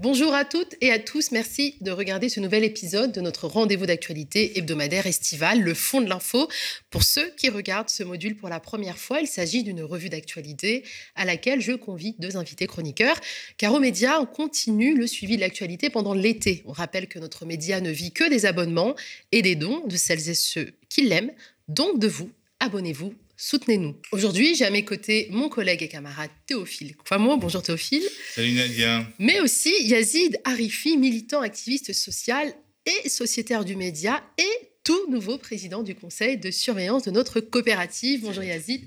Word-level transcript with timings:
Bonjour 0.00 0.32
à 0.32 0.44
toutes 0.44 0.76
et 0.80 0.92
à 0.92 1.00
tous, 1.00 1.32
merci 1.32 1.74
de 1.80 1.90
regarder 1.90 2.28
ce 2.28 2.38
nouvel 2.38 2.62
épisode 2.62 3.10
de 3.10 3.20
notre 3.20 3.48
rendez-vous 3.48 3.84
d'actualité 3.84 4.56
hebdomadaire 4.56 5.08
estival, 5.08 5.60
le 5.60 5.74
fond 5.74 6.00
de 6.00 6.08
l'info. 6.08 6.48
Pour 6.88 7.02
ceux 7.02 7.30
qui 7.30 7.48
regardent 7.48 7.88
ce 7.88 8.04
module 8.04 8.36
pour 8.36 8.48
la 8.48 8.60
première 8.60 8.96
fois, 8.96 9.20
il 9.20 9.26
s'agit 9.26 9.64
d'une 9.64 9.82
revue 9.82 10.08
d'actualité 10.08 10.84
à 11.16 11.24
laquelle 11.24 11.60
je 11.60 11.72
convie 11.72 12.14
deux 12.20 12.36
invités 12.36 12.68
chroniqueurs, 12.68 13.18
car 13.56 13.74
au 13.74 13.80
média, 13.80 14.20
on 14.20 14.26
continue 14.26 14.96
le 14.96 15.08
suivi 15.08 15.34
de 15.34 15.40
l'actualité 15.40 15.90
pendant 15.90 16.14
l'été. 16.14 16.62
On 16.66 16.72
rappelle 16.72 17.08
que 17.08 17.18
notre 17.18 17.44
média 17.44 17.80
ne 17.80 17.90
vit 17.90 18.12
que 18.12 18.30
des 18.30 18.46
abonnements 18.46 18.94
et 19.32 19.42
des 19.42 19.56
dons 19.56 19.84
de 19.84 19.96
celles 19.96 20.28
et 20.28 20.34
ceux 20.34 20.74
qui 20.88 21.08
l'aiment, 21.08 21.32
donc 21.66 21.98
de 21.98 22.06
vous. 22.06 22.30
Abonnez-vous 22.60 23.14
soutenez-nous. 23.38 23.96
Aujourd'hui, 24.12 24.54
j'ai 24.54 24.66
à 24.66 24.70
mes 24.70 24.84
côtés 24.84 25.28
mon 25.30 25.48
collègue 25.48 25.82
et 25.82 25.88
camarade 25.88 26.30
Théophile 26.46 26.94
moi, 27.18 27.36
Bonjour 27.36 27.62
Théophile. 27.62 28.02
Salut 28.34 28.52
Nadia. 28.52 29.06
Mais 29.18 29.40
aussi 29.40 29.72
Yazid 29.84 30.38
Arifi, 30.44 30.98
militant 30.98 31.40
activiste 31.40 31.94
social 31.94 32.52
et 32.84 33.08
sociétaire 33.08 33.64
du 33.64 33.76
média 33.76 34.22
et 34.36 34.68
tout 34.84 35.10
nouveau 35.10 35.38
président 35.38 35.82
du 35.82 35.94
conseil 35.94 36.36
de 36.36 36.50
surveillance 36.50 37.04
de 37.04 37.10
notre 37.10 37.40
coopérative. 37.40 38.22
Bonjour 38.22 38.42
Yazid. 38.42 38.84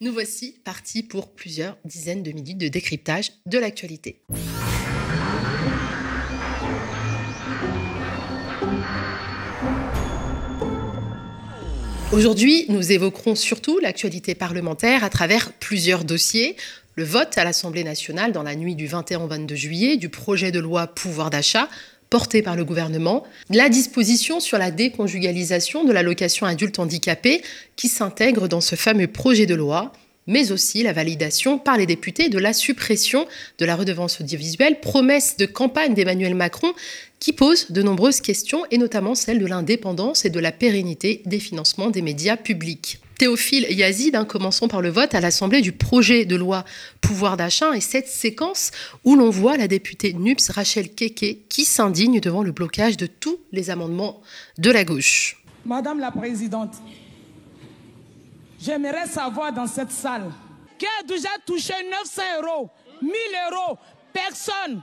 Nous 0.00 0.12
voici 0.12 0.60
partis 0.64 1.02
pour 1.02 1.34
plusieurs 1.34 1.76
dizaines 1.84 2.22
de 2.22 2.32
minutes 2.32 2.58
de 2.58 2.68
décryptage 2.68 3.32
de 3.46 3.58
l'actualité. 3.58 4.22
Aujourd'hui, 12.12 12.66
nous 12.68 12.92
évoquerons 12.92 13.34
surtout 13.34 13.78
l'actualité 13.78 14.34
parlementaire 14.34 15.02
à 15.02 15.08
travers 15.08 15.50
plusieurs 15.54 16.04
dossiers. 16.04 16.56
Le 16.94 17.04
vote 17.04 17.38
à 17.38 17.44
l'Assemblée 17.44 17.84
nationale 17.84 18.32
dans 18.32 18.42
la 18.42 18.54
nuit 18.54 18.74
du 18.74 18.86
21 18.86 19.22
au 19.22 19.26
22 19.28 19.54
juillet 19.54 19.96
du 19.96 20.10
projet 20.10 20.52
de 20.52 20.58
loi 20.58 20.88
pouvoir 20.88 21.30
d'achat 21.30 21.70
porté 22.10 22.42
par 22.42 22.54
le 22.54 22.66
gouvernement, 22.66 23.24
la 23.48 23.70
disposition 23.70 24.40
sur 24.40 24.58
la 24.58 24.70
déconjugalisation 24.70 25.84
de 25.84 25.92
l'allocation 25.94 26.44
adulte 26.44 26.78
handicapé 26.78 27.40
qui 27.76 27.88
s'intègre 27.88 28.46
dans 28.46 28.60
ce 28.60 28.76
fameux 28.76 29.06
projet 29.06 29.46
de 29.46 29.54
loi, 29.54 29.94
mais 30.26 30.52
aussi 30.52 30.82
la 30.82 30.92
validation 30.92 31.58
par 31.58 31.76
les 31.76 31.86
députés 31.86 32.28
de 32.28 32.38
la 32.38 32.52
suppression 32.52 33.26
de 33.58 33.64
la 33.64 33.76
redevance 33.76 34.20
audiovisuelle, 34.20 34.80
promesse 34.80 35.36
de 35.36 35.46
campagne 35.46 35.94
d'Emmanuel 35.94 36.34
Macron 36.34 36.72
qui 37.18 37.32
pose 37.32 37.70
de 37.70 37.82
nombreuses 37.82 38.20
questions, 38.20 38.64
et 38.72 38.78
notamment 38.78 39.14
celle 39.14 39.38
de 39.38 39.46
l'indépendance 39.46 40.24
et 40.24 40.30
de 40.30 40.40
la 40.40 40.50
pérennité 40.50 41.22
des 41.24 41.38
financements 41.38 41.90
des 41.90 42.02
médias 42.02 42.36
publics. 42.36 43.00
Théophile 43.16 43.66
Yazid, 43.70 44.16
hein, 44.16 44.24
commençons 44.24 44.66
par 44.66 44.82
le 44.82 44.88
vote 44.88 45.14
à 45.14 45.20
l'Assemblée 45.20 45.60
du 45.60 45.70
projet 45.70 46.24
de 46.24 46.34
loi 46.34 46.64
pouvoir 47.00 47.36
d'achat 47.36 47.76
et 47.76 47.80
cette 47.80 48.08
séquence 48.08 48.72
où 49.04 49.14
l'on 49.14 49.30
voit 49.30 49.56
la 49.56 49.68
députée 49.68 50.12
NUPS 50.14 50.50
Rachel 50.50 50.88
Keke 50.92 51.46
qui 51.48 51.64
s'indigne 51.64 52.18
devant 52.18 52.42
le 52.42 52.50
blocage 52.50 52.96
de 52.96 53.06
tous 53.06 53.38
les 53.52 53.70
amendements 53.70 54.20
de 54.58 54.72
la 54.72 54.82
gauche. 54.82 55.40
Madame 55.64 56.00
la 56.00 56.10
Présidente, 56.10 56.74
J'aimerais 58.62 59.08
savoir 59.08 59.52
dans 59.52 59.66
cette 59.66 59.90
salle 59.90 60.30
qui 60.78 60.86
a 60.86 61.02
déjà 61.02 61.30
touché 61.44 61.74
900 61.90 62.22
euros, 62.40 62.70
1000 63.00 63.12
euros, 63.50 63.76
personne. 64.12 64.80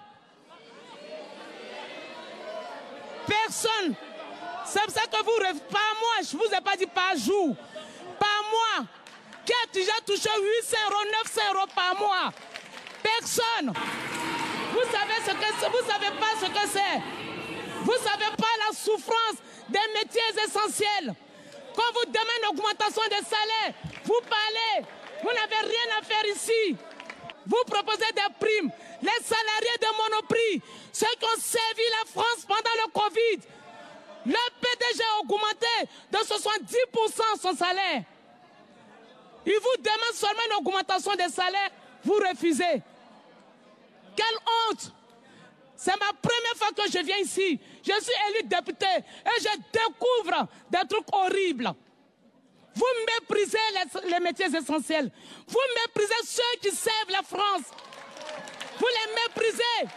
Personne. 3.26 3.96
C'est 4.66 4.82
pour 4.82 4.92
ça 4.92 5.02
que 5.04 5.24
vous, 5.24 5.60
pas 5.70 5.92
moi, 5.98 6.28
je 6.30 6.36
ne 6.36 6.42
vous 6.42 6.54
ai 6.54 6.60
pas 6.60 6.76
dit 6.76 6.88
par 6.88 7.16
jour, 7.16 7.56
pas 8.20 8.26
moi, 8.52 8.86
qui 9.46 9.54
a 9.54 9.72
déjà 9.72 9.94
touché 10.06 10.30
800 10.62 10.78
euros, 10.92 11.04
900 11.24 11.42
euros 11.54 11.68
par 11.74 11.98
mois. 11.98 12.34
Personne. 13.02 13.72
Vous 14.74 14.92
savez 14.92 15.22
ce 15.26 15.32
que 15.32 15.72
vous 15.72 15.90
savez 15.90 16.18
pas 16.20 16.36
ce 16.38 16.48
que 16.48 16.68
c'est. 16.70 17.02
Vous 17.84 18.04
savez 18.04 18.36
pas 18.36 18.68
la 18.68 18.76
souffrance 18.76 19.38
des 19.70 19.80
métiers 19.96 20.44
essentiels. 20.46 21.16
Quand 21.80 21.94
vous 21.94 22.12
demandez 22.12 22.30
une 22.42 22.50
augmentation 22.50 23.02
des 23.04 23.24
salaires, 23.24 23.73
vous 24.04 24.20
parlez. 24.30 24.86
Vous 25.23 25.30
n'avez 25.30 25.66
rien 25.66 25.98
à 25.98 26.04
faire 26.04 26.26
ici. 26.26 26.76
Vous 27.45 27.64
proposez 27.66 28.12
des 28.14 28.34
primes. 28.38 28.70
Les 29.02 29.23
salariés 29.23 29.78
de 29.80 29.88
Monoprix, 29.98 30.62
ceux 30.92 31.08
qui 31.18 31.23
ont 31.26 31.39
servi 31.39 31.84
la 32.02 32.12
France 32.12 32.45
pendant 32.45 32.76
le 32.84 32.92
Covid, 32.92 33.48
le 34.26 34.60
PDG 34.60 35.04
a 35.04 35.20
augmenté 35.22 35.89
de 36.12 36.18
70% 36.18 37.42
son 37.42 37.56
salaire. 37.56 38.04
Il 39.45 39.54
vous 39.54 39.82
demande 39.82 40.16
seulement 40.16 40.42
une 40.48 40.58
augmentation 40.58 41.16
des 41.16 41.30
salaires, 41.30 41.70
vous 42.04 42.16
refusez. 42.30 42.82
Quelle 44.18 44.38
honte 44.70 44.92
c'est 45.80 45.98
ma 45.98 46.12
première 46.12 46.56
fois 46.58 46.72
que 46.76 46.92
je 46.92 47.02
viens 47.06 47.20
ici. 47.20 47.58
Je 47.82 48.04
suis 48.04 48.14
élu 48.28 48.50
député 48.50 48.86
et 48.86 49.42
je 49.42 49.58
découvre 49.72 50.45
des 50.70 50.86
trucs 50.90 51.08
horribles. 51.14 51.72
Vous 52.76 52.86
méprisez 53.08 53.58
les, 54.10 54.20
métiers 54.20 54.54
essentiels. 54.54 55.10
Vous 55.48 55.60
méprisez 55.86 56.22
ceux 56.26 56.60
qui 56.62 56.76
servent 56.76 57.12
la 57.12 57.23
France. 57.23 57.72
Vous 58.78 58.88
les 58.88 59.14
méprisez. 59.23 59.88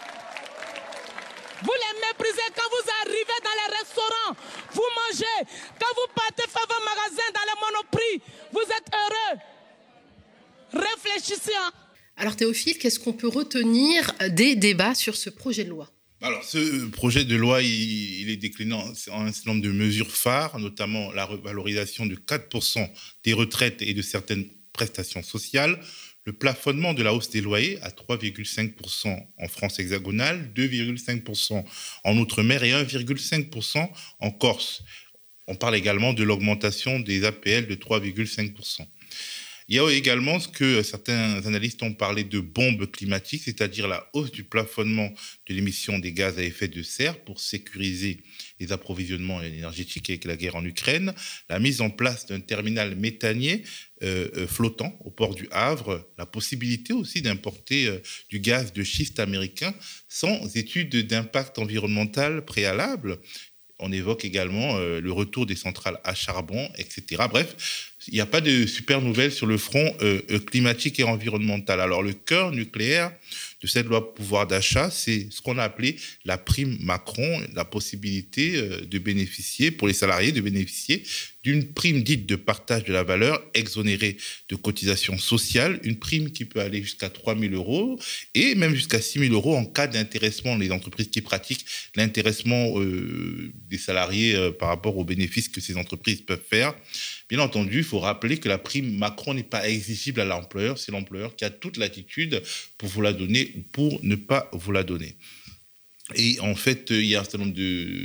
Vous 1.62 1.72
les 1.72 2.00
méprisez 2.00 2.48
quand 2.54 2.68
vous 2.70 2.90
arrivez 3.02 3.40
dans 3.42 3.56
les 3.66 3.76
restaurants. 3.78 4.36
Vous 4.70 4.88
mangez. 4.94 5.50
Quand 5.80 5.94
vous 5.96 6.12
partez 6.14 6.48
faire 6.48 6.66
vos 6.68 6.84
magasins 6.84 7.32
dans 7.34 7.40
les 7.42 7.60
monoprix, 7.60 8.22
vous 8.52 8.70
êtes 8.70 8.88
heureux. 8.94 9.38
Réfléchissez. 10.74 11.52
Alors 12.16 12.36
Théophile, 12.36 12.78
qu'est-ce 12.78 12.98
qu'on 12.98 13.12
peut 13.12 13.28
retenir 13.28 14.12
des 14.30 14.54
débats 14.54 14.94
sur 14.94 15.16
ce 15.16 15.30
projet 15.30 15.64
de 15.64 15.70
loi? 15.70 15.90
Alors, 16.24 16.44
ce 16.44 16.86
projet 16.86 17.24
de 17.24 17.34
loi, 17.34 17.62
il, 17.62 18.30
est 18.30 18.36
décliné 18.36 18.74
en, 18.74 18.90
un 18.90 18.94
certain 18.94 19.32
nombre 19.46 19.62
de 19.62 19.72
mesures 19.72 20.12
phares, 20.12 20.60
notamment 20.60 21.10
la 21.10 21.24
revalorisation 21.24 22.06
de 22.06 22.14
4% 22.14 22.88
des 23.24 23.32
retraites 23.32 23.82
et 23.82 23.92
de 23.92 24.02
certaines 24.02 24.46
prestations 24.72 25.24
sociales, 25.24 25.80
le 26.24 26.32
plafonnement 26.32 26.94
de 26.94 27.02
la 27.02 27.12
hausse 27.12 27.30
des 27.30 27.40
loyers 27.40 27.80
à 27.82 27.90
3,5% 27.90 29.26
en 29.36 29.48
France 29.48 29.80
hexagonale, 29.80 30.52
2,5% 30.54 31.64
en 32.04 32.18
Outre-mer 32.18 32.62
et 32.62 32.70
1,5% 32.70 33.90
en 34.20 34.30
Corse. 34.30 34.84
On 35.48 35.56
parle 35.56 35.74
également 35.74 36.12
de 36.12 36.22
l'augmentation 36.22 37.00
des 37.00 37.24
APL 37.24 37.66
de 37.66 37.74
3,5%. 37.74 38.86
Il 39.72 39.76
y 39.76 39.78
a 39.78 39.88
également 39.88 40.38
ce 40.38 40.48
que 40.48 40.82
certains 40.82 41.46
analystes 41.46 41.82
ont 41.82 41.94
parlé 41.94 42.24
de 42.24 42.40
bombe 42.40 42.90
climatique, 42.90 43.40
c'est-à-dire 43.42 43.88
la 43.88 44.06
hausse 44.12 44.30
du 44.30 44.44
plafonnement 44.44 45.10
de 45.46 45.54
l'émission 45.54 45.98
des 45.98 46.12
gaz 46.12 46.38
à 46.38 46.42
effet 46.42 46.68
de 46.68 46.82
serre 46.82 47.18
pour 47.18 47.40
sécuriser 47.40 48.22
les 48.60 48.70
approvisionnements 48.70 49.40
énergétiques 49.40 50.10
avec 50.10 50.26
la 50.26 50.36
guerre 50.36 50.56
en 50.56 50.64
Ukraine, 50.66 51.14
la 51.48 51.58
mise 51.58 51.80
en 51.80 51.88
place 51.88 52.26
d'un 52.26 52.40
terminal 52.40 52.96
méthanier 52.96 53.62
euh, 54.02 54.28
euh, 54.36 54.46
flottant 54.46 54.94
au 55.06 55.10
port 55.10 55.34
du 55.34 55.48
Havre, 55.50 56.06
la 56.18 56.26
possibilité 56.26 56.92
aussi 56.92 57.22
d'importer 57.22 57.86
euh, 57.86 58.02
du 58.28 58.40
gaz 58.40 58.74
de 58.74 58.82
schiste 58.82 59.20
américain 59.20 59.72
sans 60.06 60.54
étude 60.54 60.94
d'impact 61.06 61.58
environnemental 61.58 62.44
préalable. 62.44 63.20
On 63.78 63.90
évoque 63.90 64.24
également 64.24 64.78
le 64.78 65.10
retour 65.10 65.44
des 65.44 65.56
centrales 65.56 65.98
à 66.04 66.14
charbon, 66.14 66.70
etc. 66.78 67.24
Bref, 67.28 67.91
il 68.08 68.14
n'y 68.14 68.20
a 68.20 68.26
pas 68.26 68.40
de 68.40 68.66
super 68.66 69.00
nouvelles 69.00 69.32
sur 69.32 69.46
le 69.46 69.58
front 69.58 69.94
euh, 70.02 70.20
euh, 70.30 70.38
climatique 70.38 70.98
et 70.98 71.04
environnemental. 71.04 71.80
Alors 71.80 72.02
le 72.02 72.12
cœur 72.12 72.52
nucléaire 72.52 73.12
de 73.60 73.66
cette 73.68 73.86
loi 73.86 74.14
pouvoir 74.14 74.46
d'achat, 74.46 74.90
c'est 74.90 75.28
ce 75.30 75.40
qu'on 75.40 75.56
a 75.58 75.62
appelé 75.62 75.96
la 76.24 76.36
prime 76.36 76.76
Macron, 76.80 77.40
la 77.54 77.64
possibilité 77.64 78.56
euh, 78.56 78.80
de 78.80 78.98
bénéficier, 78.98 79.70
pour 79.70 79.86
les 79.86 79.94
salariés, 79.94 80.32
de 80.32 80.40
bénéficier 80.40 81.04
d'une 81.44 81.72
prime 81.72 82.04
dite 82.04 82.26
de 82.26 82.36
partage 82.36 82.84
de 82.84 82.92
la 82.92 83.02
valeur 83.02 83.42
exonérée 83.54 84.16
de 84.48 84.54
cotisations 84.54 85.18
sociales, 85.18 85.80
une 85.82 85.96
prime 85.96 86.30
qui 86.30 86.44
peut 86.44 86.60
aller 86.60 86.82
jusqu'à 86.82 87.10
3 87.10 87.36
000 87.36 87.54
euros 87.54 87.98
et 88.34 88.54
même 88.54 88.76
jusqu'à 88.76 89.00
6 89.00 89.18
000 89.18 89.34
euros 89.34 89.56
en 89.56 89.64
cas 89.64 89.88
d'intéressement. 89.88 90.56
Les 90.56 90.70
entreprises 90.70 91.08
qui 91.08 91.20
pratiquent 91.20 91.64
l'intéressement 91.96 92.74
des 93.68 93.78
salariés 93.78 94.52
par 94.60 94.68
rapport 94.68 94.96
aux 94.96 95.04
bénéfices 95.04 95.48
que 95.48 95.60
ces 95.60 95.76
entreprises 95.76 96.20
peuvent 96.20 96.44
faire. 96.48 96.74
Bien 97.32 97.40
entendu, 97.40 97.78
il 97.78 97.84
faut 97.84 97.98
rappeler 97.98 98.36
que 98.36 98.46
la 98.46 98.58
prime 98.58 98.98
Macron 98.98 99.32
n'est 99.32 99.42
pas 99.42 99.66
exigible 99.66 100.20
à 100.20 100.26
l'employeur, 100.26 100.76
c'est 100.76 100.92
l'employeur 100.92 101.34
qui 101.34 101.46
a 101.46 101.50
toute 101.50 101.78
l'attitude 101.78 102.42
pour 102.76 102.90
vous 102.90 103.00
la 103.00 103.14
donner 103.14 103.52
ou 103.56 103.62
pour 103.72 104.00
ne 104.02 104.16
pas 104.16 104.50
vous 104.52 104.70
la 104.70 104.82
donner. 104.82 105.16
Et 106.16 106.38
en 106.40 106.54
fait, 106.54 106.88
il 106.90 107.04
y 107.04 107.14
a 107.14 107.20
un 107.20 107.24
certain 107.24 107.38
nombre 107.38 107.56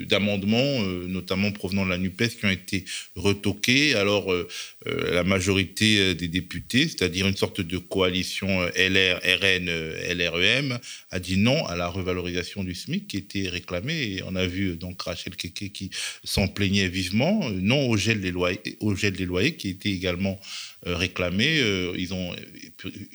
d'amendements, 0.06 0.82
euh, 0.84 1.08
notamment 1.08 1.52
provenant 1.52 1.86
de 1.86 1.90
la 1.90 1.98
NUPES, 1.98 2.38
qui 2.40 2.46
ont 2.46 2.50
été 2.50 2.86
retoqués. 3.16 3.96
Alors, 3.96 4.32
euh, 4.32 4.48
euh, 4.88 5.14
la 5.14 5.24
majorité 5.24 6.16
des 6.16 6.28
députés, 6.28 6.88
c'est-à-dire 6.88 7.28
une 7.28 7.36
sorte 7.36 7.62
de 7.62 7.78
coalition 7.78 8.62
LR, 8.76 9.20
RN, 9.24 9.70
LREM, 10.14 10.80
a 11.12 11.20
dit 11.20 11.38
non 11.38 11.66
à 11.66 11.76
la 11.76 11.88
revalorisation 11.88 12.64
du 12.64 12.76
SMIC 12.76 13.08
qui 13.08 13.18
était 13.18 13.50
réclamée. 13.50 14.18
Et 14.18 14.24
on 14.24 14.36
a 14.36 14.46
vu 14.46 14.76
donc 14.76 15.02
Rachel 15.02 15.36
Keke 15.36 15.72
qui 15.72 15.90
s'en 16.24 16.48
plaignait 16.48 16.90
vivement. 16.90 17.50
Non 17.50 17.88
au 17.90 17.98
gel 17.98 18.22
des 18.22 18.32
loyers, 18.32 18.78
au 18.80 18.96
gel 18.96 19.14
des 19.14 19.26
loyers 19.26 19.56
qui 19.56 19.70
était 19.70 19.92
également 19.92 20.40
réclamé. 20.84 21.60
ils 21.98 22.14
ont 22.14 22.36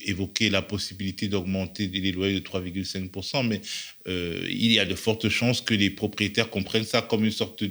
évoqué 0.07 0.51
la 0.51 0.63
possibilité 0.63 1.29
d'augmenter 1.29 1.87
les 1.89 2.13
loyers 2.13 2.35
de 2.35 2.45
3,5%, 2.45 3.47
mais 3.47 3.61
il 4.07 4.73
y 4.73 4.79
a 4.79 4.85
de 4.85 4.95
fortes 4.95 5.29
chances 5.29 5.61
que 5.61 5.75
les 5.75 5.91
propriétaires 5.91 6.51
comprennent 6.51 6.85
ça 6.85 7.03
comme 7.03 7.25
une 7.25 7.31
sorte 7.31 7.65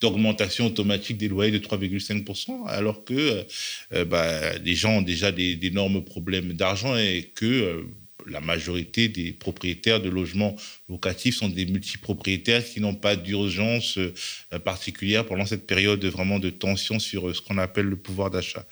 d'augmentation 0.00 0.66
automatique 0.66 1.16
des 1.16 1.28
loyers 1.28 1.52
de 1.52 1.58
3,5%, 1.58 2.66
alors 2.66 3.04
que 3.04 3.46
bah, 4.04 4.58
les 4.58 4.74
gens 4.74 4.98
ont 4.98 5.02
déjà 5.02 5.32
d'énormes 5.32 6.04
problèmes 6.04 6.52
d'argent 6.52 6.96
et 6.96 7.30
que 7.34 7.84
la 8.26 8.40
majorité 8.40 9.08
des 9.08 9.32
propriétaires 9.32 10.00
de 10.00 10.08
logements 10.08 10.56
locatifs 10.88 11.36
sont 11.36 11.48
des 11.48 11.66
multipropriétaires 11.66 12.64
qui 12.64 12.80
n'ont 12.80 12.94
pas 12.94 13.16
d'urgence 13.16 13.98
euh, 13.98 14.58
particulière 14.64 15.26
pendant 15.26 15.46
cette 15.46 15.66
période 15.66 16.04
vraiment 16.04 16.38
de 16.38 16.50
tension 16.50 16.98
sur 16.98 17.28
euh, 17.28 17.34
ce 17.34 17.40
qu'on 17.40 17.58
appelle 17.58 17.86
le 17.86 17.96
pouvoir 17.96 18.30
d'achat 18.30 18.66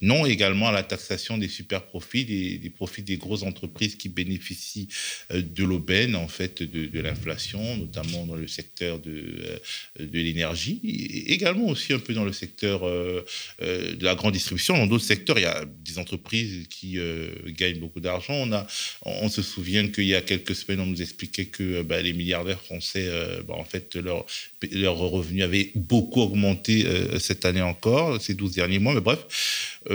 non 0.00 0.24
également 0.26 0.68
à 0.68 0.72
la 0.72 0.82
taxation 0.82 1.36
des 1.38 1.48
super 1.48 1.84
profits, 1.84 2.24
des, 2.24 2.70
profits 2.70 3.02
des 3.02 3.16
grosses 3.16 3.42
entreprises 3.42 3.96
qui 3.96 4.08
bénéficient 4.08 4.88
euh, 5.32 5.42
de 5.42 5.64
l'aubaine, 5.64 6.16
en 6.16 6.28
fait, 6.28 6.62
de, 6.62 7.00
l'inflation, 7.00 7.76
notamment 7.76 8.26
dans 8.26 8.34
le 8.34 8.46
secteur 8.46 8.98
de, 8.98 9.10
euh, 9.10 10.06
de 10.06 10.18
l'énergie, 10.18 10.80
également 11.26 11.68
aussi 11.68 11.92
un 11.92 11.98
peu 11.98 12.14
dans 12.14 12.24
le 12.24 12.32
secteur 12.32 12.86
euh, 12.86 13.24
de 13.60 14.04
la 14.04 14.14
grande 14.14 14.32
distribution. 14.32 14.76
Dans 14.76 14.86
d'autres 14.86 15.04
secteurs, 15.04 15.38
il 15.38 15.42
y 15.42 15.46
a 15.46 15.64
des 15.64 15.98
entreprises 15.98 16.66
qui 16.68 16.98
gagnent 17.48 17.78
beaucoup 17.78 18.00
d'argent. 18.00 18.34
On, 18.34 18.66
on 19.04 19.28
se 19.28 19.42
souvient 19.42 19.86
qu'il 19.88 20.04
y 20.04 20.14
a 20.14 20.20
quelques 20.20 20.54
semaines, 20.54 20.80
on 20.80 20.86
nous 20.86 21.02
expliquait 21.02 21.46
que 21.46 21.82
bah, 21.82 22.00
les 22.02 22.12
milliardaires 22.12 22.60
français, 22.60 23.08
bah, 23.46 23.54
en 23.56 23.64
fait, 23.64 23.96
leurs 23.96 24.24
leur 24.72 24.96
revenus 24.96 25.42
avaient 25.42 25.70
beaucoup 25.74 26.20
augmenté 26.20 26.84
cette 27.18 27.44
année 27.44 27.62
encore, 27.62 28.20
ces 28.20 28.34
12 28.34 28.54
derniers 28.54 28.78
mois. 28.78 28.94
Mais 28.94 29.00
bref, 29.00 29.26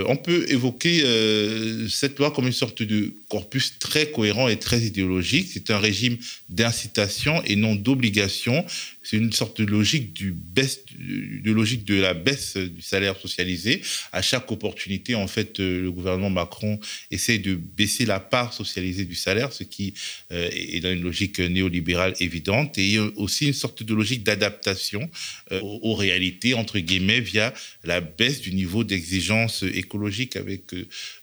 on 0.07 0.17
peut 0.17 0.45
évoquer 0.49 1.03
euh, 1.05 1.87
cette 1.87 2.19
loi 2.19 2.31
comme 2.31 2.47
une 2.47 2.53
sorte 2.53 2.83
de 2.83 3.13
corpus 3.29 3.79
très 3.79 4.07
cohérent 4.11 4.47
et 4.47 4.57
très 4.57 4.81
idéologique. 4.81 5.49
C'est 5.53 5.71
un 5.71 5.79
régime 5.79 6.17
d'incitation 6.49 7.41
et 7.45 7.55
non 7.55 7.75
d'obligation 7.75 8.65
c'est 9.05 9.17
une 9.17 9.31
sorte 9.31 9.61
de 9.61 9.67
logique 9.67 10.13
de 10.17 11.51
logique 11.51 11.85
de 11.85 11.95
la 11.95 12.13
baisse 12.15 12.57
du 12.57 12.81
salaire 12.81 13.17
socialisé. 13.17 13.81
À 14.11 14.21
chaque 14.23 14.51
opportunité, 14.51 15.13
en 15.13 15.27
fait, 15.27 15.59
euh, 15.59 15.81
le 15.83 15.91
gouvernement 15.91 16.31
Macron 16.31 16.79
essaie 17.11 17.37
de 17.37 17.55
baisser 17.55 18.05
la 18.05 18.19
part 18.19 18.53
socialisée 18.53 19.05
du 19.05 19.13
salaire, 19.13 19.53
ce 19.53 19.63
qui 19.63 19.93
euh, 20.31 20.49
est 20.51 20.79
dans 20.79 20.91
une 20.91 21.03
logique 21.03 21.39
néolibérale 21.39 22.15
évidente, 22.19 22.79
et 22.79 22.97
aussi 22.97 23.45
une 23.45 23.53
sorte 23.53 23.83
de 23.83 23.93
logique 23.93 24.23
d'adaptation 24.23 25.07
euh, 25.51 25.59
aux, 25.61 25.93
réalités 25.93 26.55
entre 26.55 26.79
guillemets 26.79 27.21
via 27.21 27.53
la 27.83 28.01
baisse 28.01 28.41
du 28.41 28.53
niveau 28.53 28.83
d'exigence 28.83 29.63
écologique 29.63 30.35
avec 30.35 30.75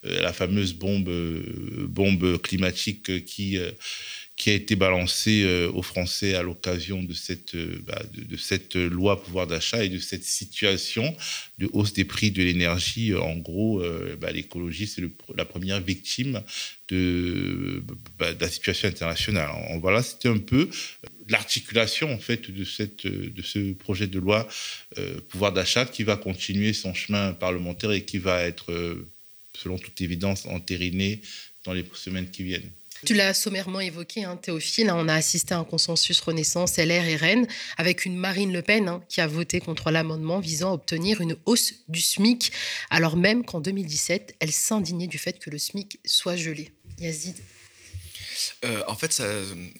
la 0.03 0.33
fameuse 0.33 0.73
bombe 0.73 2.41
climatique 2.43 3.25
qui 3.27 3.59
qui 4.43 4.51
a 4.51 4.55
été 4.55 4.75
balancé 4.75 5.45
euh, 5.45 5.71
aux 5.71 5.83
Français 5.83 6.35
à 6.35 6.43
l'occasion 6.43 7.01
de 7.01 7.15
cette, 7.15 7.55
euh, 7.55 7.81
bah, 7.87 8.03
de, 8.13 8.37
cette 8.37 8.75
loi 8.75 9.23
pouvoir 9.23 9.47
d'achat 9.47 9.85
et 9.85 9.89
de 9.89 10.01
cette 10.01 10.25
situation 10.25 11.17
de 11.59 11.71
hausse 11.73 11.93
des 11.93 12.05
prix 12.05 12.33
de 12.33 12.43
l'énergie. 12.43 13.15
En 13.15 13.37
gros, 13.37 13.81
euh, 13.81 14.17
bah, 14.21 14.33
l'écologie, 14.33 14.89
c'est 14.89 15.01
la 15.37 15.45
première 15.45 15.81
victime 15.81 16.43
de, 16.89 17.85
bah, 18.19 18.35
de, 18.35 18.41
la 18.41 18.49
situation 18.49 18.89
internationale. 18.89 19.49
voilà, 19.81 20.03
c'était 20.03 20.29
un 20.29 20.39
peu 20.39 20.69
l'articulation 21.29 22.13
en 22.13 22.19
fait 22.19 22.51
de, 22.51 22.65
de 23.29 23.43
ce 23.43 23.73
projet 23.75 24.09
de 24.09 24.19
loi 24.19 24.49
pouvoir 25.29 25.53
d'achat 25.53 25.85
qui 25.85 26.03
va 26.03 26.17
continuer 26.17 26.73
son 26.73 26.95
chemin 26.95 27.33
parlementaire 27.33 27.93
et 27.93 28.03
qui 28.03 28.19
va 28.19 28.43
être, 28.43 28.97
selon 29.57 29.79
toute 29.79 30.01
évidence, 30.01 30.47
entériné 30.47 31.21
dans 31.65 31.75
les 31.75 31.85
semaines 31.95 32.29
qui 32.29 32.43
viennent. 32.43 32.73
Tu 33.05 33.15
l'as 33.15 33.35
sommairement 33.35 33.81
évoqué, 33.81 34.25
hein, 34.25 34.37
Théophile. 34.37 34.89
Hein, 34.89 34.97
on 34.97 35.09
a 35.09 35.15
assisté 35.15 35.55
à 35.55 35.59
un 35.59 35.65
consensus 35.65 36.21
Renaissance, 36.21 36.77
LR 36.77 37.05
et 37.05 37.17
Rennes, 37.17 37.49
avec 37.77 38.05
une 38.05 38.17
Marine 38.17 38.53
Le 38.53 38.63
Pen 38.63 38.89
hein, 38.89 39.03
qui 39.09 39.21
a 39.21 39.27
voté 39.27 39.61
contre 39.61 39.91
l'amendement 39.91 40.39
visant 40.39 40.71
à 40.71 40.75
obtenir 40.75 41.21
une 41.21 41.37
hausse 41.45 41.75
du 41.89 42.01
SMIC, 42.01 42.53
alors 42.91 43.17
même 43.17 43.45
qu'en 43.45 43.61
2017, 43.61 44.37
elle 44.39 44.53
s'indignait 44.53 45.09
du 45.09 45.19
fait 45.19 45.39
que 45.39 45.51
le 45.51 45.59
SMIC 45.59 45.99
soit 46.05 46.37
gelé. 46.37 46.71
Yazid 46.99 47.37
euh, 48.65 48.83
en 48.89 48.97
fait, 48.97 49.23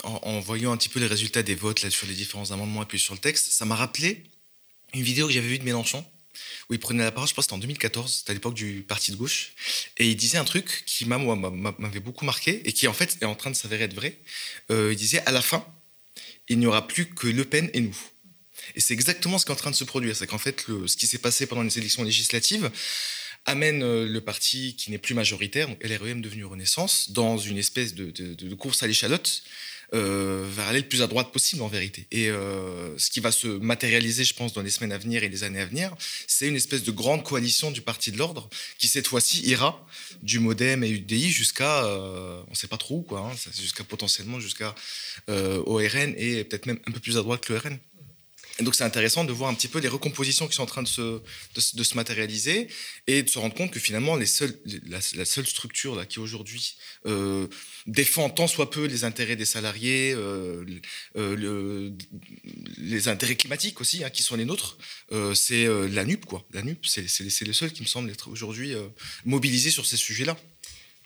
en, 0.05 0.41
voyant 0.41 0.73
un 0.73 0.77
petit 0.77 0.89
peu 0.89 1.01
les 1.01 1.07
résultats 1.07 1.43
des 1.43 1.55
votes 1.55 1.89
sur 1.89 2.07
les 2.07 2.15
différents 2.15 2.51
amendements 2.51 2.83
et 2.83 2.87
puis 2.87 2.99
sur 2.99 3.15
le 3.15 3.21
texte, 3.21 3.53
ça 3.53 3.65
m'a 3.65 3.75
rappelé 3.75 4.23
une 4.95 5.03
vidéo 5.03 5.27
que 5.27 5.33
j'avais 5.33 5.49
vue 5.49 5.59
de 5.59 5.65
Mélenchon 5.65 6.05
où 6.69 6.75
il 6.75 6.81
prenait 6.81 7.03
la 7.05 7.13
parole, 7.13 7.29
je 7.29 7.35
pense 7.35 7.45
c'était 7.45 7.55
en 7.55 7.59
2014, 7.59 8.13
c'était 8.19 8.31
à 8.31 8.35
l'époque 8.35 8.55
du 8.55 8.83
parti 8.83 9.13
de 9.13 9.17
gauche, 9.17 9.53
et 9.99 10.09
il 10.09 10.17
disait 10.17 10.39
un 10.39 10.45
truc 10.45 10.85
qui 10.87 11.05
m'avait 11.07 12.01
beaucoup 12.01 12.25
marqué 12.25 12.63
et 12.65 12.73
qui 12.73 12.89
en 12.89 12.93
fait 12.93 13.19
est 13.21 13.25
en 13.25 13.35
train 13.35 13.51
de 13.51 13.57
s'avérer 13.57 13.85
être 13.85 13.95
vrai. 13.95 14.19
Euh, 14.71 14.93
il 14.93 14.97
disait 14.97 15.23
à 15.27 15.33
la 15.33 15.43
fin, 15.43 15.65
il 16.49 16.59
n'y 16.59 16.67
aura 16.67 16.87
plus 16.87 17.07
que 17.07 17.27
Le 17.27 17.45
Pen 17.45 17.71
et 17.73 17.81
nous. 17.81 17.97
Et 18.75 18.81
c'est 18.81 18.95
exactement 18.95 19.39
ce 19.39 19.45
qui 19.45 19.51
est 19.51 19.55
en 19.55 19.59
train 19.59 19.71
de 19.71 19.77
se 19.77 19.85
produire. 19.85 20.15
C'est 20.17 20.27
qu'en 20.27 20.39
fait, 20.39 20.65
ce 20.87 20.97
qui 20.97 21.07
s'est 21.07 21.19
passé 21.19 21.47
pendant 21.47 21.63
les 21.63 21.79
élections 21.79 22.05
législatives 22.05 22.71
amène 23.45 23.83
euh, 23.83 24.07
le 24.07 24.21
parti 24.21 24.77
qui 24.77 24.93
n'est 24.93 24.99
plus 24.99 25.15
majoritaire, 25.15 25.67
donc 25.67 25.83
LREM 25.83 26.21
devenu 26.21 26.45
Renaissance, 26.45 27.11
dans 27.11 27.39
une 27.39 27.59
espèce 27.59 27.95
de 27.95 28.55
course 28.55 28.85
à 28.85 28.87
l'échalote 28.87 29.43
euh, 29.95 30.45
vers 30.49 30.69
aller 30.69 30.81
le 30.81 30.89
plus 30.89 31.03
à 31.03 31.07
droite 31.07 31.33
possible 31.33 31.63
en 31.63 31.69
vérité. 31.69 32.07
Et 32.11 32.31
euh, 32.31 32.97
ce 32.99 33.11
qui 33.11 33.21
va 33.21 33.31
se 33.31 33.47
matérialiser, 33.47 34.25
je 34.25 34.35
pense, 34.35 34.53
dans 34.53 34.63
les 34.63 34.71
semaines 34.71 34.93
à 34.93 34.99
venir 34.99 35.23
et 35.23 35.29
les 35.29 35.45
années 35.45 35.61
à 35.61 35.67
venir, 35.67 35.95
c'est 36.27 36.49
une 36.49 36.57
espèce 36.57 36.83
de 36.83 36.91
grande 36.91 37.23
coalition 37.25 37.71
du 37.71 37.83
Parti 37.83 38.11
de 38.11 38.19
l'Ordre 38.19 38.49
qui 38.79 38.89
cette 38.89 39.07
fois-ci 39.07 39.43
ira 39.43 39.87
du 40.23 40.39
MoDem 40.39 40.83
et 40.83 40.91
UDI 40.91 41.31
jusqu'à, 41.31 41.85
euh, 41.85 42.43
on 42.47 42.51
ne 42.51 42.57
sait 42.57 42.69
pas 42.69 42.79
trop 42.79 42.97
où, 42.97 43.03
quoi, 43.03 43.21
hein, 43.21 43.51
jusqu'à 43.61 43.85
potentiellement 43.85 44.41
jusqu'à 44.41 44.75
ORN 45.29 46.15
et 46.17 46.45
peut-être 46.45 46.67
même 46.67 46.81
un 46.87 46.91
peu 46.91 47.01
plus 47.01 47.19
à 47.19 47.23
droite 47.23 47.43
que 47.45 47.53
l'ORN. 47.53 47.79
Donc 48.61 48.75
c'est 48.75 48.85
intéressant 48.85 49.25
de 49.25 49.33
voir 49.33 49.51
un 49.51 49.55
petit 49.55 49.69
peu 49.69 49.79
les 49.79 49.89
recompositions 49.89 50.47
qui 50.47 50.55
sont 50.55 50.63
en 50.63 50.67
train 50.67 50.83
de 50.83 50.89
se, 50.89 51.21
de, 51.55 51.83
se 51.83 51.95
matérialiser 51.95 52.69
et 53.07 53.23
de 53.23 53.29
se 53.29 53.39
rendre 53.39 53.55
compte 53.55 53.71
que 53.71 53.81
finalement 53.81 54.17
la, 54.17 54.27
seule 54.27 55.47
structure 55.47 56.07
qui 56.07 56.19
aujourd'hui 56.19 56.77
euh, 57.07 57.47
défend 57.87 58.29
tant 58.29 58.47
soit 58.47 58.71
peu 58.71 58.85
les 58.85 59.05
intérêts 59.05 59.37
des 59.37 59.47
salariés, 59.47 60.13
euh, 60.15 60.65
euh, 61.17 61.37
le, 61.37 61.93
les 62.77 63.09
intérêts 63.09 63.37
climatiques 63.37 63.81
aussi, 63.81 64.05
hein, 64.05 64.11
qui 64.11 64.23
sont 64.23 64.37
les 64.37 64.45
nôtres, 64.45 64.77
c'est 65.35 65.67
la 65.89 66.05
NUP. 66.05 66.25
Quoi. 66.25 66.45
La 66.53 66.63
NUP, 66.63 66.85
c'est 66.87 67.05
les 67.21 67.53
seuls 67.53 67.73
qui 67.73 67.83
me 67.83 67.87
semblent 67.87 68.11
être 68.11 68.29
aujourd'hui 68.29 68.75
mobilisés 69.25 69.71
sur 69.71 69.87
ces 69.87 69.97
sujets-là. 69.97 70.37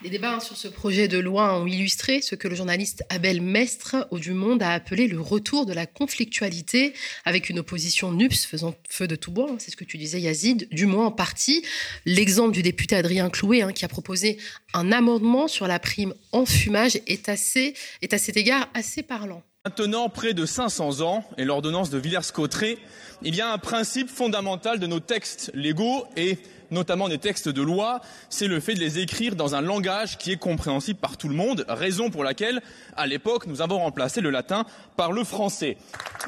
Les 0.03 0.11
débats 0.11 0.35
hein, 0.35 0.41
sur 0.41 0.59
ce 0.59 0.69
projet 0.69 1.09
de 1.09 1.19
loi 1.19 1.59
ont 1.59 1.67
illustré 1.67 2.21
ce 2.21 2.35
que 2.35 2.49
le 2.49 2.55
journaliste 2.55 3.03
Abel 3.09 3.41
Mestre 3.41 4.07
au 4.11 4.19
Du 4.19 4.33
Monde 4.33 4.63
a 4.63 4.73
appelé 4.73 5.09
le 5.09 5.19
retour 5.19 5.65
de 5.65 5.73
la 5.73 5.87
conflictualité 5.87 6.93
avec 7.25 7.49
une 7.49 7.61
opposition 7.61 8.12
NUPS 8.12 8.45
faisant 8.45 8.75
feu 8.91 9.09
de 9.09 9.17
tout 9.17 9.33
bois. 9.33 9.50
Hein, 9.50 9.57
c'est 9.59 9.71
ce 9.71 9.76
que 9.76 9.85
tu 9.85 9.97
disais, 9.97 10.21
Yazid, 10.21 10.69
du 10.71 10.85
moins 10.85 11.07
en 11.07 11.12
partie. 11.12 11.65
L'exemple 12.05 12.53
du 12.53 12.62
député 12.62 12.95
Adrien 12.95 13.31
Clouet 13.31 13.62
hein, 13.62 13.73
qui 13.73 13.87
a 13.87 13.88
proposé 13.88 14.37
un 14.75 14.93
amendement 14.93 15.49
sur 15.49 15.67
la 15.67 15.79
prime 15.79 16.12
en 16.31 16.45
fumage 16.45 17.00
est, 17.07 17.31
assez, 17.31 17.73
est 18.03 18.12
à 18.12 18.19
cet 18.19 18.37
égard 18.37 18.69
assez 18.75 19.03
parlant. 19.03 19.43
Maintenant 19.66 20.08
près 20.08 20.32
de 20.32 20.46
500 20.46 21.00
ans, 21.00 21.25
et 21.38 21.44
l'ordonnance 21.44 21.90
de 21.90 21.99
Villers-Cotterêts, 21.99 22.78
il 23.23 23.35
y 23.35 23.40
a 23.40 23.52
un 23.52 23.58
principe 23.58 24.08
fondamental 24.08 24.78
de 24.78 24.87
nos 24.87 25.00
textes 25.00 25.50
légaux 25.54 26.06
et 26.16 26.38
notamment 26.70 27.08
des 27.08 27.18
textes 27.18 27.49
de 27.49 27.62
loi, 27.62 28.00
c'est 28.30 28.46
le 28.46 28.61
fait 28.61 28.75
de 28.75 28.78
les 28.78 29.00
écrire 29.00 29.35
dans 29.35 29.56
un 29.56 29.62
langage 29.62 30.18
qui 30.18 30.30
est 30.30 30.37
compréhensible 30.37 31.00
par 31.00 31.16
tout 31.16 31.28
le 31.28 31.35
monde, 31.35 31.64
raison 31.66 32.11
pour 32.11 32.23
laquelle, 32.23 32.62
à 32.96 33.08
l'époque, 33.08 33.49
nous 33.49 33.61
avons 33.61 33.78
remplacé 33.78 34.20
le 34.20 34.30
latin 34.30 34.66
par 34.96 35.11
le 35.11 35.25
français. 35.25 35.78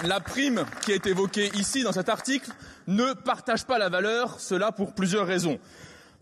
La 0.04 0.18
prime 0.18 0.64
qui 0.84 0.90
est 0.90 1.06
évoquée 1.06 1.52
ici 1.54 1.84
dans 1.84 1.92
cet 1.92 2.08
article 2.08 2.50
ne 2.88 3.12
partage 3.12 3.66
pas 3.66 3.78
la 3.78 3.88
valeur, 3.88 4.40
cela 4.40 4.72
pour 4.72 4.96
plusieurs 4.96 5.28
raisons. 5.28 5.60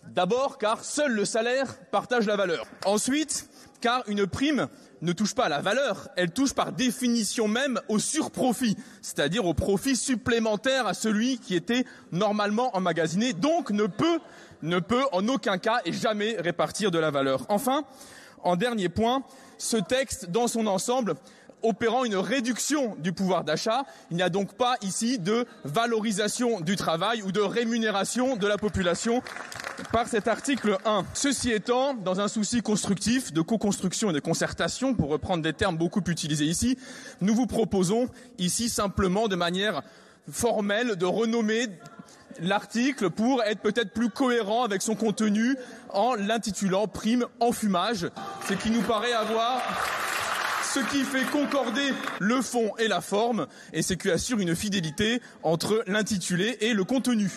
D'abord 0.09 0.59
car 0.59 0.85
seul 0.85 1.13
le 1.13 1.25
salaire 1.25 1.79
partage 1.91 2.27
la 2.27 2.37
valeur. 2.37 2.67
Ensuite, 2.85 3.49
car 3.81 4.03
une 4.07 4.27
prime 4.27 4.69
ne 5.03 5.13
touche 5.13 5.35
pas 5.35 5.45
à 5.45 5.49
la 5.49 5.61
valeur, 5.61 6.09
elle 6.17 6.31
touche 6.31 6.55
par 6.55 6.73
définition 6.73 7.49
même 7.49 7.81
au 7.89 7.99
surprofit, 7.99 8.77
c'est-à-dire 9.03 9.45
au 9.45 9.55
profit 9.55 9.97
supplémentaire 9.97 10.87
à 10.87 10.95
celui 10.95 11.39
qui 11.39 11.55
était 11.55 11.85
normalement 12.13 12.75
emmagasiné, 12.77 13.33
donc 13.33 13.71
ne 13.71 13.87
peut, 13.87 14.19
ne 14.63 14.79
peut 14.79 15.05
en 15.13 15.29
aucun 15.29 15.59
cas 15.59 15.81
et 15.85 15.93
jamais 15.93 16.37
répartir 16.39 16.91
de 16.91 16.99
la 16.99 17.11
valeur. 17.11 17.45
Enfin, 17.49 17.85
en 18.43 18.57
dernier 18.57 18.89
point, 18.89 19.23
ce 19.59 19.77
texte 19.77 20.31
dans 20.31 20.49
son 20.49 20.67
ensemble 20.67 21.15
opérant 21.67 22.05
une 22.05 22.17
réduction 22.17 22.97
du 22.99 23.13
pouvoir 23.13 23.45
d'achat. 23.45 23.85
Il 24.11 24.17
n'y 24.17 24.23
a 24.23 24.29
donc 24.29 24.55
pas 24.55 24.77
ici 24.83 25.19
de 25.19 25.47
valorisation 25.65 26.61
du 26.61 26.77
travail 26.77 27.23
ou 27.23 27.33
de 27.33 27.41
rémunération 27.41 28.37
de 28.37 28.47
la 28.47 28.57
population 28.57 29.23
par 29.93 30.09
cet 30.09 30.29
article 30.29 30.79
1. 30.85 31.05
Ceci 31.13 31.51
étant, 31.51 31.95
dans 31.95 32.21
un 32.21 32.29
souci 32.29 32.63
constructif 32.63 33.33
de 33.33 33.41
co-construction 33.41 34.11
et 34.11 34.13
de 34.13 34.21
concertation, 34.21 34.95
pour 34.95 35.11
reprendre 35.11 35.43
des 35.43 35.53
termes 35.53 35.77
beaucoup 35.77 36.03
utilisés 36.07 36.47
ici, 36.47 36.79
nous 37.21 37.35
vous 37.35 37.47
proposons 37.47 38.09
ici 38.39 38.69
simplement 38.69 39.29
de 39.29 39.37
manière 39.37 39.83
formelle 40.31 40.97
de 40.97 41.05
renommer 41.05 41.69
l'article 42.41 43.11
pour 43.11 43.43
être 43.43 43.61
peut-être 43.61 43.93
plus 43.93 44.11
cohérent 44.11 44.65
avec 44.65 44.83
son 44.83 44.95
contenu 44.95 45.57
en 45.91 46.15
l'intitulant 46.15 46.87
prime 46.87 47.27
en 47.41 47.53
fumage, 47.53 48.09
ce 48.49 48.55
qui 48.55 48.71
nous 48.71 48.83
paraît 48.83 49.13
avoir 49.13 49.63
ce 50.77 50.81
qui 50.91 51.05
fait 51.05 51.25
concorder 51.31 51.89
le 52.19 52.43
fond 52.43 52.77
et 52.77 52.87
la 52.87 53.01
forme, 53.01 53.47
et 53.73 53.81
ce 53.81 53.95
qui 53.95 54.11
assure 54.11 54.41
une 54.41 54.55
fidélité 54.55 55.21
entre 55.43 55.83
l'intitulé 55.87 56.59
et 56.61 56.75
le 56.75 56.85
contenu. 56.85 57.31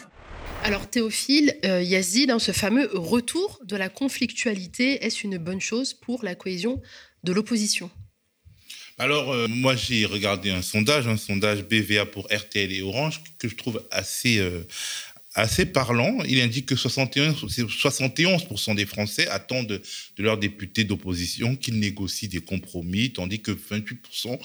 Alors 0.62 0.90
Théophile, 0.90 1.56
euh, 1.64 1.82
Yazid, 1.82 2.28
dans 2.28 2.40
ce 2.40 2.52
fameux 2.52 2.90
retour 2.92 3.62
de 3.64 3.78
la 3.78 3.88
conflictualité, 3.88 5.06
est-ce 5.06 5.26
une 5.26 5.38
bonne 5.38 5.62
chose 5.62 5.94
pour 5.94 6.26
la 6.26 6.36
cohésion 6.36 6.82
de 7.24 7.32
l'opposition? 7.32 7.90
Alors, 9.02 9.32
euh, 9.32 9.48
moi, 9.48 9.78
j'ai 9.78 10.06
regardé 10.06 10.52
un 10.52 10.62
sondage, 10.62 11.08
un 11.08 11.16
sondage 11.16 11.64
BVA 11.64 12.06
pour 12.06 12.26
RTL 12.26 12.74
et 12.74 12.82
Orange, 12.82 13.22
que 13.38 13.48
je 13.48 13.56
trouve 13.56 13.82
assez, 13.92 14.40
euh, 14.40 14.68
assez 15.36 15.66
parlant. 15.66 16.24
Il 16.28 16.42
indique 16.42 16.68
que 16.68 16.76
71, 16.76 17.46
71% 17.46 18.76
des 18.76 18.86
Français 18.86 19.28
attendent 19.28 19.68
de, 19.68 19.82
leurs 20.18 20.38
députés 20.38 20.84
d'opposition 20.84 21.56
qu'ils 21.56 21.80
négocient 21.80 22.30
des 22.30 22.42
compromis, 22.42 23.12
tandis 23.12 23.42
que 23.42 23.52
28% 23.52 24.40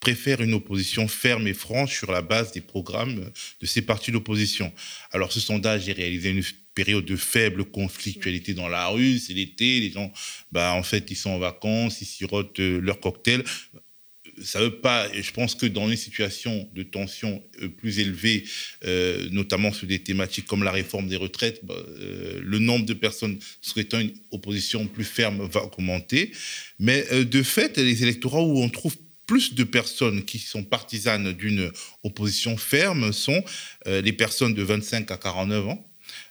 préfèrent 0.00 0.40
une 0.42 0.54
opposition 0.54 1.08
ferme 1.08 1.48
et 1.48 1.54
franche 1.54 1.98
sur 1.98 2.12
la 2.12 2.22
base 2.22 2.52
des 2.52 2.60
programmes 2.60 3.30
de 3.60 3.66
ces 3.66 3.82
partis 3.82 4.12
d'opposition. 4.12 4.72
Alors, 5.10 5.32
ce 5.32 5.40
sondage 5.40 5.88
est 5.88 5.92
réalisé 5.92 6.30
une 6.30 6.44
période 6.74 7.04
de 7.04 7.16
faible 7.16 7.64
conflictualité 7.64 8.54
dans 8.54 8.68
la 8.68 8.86
rue, 8.86 9.18
c'est 9.18 9.32
l'été, 9.32 9.80
les 9.80 9.90
gens, 9.90 10.12
bah, 10.52 10.72
en 10.74 10.84
fait, 10.84 11.10
ils 11.10 11.16
sont 11.16 11.30
en 11.30 11.38
vacances, 11.40 12.00
ils 12.00 12.06
sirotent 12.06 12.60
euh, 12.60 12.80
leur 12.80 13.00
cocktail 13.00 13.42
ça 14.42 14.60
veut 14.60 14.80
pas. 14.80 15.08
Je 15.12 15.30
pense 15.32 15.54
que 15.54 15.66
dans 15.66 15.88
une 15.88 15.96
situation 15.96 16.68
de 16.74 16.82
tension 16.82 17.42
euh, 17.62 17.68
plus 17.68 17.98
élevée, 17.98 18.44
euh, 18.84 19.28
notamment 19.30 19.72
sur 19.72 19.86
des 19.86 19.98
thématiques 19.98 20.46
comme 20.46 20.62
la 20.62 20.70
réforme 20.70 21.08
des 21.08 21.16
retraites, 21.16 21.64
bah, 21.64 21.74
euh, 21.76 22.40
le 22.42 22.58
nombre 22.58 22.86
de 22.86 22.94
personnes 22.94 23.38
souhaitant 23.60 24.00
une 24.00 24.14
opposition 24.30 24.86
plus 24.86 25.04
ferme 25.04 25.46
va 25.48 25.64
augmenter. 25.64 26.32
Mais 26.78 27.06
de 27.24 27.42
fait, 27.42 27.76
les 27.78 28.02
électorats 28.02 28.42
où 28.42 28.58
on 28.58 28.68
trouve 28.68 28.96
plus 29.26 29.54
de 29.54 29.64
personnes 29.64 30.24
qui 30.24 30.38
sont 30.38 30.64
partisanes 30.64 31.32
d'une 31.32 31.70
opposition 32.02 32.56
ferme 32.56 33.12
sont 33.12 33.44
les 33.86 34.12
personnes 34.12 34.54
de 34.54 34.62
25 34.62 35.10
à 35.10 35.16
49 35.16 35.68
ans. 35.68 35.90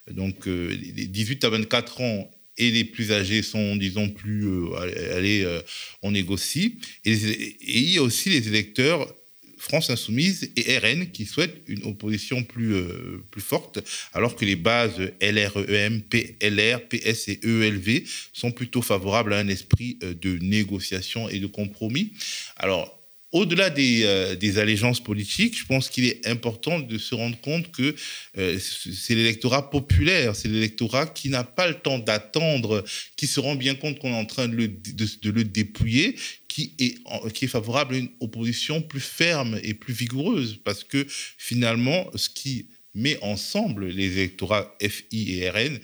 Donc, 0.09 0.45
les 0.45 1.07
18 1.07 1.43
à 1.43 1.49
24 1.49 2.01
ans 2.01 2.31
et 2.57 2.71
les 2.71 2.83
plus 2.83 3.11
âgés 3.11 3.43
sont, 3.43 3.75
disons, 3.75 4.09
plus, 4.09 4.45
euh, 4.45 5.15
allez, 5.15 5.43
euh, 5.43 5.61
on 6.01 6.11
négocie. 6.11 6.79
Et, 7.05 7.13
il 7.13 7.89
y 7.91 7.97
a 7.97 8.01
aussi 8.01 8.29
les 8.29 8.47
électeurs 8.47 9.13
France 9.59 9.89
Insoumise 9.89 10.51
et 10.55 10.77
RN 10.77 11.09
qui 11.11 11.25
souhaitent 11.25 11.63
une 11.67 11.83
opposition 11.83 12.43
plus, 12.43 12.75
euh, 12.75 13.23
plus 13.31 13.41
forte, 13.41 13.79
alors 14.13 14.35
que 14.35 14.45
les 14.45 14.55
bases 14.55 14.99
LREM, 15.19 16.03
PLR, 16.03 16.87
PS 16.87 17.27
et 17.29 17.39
ELV 17.43 18.03
sont 18.33 18.51
plutôt 18.51 18.83
favorables 18.83 19.33
à 19.33 19.39
un 19.39 19.47
esprit 19.47 19.97
de 20.01 20.37
négociation 20.39 21.27
et 21.27 21.39
de 21.39 21.47
compromis. 21.47 22.13
Alors, 22.57 22.96
au-delà 23.31 23.69
euh, 23.77 24.35
des, 24.35 24.57
allégeances 24.57 25.01
politiques, 25.01 25.57
je 25.57 25.65
pense 25.65 25.89
qu'il 25.89 26.05
est 26.05 26.25
important 26.27 26.79
de 26.79 26.97
se 26.97 27.13
rendre 27.13 27.39
compte 27.41 27.71
que 27.71 27.93
euh, 28.37 28.57
c'est 28.59 29.15
l'électorat 29.15 29.69
populaire, 29.69 30.35
c'est 30.35 30.47
l'électorat 30.47 31.07
qui 31.07 31.29
n'a 31.29 31.43
pas 31.43 31.67
le 31.67 31.75
temps 31.75 31.99
d'attendre, 31.99 32.83
qui 33.15 33.27
se 33.27 33.39
rend 33.39 33.55
bien 33.55 33.75
compte 33.75 33.99
qu'on 33.99 34.11
est 34.11 34.19
en 34.19 34.25
train 34.25 34.47
de 34.47 34.55
le, 34.55 35.43
dépouiller, 35.43 36.15
qui 36.47 36.73
est, 36.79 36.97
qui 37.33 37.45
est 37.45 37.49
favorable 37.49 37.95
à 37.95 37.97
une 37.97 38.09
opposition 38.21 38.81
plus 38.81 39.01
ferme 39.01 39.59
et 39.61 39.73
plus 39.73 39.93
vigoureuse, 39.93 40.59
parce 40.63 40.83
que 40.83 41.05
finalement, 41.37 42.09
ce 42.15 42.29
qui 42.29 42.67
met 42.95 43.17
ensemble 43.21 43.87
les 43.87 44.17
électorats 44.17 44.75
FI 44.81 45.33
et 45.33 45.49
RN, 45.49 45.79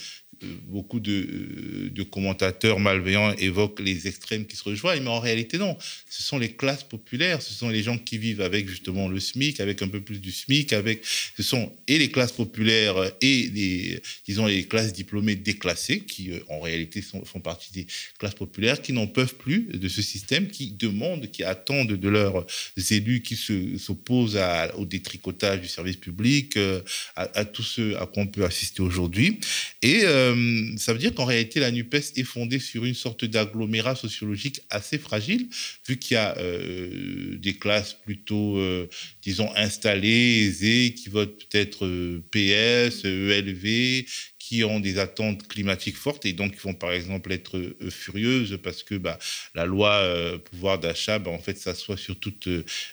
beaucoup 0.68 1.00
de, 1.00 2.04
commentateurs 2.12 2.80
malveillants 2.80 3.34
évoquent 3.38 3.80
les 3.80 4.08
extrêmes 4.08 4.46
qui 4.46 4.56
se 4.56 4.64
rejoignent, 4.64 5.04
mais 5.04 5.10
en 5.10 5.20
réalité, 5.20 5.58
non. 5.58 5.78
Ce 6.10 6.22
sont 6.22 6.38
les 6.38 6.52
classes 6.52 6.84
populaires, 6.84 7.42
ce 7.42 7.54
sont 7.54 7.70
les 7.70 7.82
gens 7.82 7.98
qui 7.98 8.18
vivent 8.18 8.42
avec 8.42 8.68
justement 8.68 9.08
le 9.08 9.20
SMIC, 9.20 9.60
avec 9.60 9.82
un 9.82 9.88
peu 9.88 10.02
plus 10.02 10.20
du 10.20 10.32
SMIC, 10.32 10.74
avec, 10.74 11.04
ce 11.06 11.44
sont 11.44 11.72
et 11.88 11.98
les 11.98 12.12
classes 12.12 12.34
populaires 12.34 12.96
et 13.22 13.50
les, 13.54 14.02
disons, 14.26 14.46
les 14.46 14.66
classes 14.66 14.94
diplômées 14.94 15.36
déclassées, 15.36 16.02
qui 16.02 16.32
euh, 16.32 16.40
en 16.50 16.60
réalité 16.60 17.02
sont, 17.02 17.24
font 17.26 17.40
partie 17.40 17.72
des 17.74 17.88
classes 18.20 18.36
populaires, 18.36 18.82
qui 18.82 18.94
n'en 18.94 19.08
peuvent 19.08 19.36
plus 19.36 19.68
de 19.74 19.88
ce 19.88 20.02
système, 20.02 20.48
qui 20.48 20.72
demandent, 20.72 21.30
qui 21.32 21.44
attendent 21.44 21.94
de 21.94 22.10
leurs 22.10 22.46
élus 22.92 23.22
qui 23.22 23.36
s'opposent 23.80 24.40
au 24.76 24.86
détricotage 24.86 25.62
du 25.62 25.68
service 25.68 25.98
public, 25.98 26.58
euh, 26.58 26.82
à, 27.16 27.46
tout 27.46 27.64
ce 27.64 27.96
à 27.96 28.06
quoi 28.06 28.24
on 28.24 28.28
peut 28.28 28.44
assister 28.44 28.82
aujourd'hui. 28.82 29.40
Et 29.82 30.02
euh, 30.04 30.33
euh, 30.36 30.78
ça 30.78 30.94
veut 30.94 31.00
dire 31.00 31.14
qu'en 31.14 31.26
réalité, 31.26 31.60
la 31.60 31.72
NUPES 31.72 32.14
est 32.18 32.24
fondée 32.24 32.60
sur 32.60 32.86
une 32.86 32.94
sorte 32.94 33.26
d'agglomérat 33.26 33.96
sociologique 33.96 34.62
assez 34.70 34.98
fragile, 34.98 35.48
vu 35.88 35.98
qu'il 35.98 36.16
y 36.16 36.18
a 36.18 36.38
euh, 36.38 37.38
des 37.38 37.54
classes 37.54 37.94
plutôt, 37.94 38.58
euh, 38.58 38.90
disons, 39.22 39.50
installées, 39.56 40.46
aisées, 40.46 40.94
qui 40.94 41.10
votent 41.10 41.38
peut-être 41.38 41.88
PS, 42.32 43.06
ELV, 43.06 44.06
qui 44.40 44.64
ont 44.64 44.80
des 44.80 45.00
attentes 45.00 45.48
climatiques 45.48 45.96
fortes 45.96 46.26
et 46.26 46.34
donc 46.34 46.54
qui 46.54 46.60
vont 46.60 46.74
par 46.74 46.92
exemple 46.92 47.32
être 47.32 47.76
furieuses 47.90 48.60
parce 48.62 48.84
que 48.84 48.96
bah, 48.96 49.18
la 49.56 49.66
loi 49.66 50.04
pouvoir 50.52 50.80
d'achat, 50.80 51.18
bah, 51.18 51.32
en 51.32 51.40
fait, 51.40 51.58
s'assoit 51.58 51.96
sur 51.96 52.20
toutes 52.20 52.50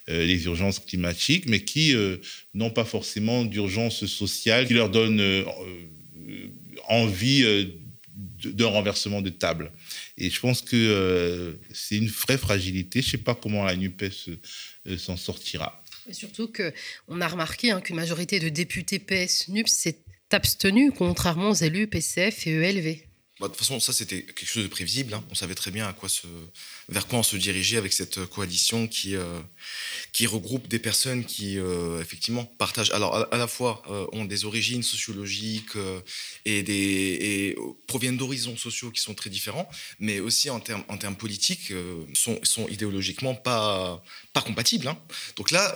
les 0.06 0.44
urgences 0.44 0.78
climatiques, 0.78 1.47
mais 1.47 1.64
qui 1.64 1.92
n'ont 2.54 2.70
pas 2.70 2.85
forcément 2.85 3.44
d'urgence 3.44 4.06
sociale, 4.06 4.68
qui 4.68 4.75
leur 4.75 4.90
donne 4.90 5.44
envie 6.88 7.42
euh, 7.44 7.64
d'un 8.44 8.66
renversement 8.66 9.22
de 9.22 9.30
table. 9.30 9.72
Et 10.18 10.30
je 10.30 10.40
pense 10.40 10.62
que 10.62 10.76
euh, 10.76 11.54
c'est 11.72 11.96
une 11.96 12.08
vraie 12.08 12.38
fragilité. 12.38 13.02
Je 13.02 13.06
ne 13.06 13.10
sais 13.12 13.18
pas 13.18 13.34
comment 13.34 13.64
la 13.64 13.76
NUPES 13.76 14.28
euh, 14.88 14.99
s'en 14.99 15.16
sortira. 15.16 15.82
Surtout 16.12 16.50
qu'on 16.52 17.20
a 17.20 17.28
remarqué 17.28 17.70
hein, 17.70 17.80
qu'une 17.80 17.96
majorité 17.96 18.40
de 18.40 18.49
députés 18.49 18.99
PS-NUPES 18.99 19.68
s'est 19.68 19.99
abstenue, 20.32 20.92
contrairement 20.92 21.50
aux 21.50 21.54
élus 21.54 21.87
PCF 21.87 22.46
et 22.46 22.50
ELV. 22.50 23.10
Bah, 23.40 23.47
de 23.47 23.52
toute 23.52 23.61
façon, 23.61 23.80
ça, 23.80 23.94
c'était 23.94 24.23
quelque 24.23 24.47
chose 24.47 24.64
de 24.64 24.68
prévisible. 24.68 25.14
Hein. 25.14 25.25
On 25.30 25.35
savait 25.35 25.54
très 25.54 25.70
bien 25.70 25.94
vers 26.90 27.06
quoi 27.06 27.18
on 27.20 27.23
se 27.23 27.37
dirigeait 27.37 27.78
avec 27.78 27.94
cette 27.94 28.26
coalition 28.26 28.87
qui, 28.87 29.16
euh, 29.16 29.40
qui 30.12 30.26
regroupe 30.26 30.68
des 30.68 30.78
personnes 30.78 31.25
qui, 31.25 31.59
euh, 31.59 32.02
effectivement, 32.02 32.44
partagent, 32.44 32.90
alors 32.90 33.16
à, 33.32 33.37
la 33.38 33.47
fois 33.47 33.82
euh, 33.88 34.06
ont 34.12 34.26
des 34.26 34.44
origines 34.44 34.82
sociologiques 34.82 35.73
et 36.44 37.56
proviennent 37.87 38.18
d'horizons 38.18 38.59
sociaux 38.59 38.90
qui 38.90 39.00
sont 39.00 39.14
très 39.14 39.30
différents, 39.30 39.70
mais 40.00 40.20
aussi 40.20 40.50
en 40.50 40.61
termes, 40.61 40.85
en 40.88 40.99
termes 40.99 41.16
politiques, 41.16 41.73
sont, 42.12 42.38
sont 42.42 42.68
idéologiquement 42.68 43.35
pas, 43.35 44.02
pas 44.35 44.42
compatibles. 44.42 44.87
Hein. 44.88 44.99
Donc 45.37 45.50
là, 45.50 45.75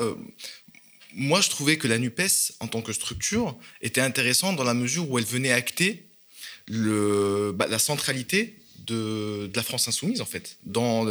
moi, 1.14 1.40
je 1.40 1.48
trouvais 1.48 1.78
que 1.78 1.88
la 1.88 1.98
NUPES, 1.98 2.52
en 2.60 2.66
tant 2.66 2.82
que 2.82 2.92
structure, 2.92 3.56
était 3.80 4.02
intéressante 4.02 4.56
dans 4.56 4.64
la 4.64 4.74
mesure 4.74 5.08
où 5.10 5.18
elle 5.18 5.24
venait 5.24 5.52
acter 5.52 6.04
bah, 6.68 7.66
la 7.68 7.78
centralité 7.78 8.56
de, 8.86 9.50
la 9.54 9.62
France 9.62 9.88
insoumise 9.88 10.20
en 10.20 10.26
fait 10.26 10.58
dans 10.64 11.06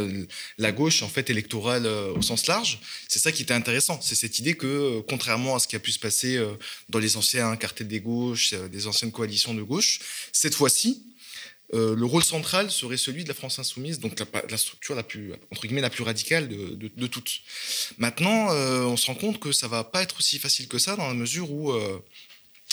la 0.58 0.72
gauche 0.72 1.02
en 1.02 1.08
fait 1.08 1.30
électorale 1.30 1.86
euh, 1.86 2.12
au 2.12 2.22
sens 2.22 2.46
large 2.46 2.80
c'est 3.08 3.18
ça 3.18 3.32
qui 3.32 3.42
était 3.42 3.54
intéressant 3.54 4.00
c'est 4.00 4.14
cette 4.14 4.38
idée 4.38 4.54
que 4.54 4.66
euh, 4.66 5.00
contrairement 5.08 5.56
à 5.56 5.58
ce 5.58 5.68
qui 5.68 5.76
a 5.76 5.80
pu 5.80 5.92
se 5.92 5.98
passer 5.98 6.36
euh, 6.36 6.52
dans 6.88 6.98
les 6.98 7.16
anciens 7.16 7.54
cartels 7.56 7.88
des 7.88 8.00
gauches 8.00 8.54
des 8.54 8.86
anciennes 8.86 9.12
coalitions 9.12 9.54
de 9.54 9.62
gauche 9.62 10.00
cette 10.32 10.54
fois-ci 10.54 11.02
le 11.72 12.04
rôle 12.04 12.22
central 12.22 12.70
serait 12.70 12.96
celui 12.96 13.24
de 13.24 13.28
la 13.28 13.34
France 13.34 13.58
insoumise, 13.58 13.98
donc 13.98 14.16
la, 14.48 14.56
structure 14.56 14.94
la 14.94 15.02
plus 15.02 15.32
entre 15.50 15.62
guillemets 15.66 15.80
la 15.80 15.90
plus 15.90 16.04
radicale 16.04 16.46
de, 16.46 17.06
toutes. 17.08 17.40
Maintenant, 17.98 18.50
on 18.52 18.96
se 18.96 19.06
rend 19.06 19.16
compte 19.16 19.40
que 19.40 19.50
ça 19.50 19.66
va 19.66 19.82
pas 19.82 20.02
être 20.02 20.18
aussi 20.18 20.38
facile 20.38 20.68
que 20.68 20.78
ça 20.78 20.94
dans 20.94 21.08
la 21.08 21.14
mesure 21.14 21.50
où 21.50 21.72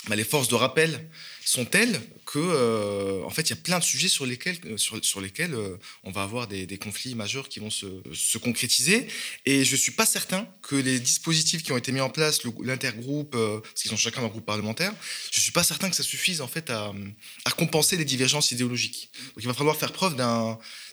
bah, 0.08 0.14
les 0.14 0.22
forces 0.22 0.46
de 0.46 0.54
rappel 0.54 1.08
sont 1.44 1.64
telles 1.64 2.00
que, 2.24 2.38
euh, 2.38 3.22
en 3.24 3.30
fait, 3.30 3.42
il 3.42 3.50
y 3.50 3.52
a 3.52 3.56
plein 3.56 3.78
de 3.78 3.84
sujets 3.84 4.08
sur 4.08 4.26
lesquels, 4.26 4.58
euh, 4.66 4.76
sur, 4.76 5.20
lesquels 5.20 5.54
euh, 5.54 5.76
on 6.04 6.10
va 6.10 6.22
avoir 6.22 6.46
des, 6.46 6.78
conflits 6.78 7.14
majeurs 7.14 7.48
qui 7.48 7.60
vont 7.60 7.70
se, 7.70 7.86
se, 8.14 8.38
concrétiser. 8.38 9.06
Et 9.44 9.64
je 9.64 9.76
suis 9.76 9.92
pas 9.92 10.06
certain 10.06 10.48
que 10.62 10.76
les 10.76 10.98
dispositifs 10.98 11.62
qui 11.62 11.72
ont 11.72 11.76
été 11.76 11.92
mis 11.92 12.00
en 12.00 12.10
place, 12.10 12.40
l'intergroupe, 12.62 13.32
parce 13.32 13.82
qu'ils 13.82 13.90
sont 13.90 13.96
chacun 13.96 14.22
dans 14.22 14.28
groupe 14.28 14.46
parlementaire, 14.46 14.94
je 15.30 15.40
suis 15.40 15.52
pas 15.52 15.64
certain 15.64 15.90
que 15.90 15.96
ça 15.96 16.02
suffise 16.02 16.40
en 16.40 16.48
fait 16.48 16.70
à, 16.70 16.92
compenser 17.56 17.96
les 17.96 18.04
divergences 18.04 18.50
idéologiques. 18.52 19.10
Donc, 19.34 19.44
il 19.44 19.46
va 19.46 19.54
falloir 19.54 19.76
faire 19.76 19.92
preuve 19.92 20.16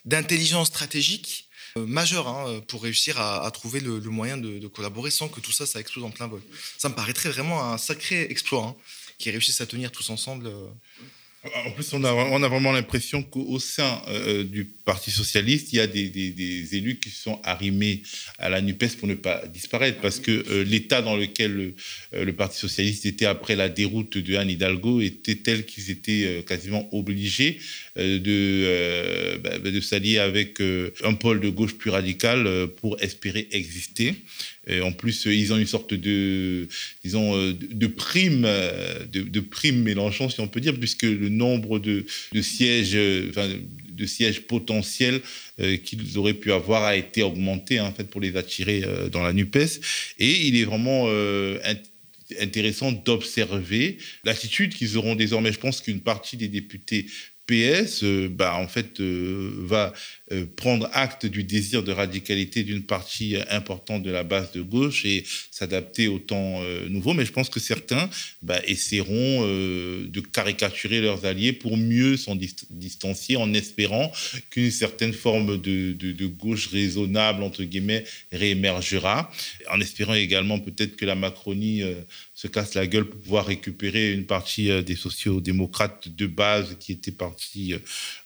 d'intelligence 0.06 0.68
stratégique 0.68 1.46
majeure 1.76 2.28
hein, 2.28 2.62
pour 2.68 2.84
réussir 2.84 3.20
à, 3.22 3.50
trouver 3.52 3.80
le, 3.80 4.00
moyen 4.02 4.38
de, 4.38 4.68
collaborer 4.68 5.12
sans 5.12 5.30
que 5.30 5.40
tout 5.40 5.52
ça, 5.52 5.66
ça 5.66 5.80
explose 5.80 6.04
en 6.04 6.12
plein 6.12 6.28
vol. 6.28 6.42
Ça 6.78 6.90
me 6.90 6.96
paraîtrait 6.96 7.30
vraiment 7.30 7.72
un 7.72 7.78
sacré 7.78 8.24
exploit. 8.30 8.66
Hein 8.66 8.76
qui 9.20 9.30
réussissent 9.30 9.62
à 9.62 9.68
tenir 9.68 9.92
tous 9.92 10.10
ensemble 10.10 10.48
euh, 10.48 10.68
En 11.66 11.72
plus, 11.72 11.94
on 11.94 12.04
a, 12.04 12.12
on 12.12 12.44
a 12.44 12.48
vraiment 12.48 12.72
l'impression 12.72 13.24
qu'au 13.24 13.60
sein 13.60 14.02
euh, 14.10 14.44
du 14.44 14.66
Parti 14.66 15.12
socialiste, 15.12 15.72
il 15.72 15.78
y 15.78 15.80
a 15.80 15.88
des, 15.88 16.10
des, 16.10 16.76
élus 16.76 17.00
qui 17.00 17.10
sont 17.12 17.40
arrimés 17.44 18.02
à 18.40 18.50
la 18.50 18.60
NUPES 18.62 18.98
pour 18.98 19.08
ne 19.08 19.14
pas 19.14 19.46
disparaître, 19.48 20.02
parce 20.02 20.20
que 20.20 20.32
euh, 20.32 20.64
l'état 20.64 21.02
dans 21.02 21.16
lequel 21.16 21.74
euh, 22.14 22.26
le, 22.26 22.34
Parti 22.34 22.58
socialiste 22.58 23.06
était 23.06 23.26
après 23.26 23.56
la 23.56 23.70
déroute 23.70 24.18
de 24.18 24.36
Anne 24.36 24.50
Hidalgo 24.50 25.00
était 25.00 25.36
tel 25.36 25.66
qu'ils 25.66 25.92
étaient 25.92 26.44
quasiment 26.46 26.90
obligés 26.94 27.60
de, 27.96 29.38
bah, 29.38 29.60
de 29.60 29.82
s'allier 29.82 30.20
avec 30.20 30.62
un 31.04 31.14
pôle 31.14 31.40
de 31.40 31.50
gauche 31.50 31.76
plus 31.76 31.90
radical 31.90 32.68
pour 32.78 33.02
espérer 33.02 33.48
exister. 33.52 34.16
En 34.84 34.92
plus, 34.92 35.26
ils 35.26 35.54
ont 35.54 35.58
une 35.58 35.68
sorte 35.68 35.94
de, 35.94 36.68
disons, 37.04 37.36
de 37.52 37.88
prime, 37.88 38.44
de, 39.12 39.22
de 39.22 39.40
prime 39.40 39.82
Mélenchon, 39.84 40.30
si 40.30 40.40
on 40.40 40.48
peut 40.48 40.62
dire, 40.62 40.78
puisque 40.78 41.04
le 41.04 41.30
nombre 41.30 41.80
de, 41.80 42.06
sièges, 42.42 42.94
de 44.00 44.06
sièges 44.06 44.42
potentiels 44.42 45.22
euh, 45.60 45.78
qu'ils 45.78 46.18
auraient 46.18 46.34
pu 46.34 46.52
avoir 46.52 46.84
a 46.84 46.96
été 46.96 47.22
augmenté 47.22 47.80
en 47.80 47.92
fait 47.92 48.06
pour 48.06 48.22
les 48.22 48.38
attirer 48.38 48.84
euh, 48.86 49.10
dans 49.10 49.22
la 49.22 49.34
Nupes. 49.34 49.58
Et 50.20 50.48
il 50.48 50.56
est 50.56 50.64
vraiment 50.64 51.06
euh, 51.08 51.60
intéressant 52.40 52.92
d'observer 52.92 53.98
l'attitude 54.24 54.74
qu'ils 54.74 54.98
auront 54.98 55.16
désormais. 55.16 55.52
Je 55.52 55.60
pense 55.60 55.82
qu'une 55.82 56.02
partie 56.02 56.38
des 56.38 56.48
députés 56.48 57.08
PS, 57.50 58.04
bah, 58.30 58.56
en 58.56 58.68
fait, 58.68 59.02
va 59.02 59.92
euh, 60.32 60.46
prendre 60.56 60.88
acte 60.94 61.26
du 61.26 61.44
désir 61.44 61.82
de 61.82 61.92
radicalité 61.92 62.64
d'une 62.64 62.84
partie 62.84 63.36
importante 63.50 64.04
de 64.04 64.12
la 64.12 64.24
base 64.24 64.52
de 64.52 64.62
gauche 64.62 65.04
et 65.04 65.24
s'adapter 65.50 66.08
au 66.08 66.20
temps 66.20 66.62
euh, 66.62 66.88
nouveau. 66.88 67.16
Mais 67.16 67.26
je 67.26 67.32
pense 67.32 67.50
que 67.50 67.60
certains 67.60 68.08
bah, 68.44 68.60
essaieront 68.68 69.08
euh, 69.42 70.06
de 70.08 70.20
caricaturer 70.20 71.02
leurs 71.02 71.26
alliés 71.26 71.52
pour 71.52 71.78
mieux 71.78 72.16
s'en 72.16 72.38
distancier 72.70 73.38
en 73.38 73.52
espérant 73.56 74.12
qu'une 74.52 74.70
certaine 74.70 75.14
forme 75.14 75.60
de, 75.60 75.94
de, 75.94 76.28
gauche 76.28 76.68
raisonnable, 76.68 77.42
entre 77.42 77.64
guillemets, 77.64 78.04
réémergera, 78.32 79.32
en 79.72 79.82
espérant 79.82 80.14
également 80.14 80.60
peut-être 80.60 80.96
que 80.96 81.06
la 81.06 81.16
Macronie 81.16 81.82
se 82.40 82.48
casse 82.48 82.74
la 82.74 82.88
gueule 82.88 83.06
pour 83.06 83.20
pouvoir 83.20 83.46
récupérer 83.46 84.14
une 84.14 84.26
partie 84.26 84.70
des 84.84 84.96
sociaux-démocrates 84.96 86.08
de 86.10 86.28
base 86.28 86.78
qui 86.80 86.92
étaient 86.94 87.12
partis 87.12 87.74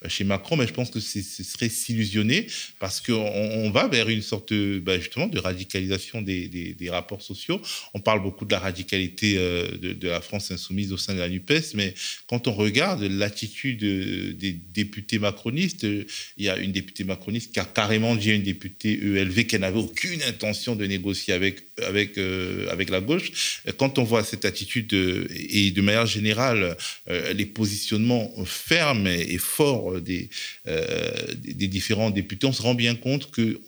chez 0.07 0.23
Macron. 0.23 0.55
Mais 0.55 0.67
je 0.67 0.73
pense 0.73 0.89
que 0.89 0.99
ce 0.99 1.21
serait 1.21 1.69
si 1.69 1.93
illusionné 1.93 2.47
parce 2.79 3.01
qu'on 3.01 3.13
on 3.13 3.71
va 3.71 3.87
vers 3.87 4.09
une 4.09 4.21
sorte 4.21 4.53
bah, 4.53 4.99
justement 4.99 5.27
de 5.27 5.39
radicalisation 5.39 6.21
des, 6.21 6.89
rapports 6.89 7.21
sociaux. 7.21 7.61
On 7.93 7.99
parle 7.99 8.21
beaucoup 8.21 8.45
de 8.45 8.51
la 8.51 8.59
radicalité 8.59 9.35
euh, 9.37 9.77
de, 9.77 10.07
la 10.07 10.21
France 10.21 10.51
insoumise 10.51 10.91
au 10.91 10.97
sein 10.97 11.13
de 11.13 11.19
la 11.19 11.29
NUPES, 11.29 11.73
mais 11.75 11.93
quand 12.27 12.47
on 12.47 12.53
regarde 12.53 13.01
l'attitude 13.03 13.83
euh, 13.83 14.33
des 14.33 14.51
députés 14.51 15.17
macronistes, 15.17 15.83
il 15.83 16.43
y 16.43 16.49
a 16.49 16.57
une 16.57 16.71
députée 16.71 17.03
macroniste 17.03 17.53
qui 17.53 17.59
a 17.59 17.65
carrément 17.65 18.15
dit 18.15 18.31
à 18.31 18.33
une 18.35 18.43
députée 18.43 18.93
ELV 18.93 19.45
qu'elle 19.45 19.61
n'avait 19.61 19.79
aucune 19.79 20.21
intention 20.23 20.75
de 20.75 20.85
négocier 20.85 21.33
avec, 21.33 21.63
avec, 21.81 22.17
euh, 22.17 22.67
avec 22.69 22.89
la 22.89 23.01
gauche. 23.01 23.61
Quand 23.77 23.97
on 23.97 24.03
voit 24.03 24.23
cette 24.23 24.45
attitude 24.45 24.93
et 24.93 25.71
de 25.71 25.81
manière 25.81 26.05
générale 26.05 26.77
les 27.07 27.45
positionnements 27.45 28.31
fermes 28.45 29.07
et, 29.07 29.37
forts 29.37 29.99
des, 30.01 30.29
des, 30.65 31.67
différents 31.67 32.09
députés, 32.09 32.47
on 32.47 32.53
se 32.53 32.61
rend 32.61 32.75
bien 32.75 32.95
compte 32.95 33.31
qu'il 33.31 33.59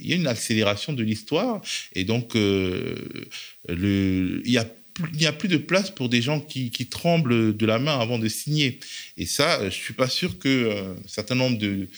y 0.00 0.12
a 0.12 0.16
une 0.16 0.26
accélération 0.26 0.92
de 0.92 1.02
l'histoire 1.02 1.60
et 1.94 2.04
donc 2.04 2.36
euh, 2.36 2.94
il 3.68 4.50
y 4.50 4.58
a 4.58 4.66
il 5.12 5.18
n'y 5.18 5.26
a 5.26 5.32
plus 5.32 5.48
de 5.48 5.58
place 5.58 5.90
pour 5.90 6.08
des 6.08 6.22
gens 6.22 6.40
qui, 6.40 6.70
qui, 6.70 6.86
tremblent 6.86 7.54
de 7.54 7.66
la 7.66 7.78
main 7.78 7.98
avant 7.98 8.18
de 8.18 8.28
signer. 8.28 8.80
Et 9.18 9.26
ça, 9.26 9.68
je 9.68 9.74
suis 9.74 9.92
pas 9.92 10.08
sûr 10.08 10.38
que 10.38 10.48
euh, 10.48 10.92
un 10.92 11.08
certain 11.08 11.34
nombre 11.34 11.58
de, 11.58 11.88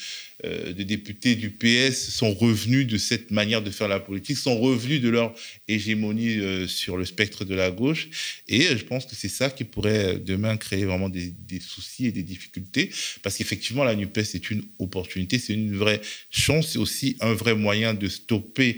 euh, 0.45 0.71
des 0.71 0.85
députés 0.85 1.35
du 1.35 1.49
PS 1.49 2.11
sont 2.11 2.33
revenus 2.33 2.87
de 2.87 2.97
cette 2.97 3.29
manière 3.29 3.61
de 3.61 3.71
faire 3.71 3.89
la 3.89 3.99
politique, 3.99 4.37
sont 4.37 4.57
revenus 4.57 5.01
de 5.01 5.09
leur 5.09 5.35
hégémonie 5.67 6.37
euh, 6.39 6.65
sur 6.65 6.95
le 6.95 7.03
spectre 7.03 7.43
de 7.43 7.55
la 7.55 7.71
gauche. 7.71 8.41
Et 8.47 8.67
euh, 8.67 8.77
je 8.77 8.85
pense 8.85 9.05
que 9.05 9.15
c'est 9.15 9.27
ça 9.27 9.49
qui 9.49 9.65
pourrait 9.65 10.17
demain 10.17 10.55
créer 10.55 10.85
vraiment 10.85 11.09
des, 11.09 11.33
soucis 11.59 12.05
et 12.05 12.13
des 12.13 12.23
difficultés, 12.23 12.89
parce 13.21 13.35
qu'effectivement, 13.35 13.83
la 13.83 13.95
NUPES 13.95 14.35
est 14.35 14.49
une 14.49 14.63
opportunité, 14.79 15.39
c'est 15.39 15.53
une 15.53 15.75
vraie 15.75 15.99
chance, 16.29 16.71
c'est 16.71 16.79
aussi 16.79 17.17
un 17.19 17.33
vrai 17.33 17.53
moyen 17.53 17.93
de 17.93 18.07
stopper 18.07 18.77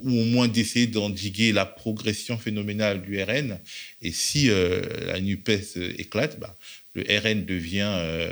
ou 0.00 0.20
au 0.20 0.24
moins 0.24 0.48
d'essayer 0.48 0.86
d'endiguer 0.86 1.52
la 1.52 1.66
progression 1.66 2.38
phénoménale 2.38 3.02
du 3.02 3.20
RN. 3.20 3.58
Et 4.00 4.12
si 4.12 4.48
la 4.48 5.20
NUPES 5.20 5.98
éclate, 5.98 6.38
bah, 6.38 6.56
le 6.94 7.02
RN 7.02 7.44
devient 7.44 8.30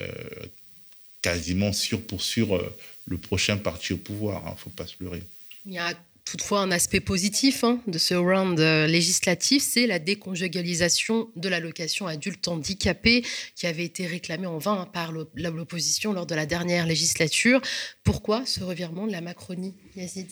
quasiment 1.27 1.73
sûr 1.73 2.01
pour 2.03 2.23
sûr 2.23 2.55
euh, 2.55 2.77
le 3.07 3.19
prochain 3.19 3.57
parti 3.57 3.93
au 3.93 3.97
pouvoir. 3.97 4.43
Il 4.45 4.49
hein, 4.49 4.53
ne 4.53 4.59
faut 4.59 4.71
pas 4.71 4.87
se 4.87 4.95
leurrer. 5.01 5.25
Il 5.67 5.73
y 5.73 5.79
a 5.79 5.93
toutefois 6.25 6.61
un 6.61 6.71
aspect 6.71 7.01
positif 7.01 7.65
hein, 7.65 7.81
de 7.89 7.99
ce 7.99 8.15
round 8.15 8.61
euh, 8.61 8.87
législatif, 8.87 9.61
c'est 9.65 9.89
la 9.89 9.99
déconjugalisation 9.99 11.29
de 11.35 11.49
l'allocation 11.49 12.07
adulte 12.07 12.47
handicapé 12.47 13.25
qui 13.57 13.67
avait 13.67 13.85
été 13.85 14.07
réclamée 14.07 14.47
en 14.47 14.59
vain 14.59 14.89
par 14.93 15.11
l'opposition 15.11 16.13
lors 16.13 16.27
de 16.27 16.35
la 16.37 16.47
dernière 16.47 16.87
législature. 16.87 17.61
Pourquoi 18.05 18.47
ce 18.47 18.63
revirement 18.63 19.09
de 19.09 19.13
la 19.13 19.21
Macronie, 19.21 19.75
Yazid? 19.97 20.29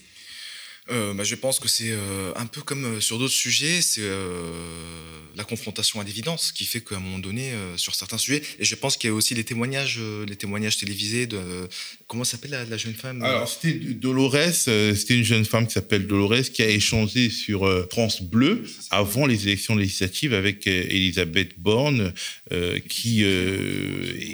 Euh, 0.91 1.15
bah, 1.15 1.25
je 1.25 1.35
pense 1.35 1.61
que 1.61 1.69
c'est 1.69 1.93
euh, 1.93 2.33
un 2.37 2.45
peu 2.45 2.61
comme 2.61 2.85
euh, 2.85 3.01
sur 3.01 3.19
d'autres 3.19 3.33
sujets, 3.33 3.81
c'est 3.81 4.03
la 5.37 5.45
confrontation 5.45 6.01
à 6.01 6.05
l'évidence 6.05 6.53
qui 6.53 6.65
fait 6.65 6.81
qu'à 6.81 6.97
un 6.97 7.01
moment 7.01 7.19
donné, 7.19 7.53
sur 7.77 7.95
certains 7.95 8.19
sujets, 8.19 8.43
et 8.61 8.65
je 8.65 8.75
pense 8.77 8.97
qu'il 8.97 9.11
y 9.11 9.13
a 9.13 9.15
aussi 9.15 9.35
les 9.35 9.43
témoignages, 9.43 10.01
les 10.29 10.37
témoignages 10.37 10.77
télévisés 10.77 11.27
de 11.27 11.39
comment 12.07 12.23
s'appelle 12.23 12.67
la, 12.69 12.77
jeune 12.77 12.95
femme 12.95 13.21
Alors 13.23 13.49
c'était 13.49 13.73
Dolores, 13.73 14.53
c'était 14.55 15.17
une 15.17 15.25
jeune 15.25 15.45
femme 15.45 15.67
qui 15.67 15.73
s'appelle 15.73 16.07
Dolores 16.07 16.53
qui 16.53 16.63
a 16.63 16.69
échangé 16.69 17.31
sur 17.31 17.69
France 17.91 18.23
Bleu 18.23 18.65
avant 18.91 19.27
les 19.27 19.49
élections 19.49 19.75
législatives 19.75 20.35
avec 20.35 20.69
Elisabeth 20.69 21.59
Borne, 21.59 22.13
qui 22.89 23.25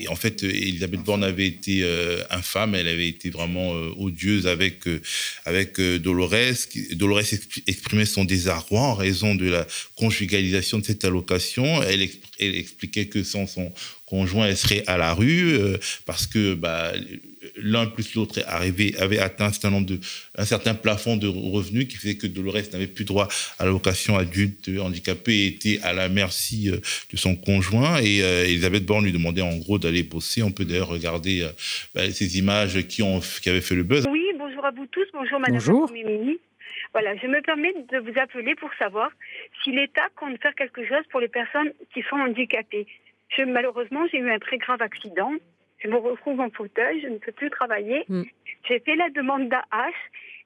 en 0.09 0.17
fait 0.17 0.43
Elisabeth 0.43 1.01
Borne 1.01 1.25
avait 1.25 1.47
été 1.47 1.83
infâme, 2.29 2.75
elle 2.75 2.89
avait 2.89 3.09
été 3.09 3.31
vraiment 3.31 3.71
odieuse 3.97 4.47
avec 4.47 4.85
avec 5.47 5.81
Dolores 5.81 6.40
Dolores, 6.93 7.23
exprimait 7.67 8.07
son 8.07 8.25
désarroi 8.25 8.81
en 8.81 8.95
raison 8.95 9.35
de 9.35 9.49
la 9.49 9.67
conjugalisation 9.97 10.79
de 10.79 10.85
cette 10.85 11.05
allocation. 11.05 11.83
Elle, 11.83 12.03
expliquait 12.39 13.07
que 13.07 13.23
sans 13.23 13.47
son 13.47 13.73
conjoint, 14.07 14.47
elle 14.47 14.57
serait 14.57 14.83
à 14.87 14.97
la 14.97 15.15
rue 15.15 15.53
euh, 15.53 15.77
parce 16.07 16.27
que 16.27 16.55
bah, 16.55 16.93
l'un 17.57 17.87
plus 17.87 18.15
l'autre 18.15 18.43
avait 18.47 19.19
atteint 19.19 19.51
un 20.37 20.45
certain, 20.45 20.75
plafond 20.75 21.17
de 21.17 21.29
revenus 21.29 21.87
qui 21.87 21.97
faisait 21.97 22.17
que 22.17 22.27
Dolores 22.27 22.71
n'avait 22.73 22.87
plus 22.87 23.05
droit 23.05 23.29
à 23.59 23.65
l'allocation 23.65 24.17
adulte 24.17 24.71
handicapé 24.81 25.33
et 25.33 25.47
était 25.47 25.81
à 25.83 25.93
la 25.93 26.09
merci 26.09 26.71
euh, 26.71 26.79
de 27.13 27.17
son 27.17 27.37
conjoint. 27.37 28.01
Et 28.01 28.23
euh, 28.23 28.47
Elisabeth 28.47 28.85
Borne 28.85 29.05
lui 29.05 29.13
demandait 29.13 29.43
en 29.43 29.57
gros 29.57 29.79
d'aller 29.79 30.03
bosser. 30.03 30.43
On 30.43 30.51
peut 30.51 30.65
d'ailleurs 30.65 30.89
regarder 30.89 31.47
bah, 31.95 32.11
ces 32.11 32.39
images 32.39 32.83
qui, 32.89 33.03
qui 33.43 33.49
avaient 33.49 33.61
fait 33.61 33.75
le 33.75 33.85
buzz. 33.85 34.07
Oui, 34.11 34.30
bonjour 34.51 34.65
à 34.65 34.71
vous 34.73 34.87
tous. 34.87 35.07
Bonjour 35.13 35.39
Madame 35.39 35.55
bonjour. 35.55 35.89
Voilà, 36.93 37.15
je 37.17 37.27
me 37.29 37.41
permets 37.41 37.73
de 37.73 37.99
vous 37.99 38.19
appeler 38.19 38.57
pour 38.57 38.71
savoir 38.75 39.11
si 39.63 39.71
l'État 39.71 40.09
compte 40.17 40.41
faire 40.43 40.55
quelque 40.57 40.85
chose 40.85 41.05
pour 41.11 41.21
les 41.21 41.29
personnes 41.29 41.73
qui 41.95 42.03
sont 42.03 42.17
handicapées. 42.17 42.87
Je, 43.29 43.45
malheureusement, 43.45 44.07
j'ai 44.11 44.19
eu 44.19 44.29
un 44.29 44.41
très 44.41 44.59
grave 44.59 44.83
accident. 44.83 45.33
Je 45.79 45.89
me 45.89 45.97
retrouve 45.97 46.41
en 46.41 46.51
fauteuil, 46.51 47.01
je 47.01 47.07
ne 47.07 47.19
peux 47.19 47.31
plus 47.31 47.49
travailler. 47.51 48.05
Mm. 48.09 48.23
J'ai 48.69 48.81
fait 48.81 48.97
la 48.97 49.09
demande 49.11 49.49
d'AH 49.49 49.93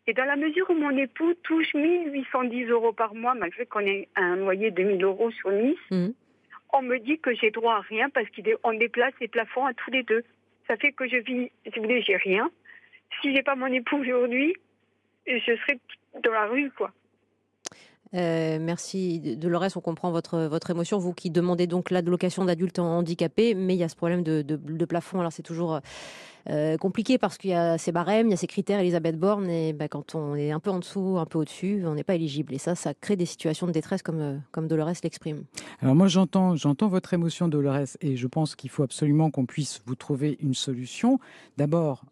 et 0.07 0.13
dans 0.13 0.27
la 0.27 0.37
mesure 0.37 0.69
où 0.69 0.75
mon 0.75 0.95
époux 0.99 1.33
touche 1.43 1.73
1810 1.73 2.67
euros 2.67 2.93
par 2.93 3.15
mois, 3.15 3.35
malgré 3.35 3.65
qu'on 3.65 3.81
ait 3.81 4.09
un 4.17 4.37
loyer 4.37 4.71
de 4.71 4.83
1000 4.83 5.03
euros 5.03 5.31
sur 5.31 5.51
Nice, 5.51 5.79
mm. 5.91 6.09
on 6.75 6.83
me 6.83 6.99
dit 6.99 7.19
que 7.21 7.35
j'ai 7.35 7.51
droit 7.51 7.77
à 7.77 7.81
rien 7.81 8.11
parce 8.11 8.27
qu'on 8.29 8.75
déplace 8.75 9.15
les 9.23 9.29
plafonds 9.29 9.65
à 9.65 9.73
tous 9.73 9.91
les 9.91 10.03
deux. 10.03 10.25
Ça 10.69 10.77
fait 10.77 10.93
que 10.93 11.09
je 11.09 11.17
vis, 11.17 11.51
si 11.65 11.79
vous 11.79 11.83
voulez, 11.85 12.03
j'ai 12.03 12.17
rien. 12.17 12.51
Si 13.21 13.35
j'ai 13.35 13.43
pas 13.43 13.57
mon 13.57 13.67
époux 13.67 13.97
aujourd'hui, 13.97 14.55
je 15.27 15.39
serai 15.39 15.79
dans 16.23 16.33
la 16.33 16.47
rue, 16.47 16.71
quoi. 16.77 16.93
Euh, 18.15 18.59
merci 18.61 19.19
Dolores, 19.37 19.77
on 19.77 19.81
comprend 19.81 20.13
votre, 20.13 20.39
votre 20.43 20.71
émotion, 20.71 20.99
vous 20.99 21.13
qui 21.13 21.31
demandez 21.31 21.67
donc 21.67 21.91
l'allocation 21.91 22.45
d'adultes 22.45 22.79
handicapés, 22.79 23.55
mais 23.55 23.75
il 23.75 23.79
y 23.79 23.83
a 23.83 23.89
ce 23.89 23.97
problème 23.97 24.23
de, 24.23 24.43
de, 24.43 24.85
plafond, 24.85 25.19
alors 25.19 25.33
c'est 25.33 25.43
toujours 25.43 25.81
euh, 26.49 26.77
compliqué 26.77 27.19
parce 27.19 27.39
qu'il 27.39 27.51
y 27.51 27.55
a 27.55 27.77
ces 27.77 27.91
barèmes, 27.91 28.29
il 28.29 28.31
y 28.31 28.35
a 28.35 28.37
ces 28.37 28.47
critères 28.47 28.79
Elisabeth 28.79 29.19
Borne, 29.19 29.51
et 29.51 29.73
bah, 29.73 29.89
quand 29.89 30.15
on 30.15 30.37
est 30.37 30.53
un 30.53 30.61
peu 30.61 30.71
en 30.71 30.79
dessous, 30.79 31.17
un 31.19 31.27
peu 31.27 31.39
au-dessus, 31.39 31.83
on 31.87 31.95
n'est 31.95 32.05
pas 32.05 32.15
éligible. 32.15 32.55
Et 32.55 32.59
ça, 32.59 32.77
ça 32.77 32.95
crée 32.95 33.17
des 33.17 33.27
situations 33.27 33.67
de 33.67 33.73
détresse 33.73 34.03
comme, 34.03 34.21
euh, 34.21 34.37
comme 34.53 34.69
Dolores 34.69 34.93
l'exprime. 35.03 35.45
Alors 35.81 35.97
moi 35.97 36.07
j'entends, 36.07 36.55
j'entends 36.55 36.89
votre 36.89 37.15
émotion 37.15 37.49
Dolores, 37.49 37.97
et 38.01 38.17
je 38.17 38.27
pense 38.29 38.55
qu'il 38.55 38.71
faut 38.71 38.85
absolument 38.85 39.33
qu'on 39.33 39.47
puisse 39.47 39.83
vous 39.87 39.97
trouver 39.97 40.37
une 40.41 40.55
solution. 40.55 41.19
D'abord, 41.57 42.05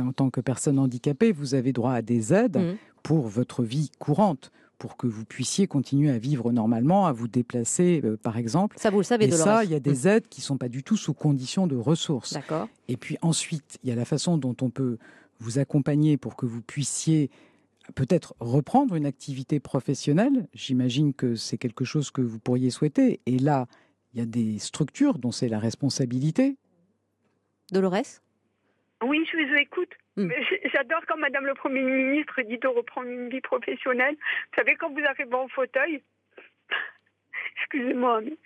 en 0.00 0.12
tant 0.12 0.30
que 0.30 0.40
personne 0.40 0.78
handicapée, 0.78 1.32
vous 1.32 1.54
avez 1.54 1.72
droit 1.72 1.92
à 1.92 2.02
des 2.02 2.32
aides. 2.32 2.58
Mmh 2.58 2.76
pour 3.02 3.26
votre 3.26 3.62
vie 3.62 3.90
courante 3.98 4.50
pour 4.76 4.96
que 4.96 5.06
vous 5.06 5.24
puissiez 5.24 5.66
continuer 5.66 6.10
à 6.10 6.18
vivre 6.18 6.52
normalement, 6.52 7.06
à 7.06 7.12
vous 7.12 7.26
déplacer, 7.26 8.00
euh, 8.04 8.16
par 8.16 8.36
exemple. 8.36 8.76
Ça, 8.78 8.90
vous 8.90 8.98
le 8.98 9.02
savez, 9.02 9.24
Et 9.24 9.30
ça, 9.30 9.64
il 9.64 9.70
y 9.70 9.74
a 9.74 9.80
des 9.80 10.06
aides 10.06 10.28
qui 10.28 10.40
ne 10.40 10.44
sont 10.44 10.58
pas 10.58 10.68
du 10.68 10.84
tout 10.84 10.96
sous 10.96 11.14
condition 11.14 11.66
de 11.66 11.74
ressources. 11.74 12.34
D'accord. 12.34 12.68
Et 12.86 12.96
puis 12.96 13.16
ensuite, 13.22 13.78
il 13.82 13.88
y 13.88 13.92
a 13.92 13.96
la 13.96 14.04
façon 14.04 14.36
dont 14.38 14.54
on 14.60 14.70
peut 14.70 14.98
vous 15.40 15.58
accompagner 15.58 16.16
pour 16.16 16.36
que 16.36 16.46
vous 16.46 16.60
puissiez 16.60 17.30
peut-être 17.94 18.34
reprendre 18.38 18.94
une 18.94 19.06
activité 19.06 19.58
professionnelle. 19.58 20.46
J'imagine 20.52 21.14
que 21.14 21.34
c'est 21.34 21.58
quelque 21.58 21.84
chose 21.84 22.10
que 22.10 22.20
vous 22.20 22.38
pourriez 22.38 22.70
souhaiter. 22.70 23.20
Et 23.26 23.38
là, 23.38 23.66
il 24.12 24.20
y 24.20 24.22
a 24.22 24.26
des 24.26 24.58
structures 24.58 25.18
dont 25.18 25.32
c'est 25.32 25.48
la 25.48 25.58
responsabilité. 25.58 26.56
Dolores? 27.72 28.20
Oui, 29.02 29.26
je 29.30 29.36
vous 29.36 29.54
écoute. 29.56 29.92
Hmm. 30.16 30.30
J'adore 30.74 31.02
quand 31.06 31.16
Madame 31.16 31.46
le 31.46 31.54
Premier 31.54 31.82
ministre 31.82 32.42
dit 32.42 32.58
de 32.58 32.66
reprendre 32.66 33.08
une 33.08 33.28
vie 33.28 33.40
professionnelle. 33.40 34.14
Vous 34.14 34.56
savez, 34.56 34.74
quand 34.76 34.90
vous 34.90 35.04
arrivez 35.04 35.34
en 35.34 35.48
fauteuil, 35.48 36.02
excusez-moi, 37.56 38.20
mais 38.22 38.36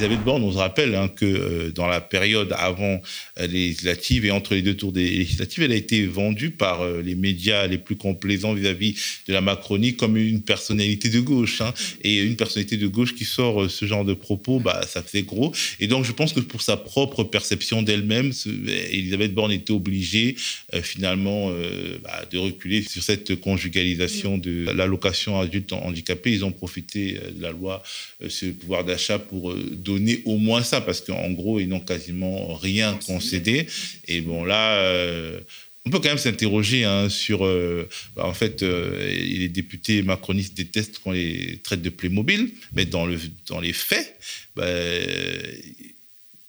Elisabeth 0.00 0.22
Borne, 0.22 0.44
on 0.44 0.52
se 0.52 0.58
rappelle 0.58 0.94
hein, 0.94 1.08
que 1.08 1.24
euh, 1.24 1.72
dans 1.72 1.88
la 1.88 2.00
période 2.00 2.54
avant 2.56 3.02
euh, 3.40 3.46
les 3.48 3.66
législatives 3.66 4.24
et 4.24 4.30
entre 4.30 4.54
les 4.54 4.62
deux 4.62 4.74
tours 4.74 4.92
des 4.92 5.10
législatives, 5.10 5.64
elle 5.64 5.72
a 5.72 5.76
été 5.76 6.06
vendue 6.06 6.50
par 6.50 6.82
euh, 6.82 7.02
les 7.02 7.16
médias 7.16 7.66
les 7.66 7.78
plus 7.78 7.96
complaisants 7.96 8.54
vis-à-vis 8.54 8.94
de 9.26 9.32
la 9.32 9.40
Macronie 9.40 9.96
comme 9.96 10.16
une 10.16 10.40
personnalité 10.42 11.08
de 11.08 11.18
gauche. 11.18 11.62
hein. 11.62 11.74
Et 12.02 12.18
une 12.22 12.36
personnalité 12.36 12.76
de 12.76 12.86
gauche 12.86 13.16
qui 13.16 13.24
sort 13.24 13.64
euh, 13.64 13.68
ce 13.68 13.86
genre 13.86 14.04
de 14.04 14.14
propos, 14.14 14.60
bah, 14.60 14.82
ça 14.86 15.02
fait 15.02 15.22
gros. 15.22 15.52
Et 15.80 15.88
donc, 15.88 16.04
je 16.04 16.12
pense 16.12 16.32
que 16.32 16.38
pour 16.40 16.62
sa 16.62 16.76
propre 16.76 17.24
perception 17.24 17.82
d'elle-même, 17.82 18.32
ce- 18.32 18.50
Elisabeth 18.92 19.34
Borne 19.34 19.50
était 19.50 19.72
obligée 19.72 20.36
euh, 20.74 20.80
finalement 20.82 21.50
euh, 21.50 21.98
bah, 22.04 22.24
de 22.30 22.38
reculer 22.38 22.82
sur 22.82 23.02
cette 23.02 23.34
conjugalisation 23.40 24.38
de 24.38 24.66
l'allocation 24.70 25.40
adulte 25.40 25.72
handicapé. 25.72 26.30
Ils 26.30 26.44
ont 26.44 26.52
profité 26.52 27.18
euh, 27.20 27.32
de 27.32 27.42
la 27.42 27.50
loi 27.50 27.82
euh, 28.22 28.28
le 28.42 28.52
pouvoir 28.52 28.84
d'achat 28.84 29.18
pour 29.18 29.50
euh, 29.50 29.74
donner 29.88 30.20
au 30.24 30.36
moins 30.36 30.62
ça, 30.62 30.80
parce 30.80 31.00
qu'en 31.00 31.30
gros, 31.30 31.60
ils 31.60 31.68
n'ont 31.68 31.86
quasiment 31.92 32.54
rien 32.54 32.98
concédé. 33.06 33.66
Et 34.06 34.20
bon, 34.20 34.44
là, 34.44 34.64
euh, 34.82 35.40
on 35.84 35.90
peut 35.90 36.00
quand 36.00 36.10
même 36.10 36.18
s'interroger 36.18 36.84
hein, 36.84 37.08
sur. 37.08 37.46
euh, 37.46 37.88
bah, 38.14 38.26
en 38.26 38.34
fait, 38.34 38.62
euh, 38.62 39.08
les 39.40 39.48
députés 39.48 40.02
macronistes 40.02 40.54
détestent 40.54 40.98
qu'on 40.98 41.12
les 41.12 41.60
traite 41.62 41.82
de 41.82 41.90
Playmobil, 41.90 42.50
mais 42.74 42.84
dans, 42.84 43.06
le, 43.06 43.16
dans 43.46 43.60
les 43.60 43.72
faits, 43.72 44.08
bah, 44.56 44.66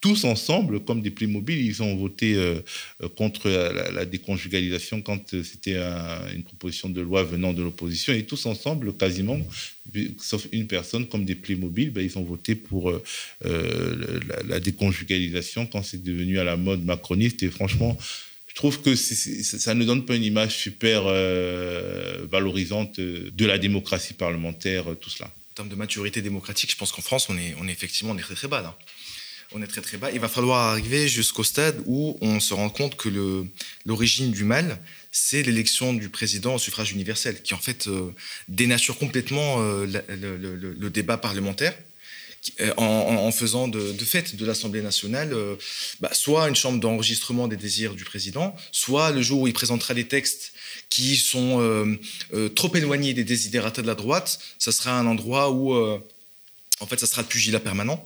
tous 0.02 0.24
ensemble, 0.24 0.80
comme 0.80 1.02
des 1.02 1.12
Playmobil, 1.12 1.60
ils 1.60 1.84
ont 1.84 1.96
voté 1.96 2.36
euh, 2.36 2.62
euh, 3.04 3.10
contre 3.10 3.50
la, 3.50 4.06
déconjugalisation 4.06 5.02
quand 5.02 5.34
euh, 5.34 5.44
c'était 5.44 5.78
un- 5.78 6.32
une 6.34 6.44
proposition 6.44 6.90
de 6.90 7.02
loi 7.02 7.24
venant 7.24 7.52
de 7.52 7.62
l'opposition. 7.62 8.14
Et 8.14 8.24
tous 8.24 8.46
ensemble, 8.46 8.94
quasiment, 8.96 9.40
sauf 10.22 10.48
une 10.54 10.68
personne, 10.68 11.08
comme 11.08 11.26
des 11.26 11.36
Playmobil, 11.36 11.90
ben, 11.92 12.02
ils 12.04 12.18
ont 12.18 12.24
voté 12.24 12.56
pour 12.56 12.94
la, 13.44 14.60
déconjugalisation 14.60 15.66
quand 15.66 15.84
c'est 15.84 16.02
devenu 16.02 16.40
à 16.40 16.44
la 16.44 16.56
mode 16.56 16.86
macroniste. 16.86 17.44
Et 17.44 17.50
franchement, 17.50 17.98
je 18.48 18.56
trouve 18.56 18.82
que 18.82 18.96
ça 18.96 19.74
ne 19.74 19.84
donne 19.84 20.06
pas 20.06 20.16
une 20.16 20.24
image 20.24 20.58
super 20.58 21.04
valorisante 22.30 23.00
de 23.00 23.46
la 23.46 23.58
démocratie 23.58 24.14
parlementaire, 24.14 24.86
tout 25.00 25.10
cela. 25.10 25.28
En 25.52 25.56
termes 25.56 25.70
de 25.70 25.76
maturité 25.76 26.22
démocratique, 26.22 26.72
je 26.72 26.78
pense 26.78 26.92
qu'en 26.92 27.02
France, 27.02 27.28
on 27.30 27.38
est, 27.38 27.72
effectivement 27.72 28.14
on 28.14 28.18
très 28.18 28.36
très 28.36 28.48
bas 28.48 28.62
là. 28.62 28.78
On 29.52 29.64
est 29.64 29.68
très 29.68 29.82
très 29.82 29.98
bas. 29.98 30.12
Il 30.12 30.20
va 30.20 30.28
falloir 30.28 30.70
arriver 30.70 31.08
jusqu'au 31.08 31.44
stade 31.44 31.82
où 31.88 32.18
on 32.22 32.40
se 32.40 32.54
rend 32.54 32.70
compte 32.70 32.96
que 32.96 33.10
l'origine 33.84 34.30
du 34.32 34.44
mal, 34.44 34.80
c'est 35.12 35.42
l'élection 35.42 35.94
du 35.94 36.10
président 36.10 36.56
au 36.56 36.60
suffrage 36.60 36.92
universel, 36.92 37.42
qui 37.42 37.56
en 37.56 37.58
fait 37.58 37.88
euh, 37.88 38.14
dénature 38.48 39.00
complètement 39.00 39.56
euh, 39.60 39.88
le, 39.88 40.90
débat 40.92 41.18
parlementaire. 41.18 41.76
euh, 42.62 42.72
En, 42.78 43.32
faisant 43.32 43.68
de, 43.68 43.92
fait 44.06 44.36
de 44.36 44.46
l'Assemblée 44.46 44.84
nationale 44.84 45.36
bah, 46.00 46.14
soit 46.14 46.48
une 46.48 46.56
chambre 46.56 46.80
d'enregistrement 46.80 47.48
des 47.48 47.58
désirs 47.58 47.96
du 47.96 48.04
président, 48.04 48.56
soit 48.72 49.10
le 49.10 49.24
jour 49.24 49.42
où 49.42 49.48
il 49.48 49.54
présentera 49.54 49.96
les 49.96 50.08
textes 50.08 50.54
qui 50.90 51.16
sont 51.16 51.98
trop 52.56 52.76
éloignés 52.76 53.16
des 53.16 53.24
désidératas 53.24 53.82
de 53.82 53.88
la 53.88 53.96
droite, 53.96 54.40
ça 54.60 54.72
sera 54.72 54.92
un 54.92 55.08
endroit 55.08 55.50
où, 55.52 55.74
en 55.76 56.86
fait, 56.86 57.00
ça 57.00 57.08
sera 57.08 57.24
le 57.24 57.28
pugilat 57.28 57.60
permanent 57.60 58.00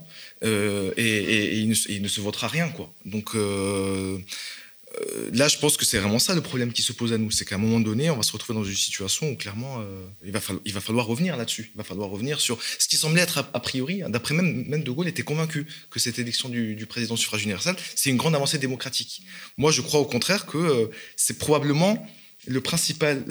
euh, 0.43 0.91
et, 0.97 1.58
il, 1.60 1.69
ne, 1.69 2.08
se- 2.08 2.21
votera 2.21 2.47
rien, 2.47 2.69
quoi. 2.69 2.91
Donc 3.06 3.36
euh, 3.36 4.17
euh, 4.99 5.29
là, 5.34 5.47
je 5.47 5.58
pense 5.58 5.77
que 5.77 5.86
c'est 5.86 5.97
vraiment 5.97 6.19
ça 6.19 6.36
le 6.36 6.41
problème 6.41 6.71
qui 6.71 6.82
se 6.82 6.91
pose 6.93 7.13
à 7.13 7.17
nous, 7.17 7.32
c'est 7.32 7.45
qu'à 7.45 7.56
un 7.56 7.60
moment 7.60 7.79
donné, 7.79 8.10
on 8.10 8.17
va 8.17 8.23
se 8.23 8.32
retrouver 8.32 8.58
dans 8.60 8.65
une 8.65 8.75
situation 8.75 9.29
où 9.29 9.36
clairement, 9.36 9.84
il, 10.23 10.32
va 10.32 10.39
falloir, 10.82 11.06
revenir 11.08 11.36
là-dessus. 11.38 11.71
Il 11.73 11.77
va 11.77 11.84
falloir 11.84 12.10
revenir 12.10 12.39
sur 12.39 12.62
ce 12.77 12.88
qui 12.88 12.97
semblait 12.97 13.21
être 13.21 13.39
a, 13.39 13.60
priori, 13.60 14.03
d'après 14.10 14.36
même, 14.36 14.65
même 14.67 14.84
De 14.84 14.91
Gaulle 14.91 15.08
était 15.08 15.23
convaincu 15.23 15.65
que 15.89 15.99
cette 15.99 16.19
élection 16.19 16.49
du, 16.49 16.75
du 16.75 16.86
président 16.86 17.15
suffrage 17.15 17.43
universel, 17.43 17.75
c'est 17.95 18.12
une 18.12 18.17
grande 18.17 18.36
avancée 18.36 18.60
démocratique. 18.60 19.23
Moi, 19.58 19.71
je 19.71 19.82
crois 19.82 19.99
au 19.99 20.06
contraire 20.06 20.45
que 20.45 20.91
c'est 21.15 21.39
probablement 21.39 22.08
la 22.47 22.62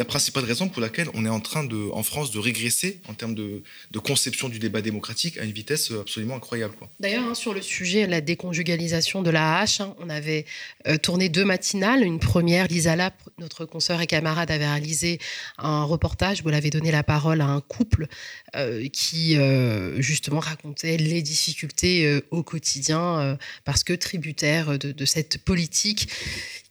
principale 0.05 0.45
raison 0.45 0.69
pour 0.69 0.81
laquelle 0.81 1.09
on 1.15 1.25
est 1.25 1.31
en 1.31 1.41
train 1.41 1.65
de, 1.65 1.91
en 1.93 2.03
France 2.03 2.31
de 2.31 2.39
régresser 2.39 3.01
en 3.09 3.15
termes 3.15 3.35
de, 3.35 3.63
conception 4.05 4.49
du 4.49 4.59
débat 4.59 4.83
démocratique 4.83 5.39
à 5.39 5.45
une 5.45 5.53
vitesse 5.53 5.93
absolument 5.93 6.37
incroyable. 6.37 6.75
D'ailleurs, 6.99 7.25
hein, 7.25 7.35
sur 7.35 7.55
le 7.55 7.63
sujet 7.63 8.07
de 8.07 8.11
la 8.11 8.21
déconjugalisation 8.21 9.23
de 9.23 9.31
la 9.31 9.61
hache, 9.61 9.81
hein, 9.81 9.95
on 10.01 10.11
avait 10.11 10.45
euh, 10.89 10.97
tourné 10.99 11.29
deux 11.29 11.45
matinales. 11.45 12.03
Une 12.03 12.19
première, 12.19 12.67
Lisa 12.67 12.97
Lapp, 12.97 13.15
notre 13.39 13.65
consoeur 13.65 14.01
et 14.01 14.07
camarade, 14.07 14.51
avait 14.51 14.67
réalisé 14.67 15.19
un 15.59 15.85
reportage 15.85 16.43
où 16.45 16.49
elle 16.49 16.57
avait 16.57 16.71
donné 16.71 16.91
la 16.91 17.03
parole 17.03 17.41
à 17.41 17.47
un 17.47 17.61
couple 17.61 18.09
euh, 18.57 18.89
qui, 18.89 19.37
euh, 19.37 20.01
justement, 20.01 20.41
racontait 20.41 20.97
les 20.97 21.23
difficultés 21.23 22.07
euh, 22.07 22.21
au 22.31 22.43
quotidien 22.43 23.21
euh, 23.21 23.37
parce 23.65 23.85
que 23.85 23.93
tributaire 23.93 24.79
de 24.79 25.05
cette 25.05 25.39
politique 25.39 26.09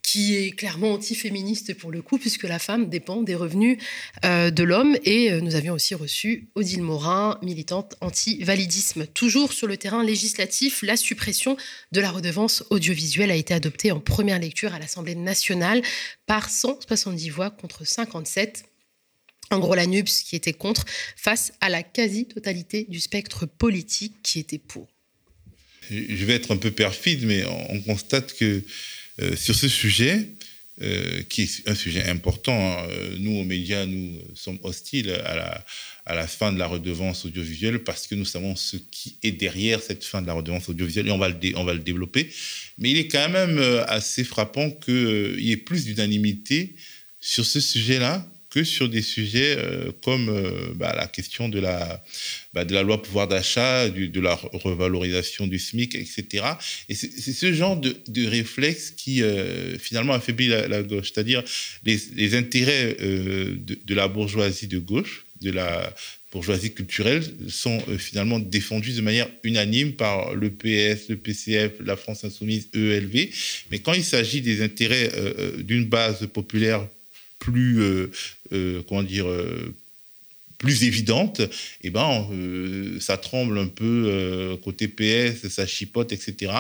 qui 0.04 0.36
est 0.36 0.52
clairement 0.52 0.94
anti-féministe 0.94 1.74
pour 1.76 1.92
le 1.92 2.02
coup, 2.02 2.18
puisque 2.18 2.44
la 2.44 2.60
femme 2.60 2.90
dépend 2.90 3.22
des 3.22 3.36
revenus 3.36 3.78
euh, 4.26 4.52
de 4.52 4.64
l'homme. 4.64 4.98
Et 5.04 5.32
euh, 5.32 5.42
nous 5.42 5.56
avions 5.56 5.74
aussi 5.74 5.96
reçu 5.96 6.50
Odile 6.56 6.82
Morin, 6.82 7.40
militante 7.42 7.96
anti-validisme. 8.02 9.08
Toujours 9.08 9.54
sur 9.54 9.68
le 9.68 9.78
terrain 9.78 10.04
législatif, 10.04 10.82
la 10.82 10.98
suppression 10.98 11.56
de 11.92 12.02
la 12.02 12.12
redevance 12.12 12.64
audiovisuelle 12.70 13.32
a 13.32 13.36
été 13.36 13.54
adoptée 13.54 13.92
en 13.92 14.00
première 14.00 14.40
lecture 14.40 14.74
à 14.74 14.80
l'Assemblée 14.80 15.16
nationale 15.16 15.82
par 16.26 16.50
170 16.50 17.30
voix 17.30 17.50
contre 17.50 17.86
57. 17.86 18.66
En 19.52 19.60
gros, 19.60 19.76
la 19.76 19.86
NUPS 19.86 20.24
qui 20.24 20.36
était 20.36 20.54
contre, 20.54 20.86
face 21.16 21.52
à 21.60 21.70
la 21.70 21.84
quasi-totalité 21.84 22.86
du 22.88 23.00
spectre 23.00 23.46
politique 23.46 24.16
qui 24.24 24.40
était 24.40 24.58
pour. 24.58 24.88
Je 25.90 26.26
vais 26.26 26.36
être 26.36 26.52
un 26.52 26.58
peu 26.58 26.72
perfide, 26.72 27.26
mais 27.26 27.44
on 27.70 27.82
constate 27.82 28.34
que 28.34 28.64
sur 29.36 29.56
ce 29.56 29.68
sujet, 29.68 30.30
euh, 30.82 31.22
qui 31.30 31.44
est 31.44 31.70
un 31.70 31.76
sujet 31.76 32.06
important, 32.06 32.54
hein, 32.54 32.88
euh, 32.90 33.16
nous, 33.20 33.38
aux 33.38 33.44
médias, 33.44 33.86
nous 33.86 34.18
sommes 34.34 34.58
hostiles 34.64 35.12
à 35.12 35.36
la, 36.16 36.28
fin 36.28 36.52
de 36.52 36.58
la 36.58 36.66
redevance 36.66 37.24
audiovisuelle 37.26 37.84
parce 37.84 38.08
que 38.08 38.16
nous 38.16 38.26
savons 38.26 38.56
ce 38.56 38.78
qui 38.78 39.18
est 39.22 39.34
derrière 39.34 39.80
cette 39.80 40.04
fin 40.04 40.24
de 40.24 40.28
la 40.28 40.34
redevance 40.34 40.70
audiovisuelle 40.70 41.08
et 41.08 41.12
on 41.12 41.20
va 41.20 41.30
le, 41.30 41.80
développer. 41.80 42.32
Mais 42.80 42.90
il 42.90 42.98
est 42.98 43.08
quand 43.08 43.30
même 43.30 43.60
euh, 43.60 43.86
assez 43.86 44.24
frappant 44.24 44.72
qu'il 44.72 45.40
y 45.40 45.52
ait 45.52 45.58
plus 45.58 45.86
d'unanimité 45.86 46.76
sur 47.20 47.46
ce 47.46 47.60
sujet-là 47.60 48.28
que 48.52 48.66
sur 48.66 48.90
des 48.90 49.02
sujets 49.02 49.56
euh, 49.58 49.92
comme 50.04 50.30
euh, 50.30 50.74
bah, 50.76 50.94
la 50.96 51.08
question 51.08 51.48
de 51.50 51.60
la, 51.60 52.04
bah, 52.54 52.66
de 52.66 52.74
la 52.74 52.84
loi 52.84 53.02
pouvoir 53.02 53.28
d'achat, 53.28 53.90
de 53.90 54.20
la 54.20 54.36
revalorisation 54.36 55.48
du 55.48 55.58
SMIC, 55.58 55.96
etc. 55.96 56.46
Et 56.90 56.94
c'est 56.94 57.10
ce 57.32 57.54
genre 57.54 57.78
de, 57.78 58.28
réflexe 58.28 58.92
qui 58.92 59.24
euh, 59.24 59.78
finalement 59.80 60.14
affaiblit 60.14 60.50
la, 60.50 60.84
gauche, 60.84 61.12
c'est-à-dire 61.14 61.44
les, 61.86 62.36
intérêts 62.36 62.98
de, 63.00 63.56
de, 63.84 63.96
la 63.96 64.08
bourgeoisie 64.08 64.68
de 64.68 64.80
gauche, 64.80 65.26
de 65.42 65.52
la 65.52 65.94
bourgeoisie 66.32 66.74
culturelle, 66.74 67.24
sont 67.48 67.80
finalement 67.98 68.40
défendus 68.40 68.94
de 68.94 69.02
manière 69.02 69.30
unanime 69.44 69.94
par 69.94 70.36
le 70.36 70.50
PS, 70.50 71.10
le 71.10 71.16
PCF, 71.16 71.72
la 71.84 71.96
France 71.96 72.24
insoumise, 72.26 72.68
ELV. 72.74 73.30
Mais 73.72 73.80
quand 73.80 73.94
il 73.94 74.04
s'agit 74.04 74.42
des 74.42 74.62
intérêts 74.62 75.12
d'une 75.64 75.86
base 75.86 76.28
populaire 76.28 76.88
plus, 77.42 77.82
euh, 77.82 78.12
euh, 78.54 78.82
comment 78.88 79.04
dire, 79.04 79.28
euh, 79.28 79.76
plus 80.58 80.84
évidente, 80.84 81.42
eh 81.82 81.90
ben, 81.90 82.28
ça 83.00 83.18
tremble 83.18 83.58
un 83.58 83.66
peu 83.66 84.60
côté 84.64 84.88
PS, 84.88 85.48
ça 85.48 85.66
chipote, 85.66 86.12
etc. 86.12 86.52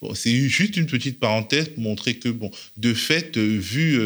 Bon, 0.00 0.14
c'est 0.14 0.34
juste 0.48 0.78
une 0.78 0.86
petite 0.86 1.20
parenthèse 1.20 1.68
pour 1.68 1.82
montrer 1.82 2.14
que, 2.14 2.30
bon, 2.30 2.50
de 2.78 2.94
fait, 2.94 3.36
vu 3.36 3.98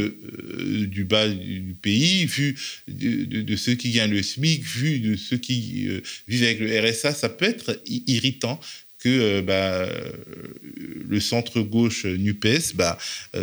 du 0.88 1.04
bas 1.04 1.28
du 1.28 1.76
pays, 1.80 2.26
vu 2.26 2.58
de, 2.88 3.42
de, 3.42 3.54
ceux 3.56 3.76
qui 3.76 3.92
gagnent 3.92 4.10
le 4.10 4.24
SMIC, 4.24 4.60
vu 4.64 4.98
de 4.98 5.14
ceux 5.14 5.36
qui 5.36 5.86
vivent 6.26 6.42
avec 6.42 6.58
le 6.58 6.90
RSA, 6.90 7.14
ça 7.14 7.28
peut 7.28 7.44
être 7.44 7.80
irritant 7.86 8.58
que 9.04 9.42
bah, 9.42 9.86
le 11.06 11.20
centre-gauche 11.20 12.06
NUPES 12.06 12.74
bah, 12.74 12.98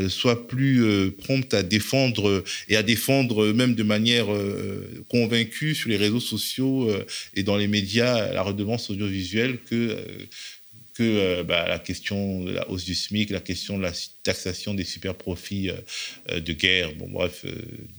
soit 0.09 0.47
plus 0.47 1.11
prompt 1.19 1.53
à 1.53 1.61
défendre 1.61 2.43
et 2.67 2.75
à 2.75 2.83
défendre 2.83 3.53
même 3.53 3.75
de 3.75 3.83
manière 3.83 4.25
convaincue 5.07 5.75
sur 5.75 5.89
les 5.89 5.97
réseaux 5.97 6.19
sociaux 6.19 6.89
et 7.35 7.43
dans 7.43 7.57
les 7.57 7.67
médias 7.67 8.33
la 8.33 8.41
redevance 8.41 8.89
audiovisuelle 8.89 9.59
que 9.69 9.97
euh, 11.01 11.43
bah, 11.43 11.67
la 11.67 11.79
question 11.79 12.43
de 12.43 12.51
la 12.51 12.69
hausse 12.69 12.85
du 12.85 12.95
SMIC, 12.95 13.29
la 13.29 13.39
question 13.39 13.77
de 13.77 13.83
la 13.83 13.91
taxation 14.23 14.73
des 14.73 14.83
super 14.83 15.15
profits 15.15 15.69
euh, 15.69 15.75
euh, 16.31 16.39
de 16.39 16.53
guerre, 16.53 16.93
bon 16.95 17.09
bref, 17.09 17.45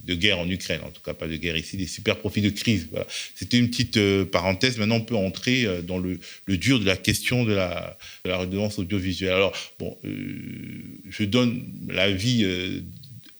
de 0.04 0.14
guerre 0.14 0.38
en 0.38 0.48
Ukraine, 0.48 0.80
en 0.84 0.90
tout 0.90 1.02
cas 1.02 1.14
pas 1.14 1.28
de 1.28 1.36
guerre 1.36 1.56
ici, 1.56 1.76
des 1.76 1.86
super 1.86 2.18
profits 2.18 2.40
de 2.40 2.50
crise. 2.50 2.88
C'était 3.34 3.58
une 3.58 3.70
petite 3.70 3.98
parenthèse. 4.24 4.78
Maintenant, 4.78 4.96
on 4.96 5.04
peut 5.04 5.16
entrer 5.16 5.66
dans 5.82 5.98
le, 5.98 6.18
dur 6.48 6.80
de 6.80 6.84
la 6.84 6.96
question 6.96 7.44
de 7.44 7.52
la, 7.52 7.98
de 8.24 8.30
la 8.30 8.38
redevance 8.38 8.78
audiovisuelle. 8.78 9.32
Alors, 9.32 9.56
bon, 9.78 9.96
je 10.04 11.24
donne 11.24 11.64
l'avis 11.88 12.44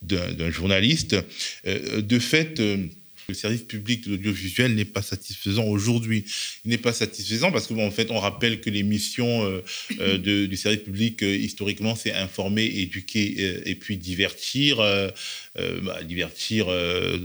d'un 0.02 0.50
journaliste. 0.50 1.16
de 1.64 2.18
fait, 2.18 2.60
le 3.32 3.34
service 3.34 3.62
public 3.62 4.04
de 4.04 4.10
l'audiovisuel 4.10 4.74
n'est 4.74 4.84
pas 4.84 5.00
satisfaisant 5.02 5.64
aujourd'hui. 5.64 6.24
Il 6.64 6.70
n'est 6.70 6.78
pas 6.78 6.92
satisfaisant 6.92 7.50
parce 7.50 7.66
qu'en 7.66 7.78
en 7.78 7.90
fait, 7.90 8.10
on 8.10 8.18
rappelle 8.18 8.60
que 8.60 8.68
les 8.68 8.82
missions 8.82 9.44
euh, 9.44 9.60
euh, 10.00 10.46
du 10.48 10.56
service 10.56 10.82
public, 10.82 11.22
euh, 11.22 11.34
historiquement, 11.34 11.96
c'est 11.96 12.12
informer, 12.12 12.66
éduquer 12.66 13.62
et 13.64 13.74
puis 13.74 13.96
divertir. 13.96 14.76
Bah, 15.82 16.02
divertir 16.02 16.66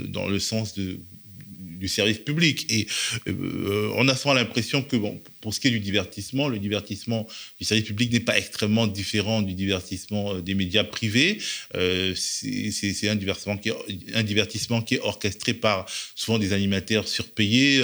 dans 0.09 0.27
le 0.27 0.39
sens 0.39 0.73
de 0.75 0.99
du 1.79 1.87
service 1.87 2.17
public. 2.17 2.65
Et 2.69 2.87
on 3.95 4.07
a 4.07 4.15
souvent 4.15 4.33
l'impression 4.33 4.81
que, 4.81 4.95
bon, 4.95 5.21
pour 5.47 5.53
ce 5.53 5.61
qui 5.61 5.69
est 5.69 5.71
du 5.71 5.79
divertissement, 5.79 6.49
le 6.49 6.59
divertissement 6.59 7.25
du 7.57 7.63
service 7.63 7.85
public 7.85 8.11
n'est 8.11 8.19
pas 8.19 8.37
extrêmement 8.37 8.85
différent 8.85 9.41
du 9.41 9.53
divertissement 9.53 10.33
euh, 10.33 10.41
des 10.41 10.55
médias 10.55 10.83
privés. 10.83 11.37
Euh, 11.73 12.13
c'est 12.15 13.07
un 13.07 13.15
divertissement, 13.15 13.55
qui 13.55 13.69
est, 13.69 13.73
un 14.13 14.23
divertissement 14.23 14.81
qui 14.81 14.95
est 14.95 14.99
orchestré 14.99 15.53
par 15.53 15.85
souvent 16.15 16.37
des 16.37 16.51
animateurs 16.51 17.07
surpayés, 17.07 17.81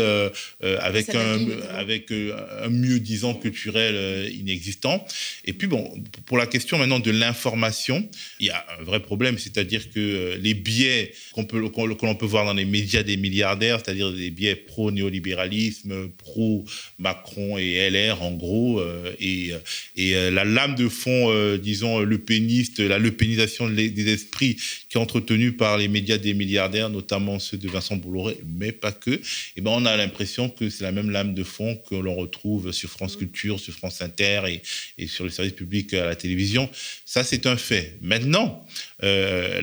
avec, 0.59 1.15
un, 1.15 1.39
avec 1.69 2.11
un 2.11 2.69
mieux-disant 2.69 3.33
culturel 3.35 4.29
inexistant. 4.33 5.07
Et 5.45 5.53
puis, 5.53 5.67
bon, 5.67 5.89
pour 6.25 6.37
la 6.37 6.47
question 6.47 6.77
maintenant 6.77 6.99
de 6.99 7.11
l'information, 7.11 8.05
il 8.41 8.47
y 8.47 8.49
a 8.49 8.65
un 8.77 8.83
vrai 8.83 9.01
problème, 9.01 9.37
c'est-à-dire 9.37 9.89
que 9.89 10.37
les 10.41 10.53
biais 10.53 11.13
qu'on 11.31 11.45
peut, 11.45 11.61
que 11.69 12.05
l'on 12.05 12.15
peut 12.15 12.25
voir 12.25 12.43
dans 12.43 12.53
les 12.53 12.65
médias 12.65 13.03
des 13.03 13.15
milliardaires, 13.15 13.79
c'est-à-dire 13.81 14.11
des 14.11 14.31
biais 14.31 14.57
pro-néolibéralisme, 14.57 16.09
pro-Macron 16.17 17.52
et 17.57 17.89
LR 17.89 18.21
en 18.21 18.31
gros, 18.31 18.79
euh, 18.79 19.13
et, 19.19 19.51
et 19.95 20.15
euh, 20.15 20.31
la 20.31 20.43
lame 20.43 20.75
de 20.75 20.87
fond, 20.87 21.31
euh, 21.31 21.57
disons, 21.57 21.99
le 21.99 22.17
péniste, 22.17 22.79
la 22.79 22.99
lepénisation 22.99 23.69
des 23.69 24.13
esprits 24.13 24.55
qui 24.89 24.97
est 24.97 25.01
entretenue 25.01 25.53
par 25.53 25.77
les 25.77 25.87
médias 25.87 26.17
des 26.17 26.33
milliardaires, 26.33 26.89
notamment 26.89 27.39
ceux 27.39 27.57
de 27.57 27.67
Vincent 27.67 27.95
Bolloré, 27.95 28.37
mais 28.45 28.71
pas 28.71 28.91
que, 28.91 29.11
et 29.11 29.21
eh 29.57 29.61
ben 29.61 29.71
on 29.71 29.85
a 29.85 29.95
l'impression 29.97 30.49
que 30.49 30.69
c'est 30.69 30.83
la 30.83 30.91
même 30.91 31.09
lame 31.09 31.33
de 31.33 31.43
fond 31.43 31.75
que 31.89 31.95
l'on 31.95 32.15
retrouve 32.15 32.71
sur 32.71 32.89
France 32.89 33.15
Culture, 33.15 33.59
sur 33.59 33.73
France 33.73 34.01
Inter 34.01 34.41
et, 34.47 34.61
et 34.97 35.07
sur 35.07 35.23
le 35.23 35.29
service 35.29 35.53
public 35.53 35.93
à 35.93 36.05
la 36.05 36.15
télévision. 36.15 36.69
Ça, 37.05 37.23
c'est 37.23 37.45
un 37.45 37.57
fait. 37.57 37.97
Maintenant, 38.01 38.65
la, 39.01 39.59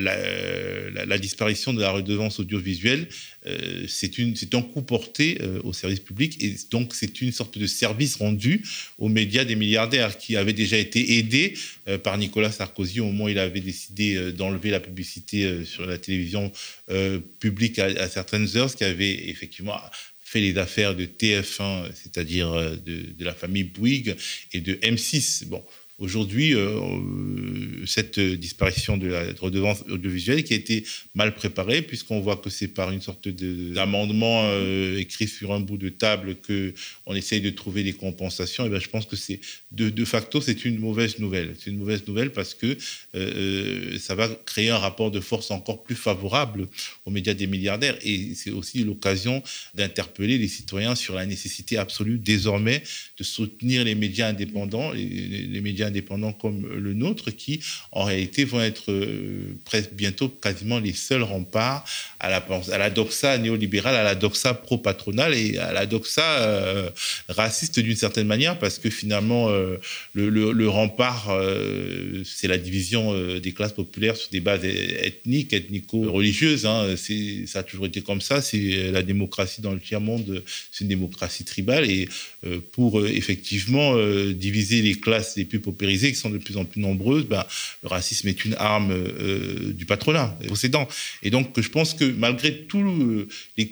la, 1.06 1.18
disparition 1.18 1.72
de 1.72 1.80
la 1.80 1.90
redevance 1.90 2.40
audiovisuelle, 2.40 3.08
euh, 3.46 3.86
c'est 3.88 4.54
un 4.54 4.60
coup 4.60 4.82
porté 4.82 5.38
euh, 5.40 5.60
au 5.64 5.72
service 5.72 6.00
public 6.00 6.42
et 6.44 6.54
donc 6.70 6.94
c'est 6.94 7.22
une 7.22 7.32
sorte 7.32 7.56
de 7.56 7.66
service 7.66 8.16
rendu 8.16 8.62
aux 8.98 9.08
médias 9.08 9.46
des 9.46 9.56
milliardaires 9.56 10.18
qui 10.18 10.36
avaient 10.36 10.52
déjà 10.52 10.76
été 10.76 11.16
aidés 11.16 11.54
euh, 11.88 11.96
par 11.96 12.18
Nicolas 12.18 12.52
Sarkozy 12.52 13.00
au 13.00 13.06
moment 13.06 13.24
où 13.24 13.28
il 13.30 13.38
avait 13.38 13.60
décidé 13.60 14.32
d'enlever 14.32 14.70
la 14.70 14.80
publicité 14.80 15.64
sur 15.64 15.86
la 15.86 15.96
télévision 15.96 16.52
publique 17.38 17.78
à, 17.78 18.08
certaines 18.08 18.56
heures, 18.56 18.68
ce 18.68 18.76
qui 18.76 18.84
avait 18.84 19.28
effectivement 19.28 19.78
fait 20.18 20.40
les 20.40 20.58
affaires 20.58 20.94
de 20.94 21.06
TF1, 21.06 21.90
c'est-à-dire 21.94 22.52
de, 22.52 23.12
de, 23.16 23.24
la 23.24 23.34
famille 23.34 23.64
Bouygues 23.64 24.16
et 24.52 24.60
de 24.60 24.74
M6. 24.74 25.46
Bon, 25.46 25.64
Aujourd'hui, 26.00 26.54
euh, 26.54 26.70
cette 27.84 28.18
disparition 28.18 28.96
de 28.96 29.08
la 29.08 29.22
redevance 29.38 29.84
audiovisuelle 29.90 30.42
qui 30.44 30.54
a 30.54 30.56
été 30.56 30.82
mal 31.14 31.34
préparée, 31.34 31.82
puisqu'on 31.82 32.20
voit 32.20 32.38
que 32.38 32.48
c'est 32.48 32.68
par 32.68 32.90
une 32.90 33.02
sorte 33.02 33.28
d'amendement 33.28 34.44
euh, 34.44 34.96
écrit 34.96 35.28
sur 35.28 35.52
un 35.52 35.60
bout 35.60 35.76
de 35.76 35.90
table 35.90 36.36
que 36.36 36.72
on 37.04 37.14
essaye 37.14 37.42
de 37.42 37.50
trouver 37.50 37.82
des 37.82 37.92
compensations. 37.92 38.64
Et 38.64 38.70
ben, 38.70 38.80
je 38.80 38.88
pense 38.88 39.04
que 39.04 39.14
c'est 39.14 39.40
de, 39.72 40.04
facto 40.06 40.40
c'est 40.40 40.64
une 40.64 40.78
mauvaise 40.78 41.18
nouvelle. 41.18 41.54
C'est 41.58 41.68
une 41.68 41.76
mauvaise 41.76 42.06
nouvelle 42.06 42.32
parce 42.32 42.54
que 42.54 42.78
euh, 43.14 43.98
ça 43.98 44.14
va 44.14 44.28
créer 44.46 44.70
un 44.70 44.78
rapport 44.78 45.10
de 45.10 45.20
force 45.20 45.50
encore 45.50 45.82
plus 45.82 45.96
favorable 45.96 46.68
aux 47.04 47.10
médias 47.10 47.34
des 47.34 47.46
milliardaires. 47.46 47.98
Et 48.02 48.34
c'est 48.34 48.52
aussi 48.52 48.84
l'occasion 48.84 49.42
d'interpeller 49.74 50.38
les 50.38 50.48
citoyens 50.48 50.94
sur 50.94 51.14
la 51.14 51.26
nécessité 51.26 51.76
absolue 51.76 52.16
désormais 52.16 52.82
de 53.18 53.22
soutenir 53.22 53.84
les 53.84 53.94
médias 53.94 54.28
indépendants, 54.28 54.92
les 54.92 55.60
médias 55.60 55.89
indépendants 55.90 56.32
comme 56.32 56.66
le 56.66 56.94
nôtre, 56.94 57.30
qui 57.30 57.60
en 57.92 58.04
réalité 58.04 58.44
vont 58.44 58.60
être 58.60 58.90
euh, 58.90 59.56
presque 59.64 59.92
bientôt 59.92 60.28
quasiment 60.28 60.78
les 60.78 60.92
seuls 60.92 61.22
remparts 61.22 61.84
à 62.18 62.30
la, 62.30 62.44
à 62.72 62.78
la 62.78 62.90
doxa 62.90 63.38
néolibérale, 63.38 63.94
à 63.96 64.02
la 64.02 64.14
doxa 64.14 64.54
pro-patronale 64.54 65.34
et 65.34 65.58
à 65.58 65.72
la 65.72 65.86
doxa 65.86 66.22
euh, 66.22 66.90
raciste 67.28 67.80
d'une 67.80 67.96
certaine 67.96 68.26
manière, 68.26 68.58
parce 68.58 68.78
que 68.78 68.90
finalement, 68.90 69.48
euh, 69.50 69.76
le, 70.14 70.68
rempart, 70.68 71.36
c'est 72.24 72.46
la 72.46 72.58
division 72.58 73.38
des 73.38 73.52
classes 73.52 73.72
populaires 73.72 74.16
sur 74.16 74.30
des 74.30 74.40
bases 74.40 74.64
ethniques, 74.64 75.52
ethnico-religieuses. 75.52 76.66
Hein. 76.66 76.94
Ça 77.46 77.60
a 77.60 77.62
toujours 77.62 77.86
été 77.86 78.02
comme 78.02 78.20
ça. 78.20 78.40
C'est 78.40 78.90
la 78.92 79.02
démocratie 79.02 79.60
dans 79.62 79.72
le 79.72 79.80
tiers-monde, 79.80 80.44
c'est 80.70 80.84
une 80.84 80.88
démocratie 80.88 81.44
tribale. 81.44 81.90
Et 81.90 82.08
pour 82.72 83.04
effectivement 83.04 83.96
diviser 84.32 84.82
les 84.82 84.94
classes 84.94 85.36
les 85.36 85.44
plus 85.44 85.60
populaires, 85.60 85.79
qui 85.86 86.14
sont 86.14 86.30
de 86.30 86.38
plus 86.38 86.56
en 86.56 86.64
plus 86.64 86.80
nombreuses, 86.80 87.24
ben, 87.24 87.44
le 87.82 87.88
racisme 87.88 88.28
est 88.28 88.44
une 88.44 88.54
arme 88.54 88.92
euh, 88.92 89.72
du 89.72 89.86
patronat 89.86 90.36
possédant. 90.48 90.88
Et 91.22 91.30
donc, 91.30 91.60
je 91.60 91.68
pense 91.68 91.94
que 91.94 92.04
malgré 92.04 92.66
euh, 92.74 93.26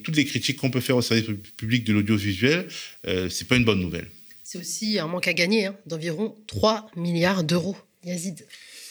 toutes 0.05 0.17
les 0.17 0.25
critiques 0.25 0.57
qu'on 0.57 0.71
peut 0.71 0.81
faire 0.81 0.97
au 0.97 1.03
service 1.03 1.27
public 1.57 1.85
de 1.85 1.93
l'audiovisuel, 1.93 2.69
euh, 3.07 3.29
c'est 3.29 3.47
pas 3.47 3.57
une 3.57 3.65
bonne 3.65 3.81
nouvelle. 3.81 4.09
C'est 4.43 4.59
aussi 4.59 4.99
un 4.99 5.07
manque 5.07 5.29
à 5.29 5.35
gagner 5.35 5.67
hein, 5.67 5.77
d'environ 5.87 6.35
3 6.47 6.91
milliards 6.97 7.45
d'euros. 7.45 7.77
Yazid 8.05 8.45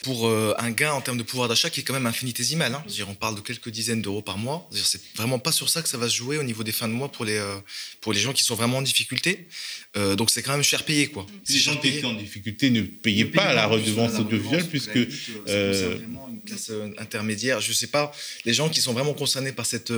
pour 0.04 0.28
euh, 0.28 0.54
un 0.58 0.72
gain 0.72 0.94
en 0.94 1.02
termes 1.02 1.18
de 1.18 1.24
pouvoir 1.24 1.48
d'achat 1.48 1.70
qui 1.70 1.80
est 1.80 1.84
quand 1.84 1.94
même 1.94 2.06
infinitésimal. 2.06 2.74
Hein. 2.74 2.84
on 3.08 3.16
parle 3.16 3.36
de 3.36 3.42
quelques 3.42 3.70
dizaines 3.70 4.02
d'euros 4.02 4.22
par 4.22 4.38
mois. 4.38 4.70
C'est 4.72 5.02
vraiment 5.16 5.40
pas 5.40 5.52
sur 5.52 5.70
ça 5.70 5.82
que 5.82 5.90
ça 5.90 5.98
va 5.98 6.10
se 6.10 6.16
jouer 6.16 6.38
au 6.38 6.44
niveau 6.44 6.64
des 6.64 6.72
fins 6.72 6.88
de 6.88 6.94
mois 6.94 7.12
pour 7.12 7.26
les, 7.26 7.38
euh, 7.38 7.56
pour 8.02 8.14
les 8.14 8.20
gens 8.20 8.34
qui 8.34 8.44
sont 8.44 8.56
vraiment 8.56 8.78
en 8.78 8.82
difficulté. 8.82 9.48
Euh, 9.96 10.16
donc 10.16 10.30
c'est 10.30 10.42
quand 10.42 10.52
même 10.52 10.64
cher 10.64 10.84
payé. 10.84 11.08
Quoi. 11.08 11.26
Les 11.50 11.60
gens 11.60 11.76
qui 11.78 11.88
étaient 11.90 12.06
en 12.06 12.14
difficulté 12.14 12.70
ne 12.70 12.82
payaient 12.82 13.26
pas 13.26 13.54
la 13.54 13.68
redevance 13.68 14.20
audiovisuelle 14.20 14.68
puisque... 14.68 15.00
C'est 15.46 15.96
vraiment 15.96 16.30
une 16.30 16.42
classe 16.42 16.72
intermédiaire. 16.98 17.62
Je 17.62 17.74
sais 17.74 17.88
pas, 17.88 18.12
les 18.46 18.54
gens 18.54 18.70
qui 18.70 18.82
sont 18.82 18.94
vraiment 18.94 19.14
concernés 19.14 19.52
par 19.52 19.66
cette, 19.66 19.94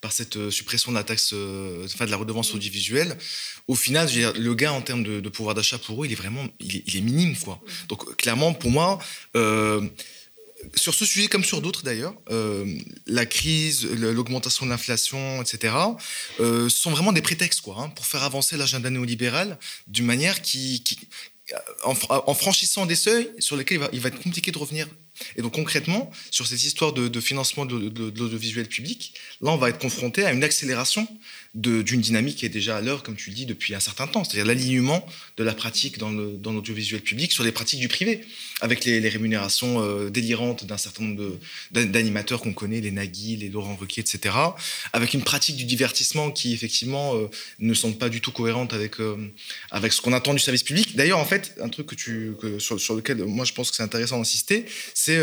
par 0.00 0.12
cette 0.12 0.50
suppression 0.50 0.92
de 0.92 0.96
la 0.96 1.04
taxe, 1.04 1.34
enfin 1.84 2.06
de 2.06 2.10
la 2.10 2.16
redevance 2.16 2.54
audiovisuelle, 2.54 3.16
au 3.68 3.74
final, 3.74 4.08
le 4.36 4.54
gain 4.54 4.72
en 4.72 4.82
termes 4.82 5.04
de, 5.04 5.28
pouvoir 5.28 5.54
d'achat 5.54 5.78
pour 5.78 6.02
eux, 6.02 6.06
il 6.06 6.12
est 6.12 6.16
vraiment 6.16 6.46
il 6.60 6.76
est, 6.76 6.82
il 6.86 6.96
est 6.96 7.00
minime. 7.00 7.36
Quoi. 7.36 7.60
Donc 7.88 8.16
clairement, 8.16 8.52
pour 8.52 8.70
moi, 8.70 8.98
sur 10.74 10.94
ce 10.94 11.04
sujet, 11.04 11.28
comme 11.28 11.44
sur 11.44 11.60
d'autres 11.60 11.82
d'ailleurs, 11.82 12.14
euh, 12.30 12.64
la 13.06 13.26
crise, 13.26 13.86
l'augmentation 13.86 14.66
de 14.66 14.70
l'inflation, 14.70 15.42
etc., 15.42 15.74
euh, 16.40 16.68
sont 16.68 16.90
vraiment 16.90 17.12
des 17.12 17.22
prétextes 17.22 17.60
quoi, 17.62 17.76
hein, 17.78 17.88
pour 17.90 18.06
faire 18.06 18.22
avancer 18.22 18.56
l'agenda 18.56 18.90
néolibéral 18.90 19.58
d'une 19.86 20.06
manière 20.06 20.40
qui, 20.40 20.82
en, 21.84 22.34
franchissant 22.34 22.86
des 22.86 22.94
seuils 22.94 23.30
sur 23.38 23.56
lesquels 23.56 23.80
il 23.92 24.00
va, 24.00 24.08
être 24.08 24.22
compliqué 24.22 24.52
de 24.52 24.58
revenir. 24.58 24.88
Et 25.36 25.42
donc 25.42 25.54
concrètement, 25.54 26.10
sur 26.30 26.46
cette 26.46 26.62
histoire 26.64 26.92
de, 26.92 27.20
financement 27.20 27.66
de, 27.66 27.88
de 27.88 28.18
l'audiovisuel 28.18 28.66
public, 28.66 29.14
là, 29.40 29.50
on 29.50 29.56
va 29.56 29.68
être 29.68 29.78
confronté 29.78 30.24
à 30.24 30.32
une 30.32 30.44
accélération 30.44 31.06
d'une 31.54 32.00
dynamique 32.00 32.36
qui 32.36 32.46
est 32.46 32.50
déjà 32.50 32.78
à 32.78 32.80
l'heure, 32.80 33.02
comme 33.02 33.14
tu 33.14 33.28
le 33.28 33.36
dis, 33.36 33.44
depuis 33.44 33.74
un 33.74 33.80
certain 33.80 34.06
temps, 34.06 34.24
c'est-à-dire 34.24 34.46
l'alignement 34.46 35.06
de 35.36 35.44
la 35.44 35.52
pratique 35.52 35.98
dans 35.98 36.10
l'audiovisuel 36.10 37.02
public 37.02 37.30
sur 37.30 37.44
les 37.44 37.52
pratiques 37.52 37.80
du 37.80 37.88
privé, 37.88 38.24
avec 38.62 38.86
les, 38.86 39.06
rémunérations 39.06 39.82
euh, 39.82 40.08
délirantes 40.08 40.64
d'un 40.64 40.78
certain 40.78 41.04
nombre 41.04 41.38
d'animateurs 41.70 42.40
qu'on 42.40 42.54
connaît, 42.54 42.80
les 42.80 42.90
Nagui, 42.90 43.36
les 43.36 43.50
Laurent 43.50 43.76
Ruquier, 43.76 44.00
etc., 44.00 44.34
avec 44.94 45.12
une 45.12 45.22
pratique 45.22 45.56
du 45.56 45.64
divertissement 45.64 46.30
qui, 46.30 46.54
effectivement, 46.54 47.16
euh, 47.16 47.28
ne 47.58 47.74
semble 47.74 47.96
pas 47.96 48.08
du 48.08 48.22
tout 48.22 48.32
cohérente 48.32 48.72
avec, 48.72 48.98
euh, 49.00 49.30
avec 49.70 49.92
ce 49.92 50.00
qu'on 50.00 50.14
attend 50.14 50.32
du 50.32 50.40
service 50.40 50.62
public. 50.62 50.96
D'ailleurs, 50.96 51.18
en 51.18 51.26
fait, 51.26 51.54
un 51.60 51.68
truc 51.68 51.86
que 51.86 51.94
tu, 51.94 52.32
sur, 52.60 52.80
sur, 52.80 52.94
lequel 52.94 53.24
moi 53.24 53.44
je 53.44 53.52
pense 53.52 53.70
que 53.70 53.76
c'est 53.76 53.82
intéressant 53.82 54.16
d'insister, 54.18 54.64
c'est 54.94 55.20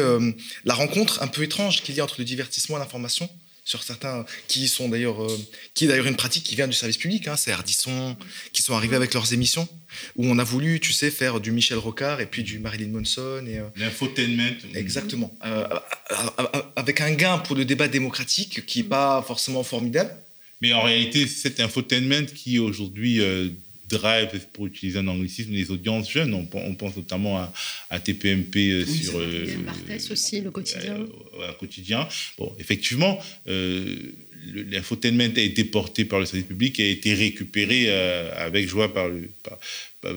la 0.66 0.74
rencontre 0.74 1.24
un 1.24 1.28
peu 1.28 1.44
étrange 1.44 1.82
qu'il 1.82 1.96
y 1.96 2.02
a 2.02 2.04
entre 2.04 2.16
le 2.20 2.26
divertissement 2.26 2.78
et 2.78 2.80
l'information 2.80 3.30
sur 3.70 3.84
certains 3.84 4.26
qui 4.48 4.68
sont 4.68 4.90
d'ailleurs, 4.90 5.24
euh, 5.24 5.40
qui 5.76 5.86
est 5.86 5.88
d'ailleurs 5.88 6.08
une 6.08 6.16
pratique 6.16 6.44
qui 6.44 6.56
vient 6.56 6.68
du 6.68 6.74
service 6.74 6.98
public. 6.98 7.28
Hein, 7.28 7.38
c'est 7.38 7.52
Ardisson 7.52 8.18
qui 8.52 8.64
sont 8.64 8.74
arrivés 8.74 8.96
avec 8.96 9.14
leurs 9.14 9.32
émissions 9.32 9.70
où 10.16 10.26
on 10.26 10.40
a 10.40 10.44
voulu, 10.44 10.80
tu 10.80 10.92
sais, 10.92 11.12
faire 11.12 11.40
du 11.40 11.52
Michel 11.52 11.78
Rocard 11.78 12.20
et 12.20 12.26
puis 12.26 12.42
du 12.42 12.58
Marilyn 12.58 12.88
Manson 12.88 13.46
et 13.46 13.60
euh, 13.60 13.66
l'infotainment. 13.76 14.56
Exactement, 14.74 15.32
euh, 15.46 15.68
avec 16.76 17.00
un 17.02 17.12
gain 17.12 17.38
pour 17.38 17.56
le 17.56 17.64
débat 17.64 17.88
démocratique 17.88 18.66
qui 18.66 18.82
n'est 18.82 18.90
pas 18.90 19.22
forcément 19.22 19.62
formidable. 19.62 20.16
Mais 20.62 20.74
en 20.74 20.82
réalité, 20.82 21.28
cet 21.28 21.60
infotainment 21.60 22.26
qui 22.26 22.58
aujourd'hui 22.58 23.22
drive, 23.90 24.48
pour 24.54 24.68
utiliser 24.68 25.00
un 25.00 25.08
anglicisme, 25.08 25.52
les 25.52 25.72
audiences 25.72 26.10
jeunes. 26.10 26.34
On, 26.34 26.46
pense 26.76 26.96
notamment 26.96 27.50
à, 27.90 28.00
TPMP 28.00 28.56
euh, 28.58 28.86
sur. 28.86 29.18
Euh, 29.18 29.46
aussi, 30.12 30.42
le 30.42 30.52
quotidien. 30.52 30.98
Euh, 31.40 31.54
quotidien. 31.60 32.08
Bon, 32.38 32.54
effectivement, 32.60 33.20
l'infotainment 33.46 35.34
a 35.36 35.42
été 35.42 35.64
porté 35.66 36.06
par 36.06 36.20
le 36.20 36.26
service 36.26 36.48
public 36.48 36.80
et 36.80 36.88
a 36.88 36.92
été 36.92 37.14
récupéré 37.14 37.90
avec 38.38 38.68
joie 38.70 38.94
par, 38.94 39.10
le, 39.10 39.30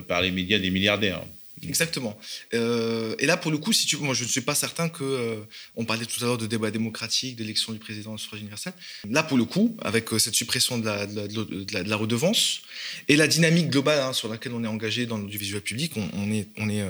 par 0.01 0.21
les 0.21 0.31
médias 0.31 0.59
des 0.59 0.69
milliardaires. 0.69 1.23
Exactement. 1.67 2.17
Euh, 2.53 3.15
et 3.19 3.25
là, 3.25 3.37
pour 3.37 3.51
le 3.51 3.57
coup, 3.57 3.73
si 3.73 3.85
tu, 3.85 3.97
moi, 3.97 4.13
je 4.13 4.23
ne 4.23 4.29
suis 4.29 4.41
pas 4.41 4.55
certain 4.55 4.89
que. 4.89 5.03
Euh, 5.03 5.35
on 5.75 5.85
parlait 5.85 6.05
tout 6.05 6.23
à 6.23 6.27
l'heure 6.27 6.37
de 6.37 6.47
débat 6.47 6.71
démocratique, 6.71 7.35
d'élection 7.35 7.73
du 7.73 7.79
président 7.79 8.13
au 8.13 8.17
suffrage 8.17 8.41
universel. 8.41 8.73
Là, 9.09 9.23
pour 9.23 9.37
le 9.37 9.45
coup, 9.45 9.75
avec 9.81 10.11
euh, 10.13 10.19
cette 10.19 10.35
suppression 10.35 10.77
de 10.77 10.85
la, 10.85 11.05
de 11.05 11.89
la, 11.89 11.95
redevance 11.95 12.61
et 13.07 13.15
la 13.15 13.27
dynamique 13.27 13.69
globale 13.69 13.99
hein, 13.99 14.13
sur 14.13 14.27
laquelle 14.27 14.53
on 14.53 14.63
est 14.63 14.67
engagé 14.67 15.05
dans 15.05 15.17
visuel 15.19 15.61
public, 15.61 15.93
on 15.95 16.31
est, 16.31 16.47
on 16.57 16.69
est, 16.69 16.83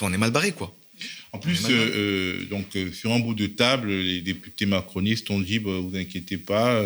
on 0.00 0.12
est 0.12 0.18
mal 0.18 0.30
barré, 0.30 0.52
quoi. 0.52 0.74
En 1.34 1.38
plus, 1.38 1.64
euh, 1.64 1.70
euh, 1.70 2.44
donc, 2.50 2.66
euh, 2.76 2.92
sur 2.92 3.10
un 3.10 3.18
bout 3.18 3.32
de 3.32 3.46
table, 3.46 3.90
les 3.90 4.20
députés 4.20 4.66
macronistes 4.66 5.30
ont 5.30 5.40
dit 5.40 5.58
bah, 5.58 5.70
vous 5.80 5.96
inquiétez 5.96 6.36
pas, 6.36 6.84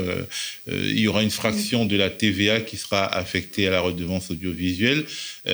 il 0.68 1.00
y 1.00 1.08
aura 1.08 1.24
une 1.24 1.30
fraction 1.30 1.84
de 1.84 1.96
la 1.96 2.10
TVA 2.10 2.60
qui 2.60 2.76
sera 2.76 3.04
affectée 3.06 3.66
à 3.66 3.70
la 3.70 3.80
redevance 3.80 4.30
audiovisuelle. 4.30 5.04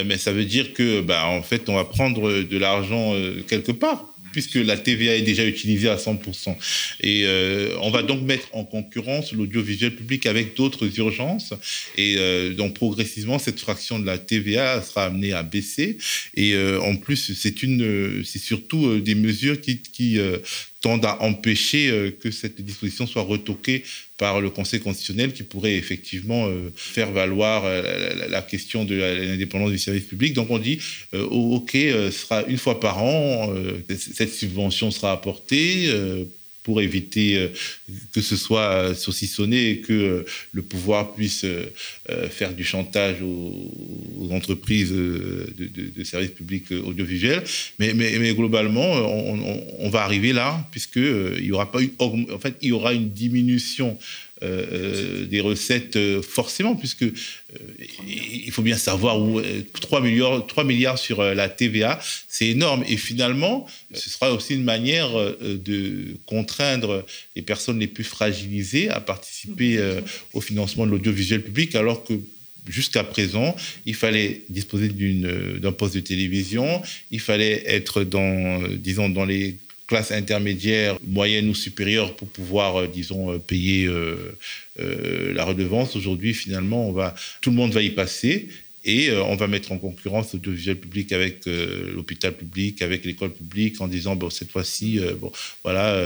mais 0.05 0.19
ça 0.19 0.33
veut 0.33 0.45
dire 0.45 0.75
que, 0.75 1.01
bah, 1.01 1.27
en 1.27 1.43
fait, 1.43 1.69
on 1.71 1.75
va 1.75 1.85
prendre 1.85 2.43
de 2.43 2.59
l'argent 2.59 3.15
quelque 3.49 3.73
part 3.73 4.12
puisque 4.33 4.55
la 4.55 4.77
TVA 4.77 5.17
est 5.17 5.23
déjà 5.23 5.45
utilisée 5.47 5.89
à 5.89 5.97
100%. 5.97 6.57
Et 7.01 7.23
euh, 7.25 7.77
on 7.81 7.91
va 7.91 8.03
donc 8.03 8.23
mettre 8.23 8.49
en 8.53 8.65
concurrence 8.65 9.33
l'audiovisuel 9.33 9.95
public 9.95 10.27
avec 10.27 10.57
d'autres 10.57 10.99
urgences. 10.99 11.55
Et 11.97 12.15
euh, 12.19 12.55
donc 12.55 12.75
progressivement, 12.75 13.39
cette 13.39 13.61
fraction 13.61 13.99
de 13.99 14.07
la 14.07 14.19
TVA 14.19 14.83
sera 14.83 15.07
amenée 15.07 15.33
à 15.33 15.43
baisser. 15.43 15.99
Et 16.35 16.55
euh, 16.55 16.81
en 16.81 16.97
plus, 16.97 17.35
c'est 17.35 17.63
une, 17.63 18.23
c'est 18.25 18.39
surtout 18.39 18.99
des 19.01 19.15
mesures 19.15 19.61
qui, 19.61 19.79
qui 19.79 20.19
tendent 20.83 21.07
à 21.07 21.23
empêcher 21.23 22.13
que 22.21 22.31
cette 22.31 22.61
disposition 22.61 23.07
soit 23.07 23.23
retoquée 23.23 23.85
par 24.23 24.41
le 24.41 24.51
Conseil 24.51 24.79
constitutionnel 24.79 25.33
qui 25.33 25.43
pourrait 25.43 25.75
effectivement 25.75 26.47
euh, 26.47 26.71
faire 26.77 27.11
valoir 27.11 27.65
euh, 27.65 28.29
la, 28.29 28.41
question 28.41 28.85
de 28.85 28.95
l'indépendance 28.95 29.73
du 29.73 29.79
service 29.79 30.05
public. 30.05 30.33
Donc 30.33 30.49
on 30.51 30.59
dit, 30.59 30.79
euh, 31.13 31.25
OK, 31.25 31.73
sera 31.73 32.45
une 32.45 32.57
fois 32.57 32.79
par 32.79 33.03
an, 33.03 33.53
cette 33.89 34.33
subvention 34.33 34.93
sera 34.93 35.11
apportée 35.11 35.91
pour 36.63 36.81
éviter 36.81 37.37
euh, 37.37 37.49
que 38.13 38.21
ce 38.21 38.37
soit 38.37 38.73
euh, 38.73 38.95
saucissonné 38.95 39.71
et 39.71 39.81
que 39.81 39.93
euh, 39.93 40.25
le 40.53 40.63
pouvoir 40.63 41.15
puisse 41.15 41.45
faire 42.31 42.55
du 42.55 42.65
chantage 42.65 43.23
aux, 43.23 44.29
entreprises 44.31 44.93
de, 44.93 46.05
services 46.05 46.31
publics 46.31 46.71
audiovisuels. 46.71 47.43
Mais, 47.79 47.93
mais, 47.95 48.35
globalement, 48.35 48.93
on, 49.79 49.91
va 49.91 50.03
arriver 50.03 50.33
là, 50.33 50.67
puisqu'il 50.71 51.45
y 51.45 51.53
aura 51.53 51.71
pas 51.71 51.83
eu, 51.83 51.93
en 51.99 52.39
fait, 52.39 52.57
il 52.63 52.69
y 52.69 52.73
aura 52.73 52.95
une 52.95 53.11
diminution 53.11 53.99
des 54.43 55.41
recettes 55.41 55.99
forcément, 56.23 56.75
puisque 56.75 57.05
il 58.07 58.51
faut 58.51 58.63
bien 58.63 58.77
savoir 58.77 59.21
où 59.21 59.41
3 59.81 60.01
milliards, 60.01 60.47
3 60.47 60.65
milliards 60.65 60.99
sur 60.99 61.23
la 61.23 61.49
TVA, 61.49 62.01
c'est 62.29 62.49
énorme. 62.49 62.85
Et 62.89 62.97
finalement, 62.97 63.67
ce 63.95 64.11
sera 64.11 64.33
aussi 64.33 64.55
une 64.55 64.65
manière 64.65 65.11
de 65.41 66.17
contraindre 66.27 67.05
les 67.37 67.43
personnes 67.43 67.79
les 67.79 67.87
plus 67.87 68.05
fragilisées 68.05 68.89
à 68.89 69.01
participer 69.01 69.79
au 70.33 70.41
financement 70.41 70.87
de 70.87 70.91
l'audiovisuel 70.91 71.43
public, 71.43 71.75
alors 71.75 72.05
que 72.05 72.15
jusqu'à 72.69 73.03
présent, 73.05 73.57
il 73.87 73.95
fallait 73.95 74.43
disposer 74.49 74.89
d'un 74.89 75.73
poste 75.73 75.95
de 75.95 76.01
télévision, 76.01 76.83
il 77.11 77.21
fallait 77.21 77.63
être 77.67 78.05
dans, 78.05 78.63
disons, 78.77 79.09
dans 79.09 79.25
les 79.25 79.57
classe 79.93 80.11
intermédiaire, 80.11 80.97
moyenne 81.07 81.51
ou 81.51 81.55
supérieure 81.55 82.17
pour 82.17 82.27
pouvoir, 82.29 82.77
euh, 82.77 82.87
disons, 82.87 83.31
euh, 83.31 83.39
payer 83.39 83.87
euh, 83.87 84.33
la 85.35 85.45
redevance. 85.45 85.97
Aujourd'hui, 85.97 86.33
finalement, 86.33 86.89
on 86.89 86.93
va, 86.93 87.15
tout 87.43 87.51
le 87.51 87.57
monde 87.57 87.73
va 87.73 87.83
y 87.83 87.91
passer 87.91 88.49
et 88.85 89.13
on 89.13 89.37
va 89.37 89.47
mettre 89.47 89.71
en 89.71 89.79
concurrence 89.79 90.33
l'audiovisuel 90.33 90.77
public 90.77 91.13
avec 91.13 91.47
l'hôpital 91.47 92.33
public, 92.33 92.83
avec 92.83 93.05
l'école 93.05 93.33
publique, 93.33 93.81
en 93.81 93.87
disant 93.87 94.17
bon 94.17 94.29
cette 94.29 94.51
fois-ci, 94.51 94.99
bon 95.21 95.31
voilà, 95.63 96.05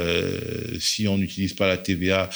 si 0.78 1.08
on 1.08 1.16
n'utilise 1.16 1.54
pas 1.54 1.68
la 1.68 1.78
TVA, 1.78 2.28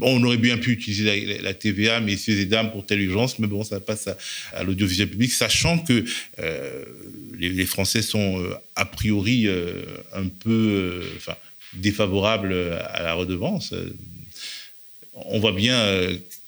on 0.00 0.24
aurait 0.24 0.38
bien 0.38 0.56
pu 0.56 0.70
utiliser 0.70 1.42
la, 1.42 1.52
TVA, 1.52 2.00
messieurs 2.00 2.40
et 2.40 2.46
dames, 2.46 2.70
pour 2.70 2.86
telle 2.86 3.02
urgence, 3.02 3.38
mais 3.38 3.48
bon 3.48 3.64
ça 3.64 3.80
passe 3.80 4.08
à, 4.54 4.62
l'audiovisuel 4.62 5.10
public, 5.10 5.30
sachant 5.30 5.78
que 5.78 6.06
les, 7.38 7.48
les, 7.48 7.66
Français 7.66 8.02
sont 8.02 8.44
a 8.76 8.84
priori 8.84 9.48
un 10.12 10.28
peu, 10.28 11.02
enfin 11.16 11.36
défavorables 11.74 12.52
à 12.52 13.02
la 13.02 13.14
redevance. 13.14 13.74
On 15.14 15.38
voit 15.38 15.52
bien 15.52 15.82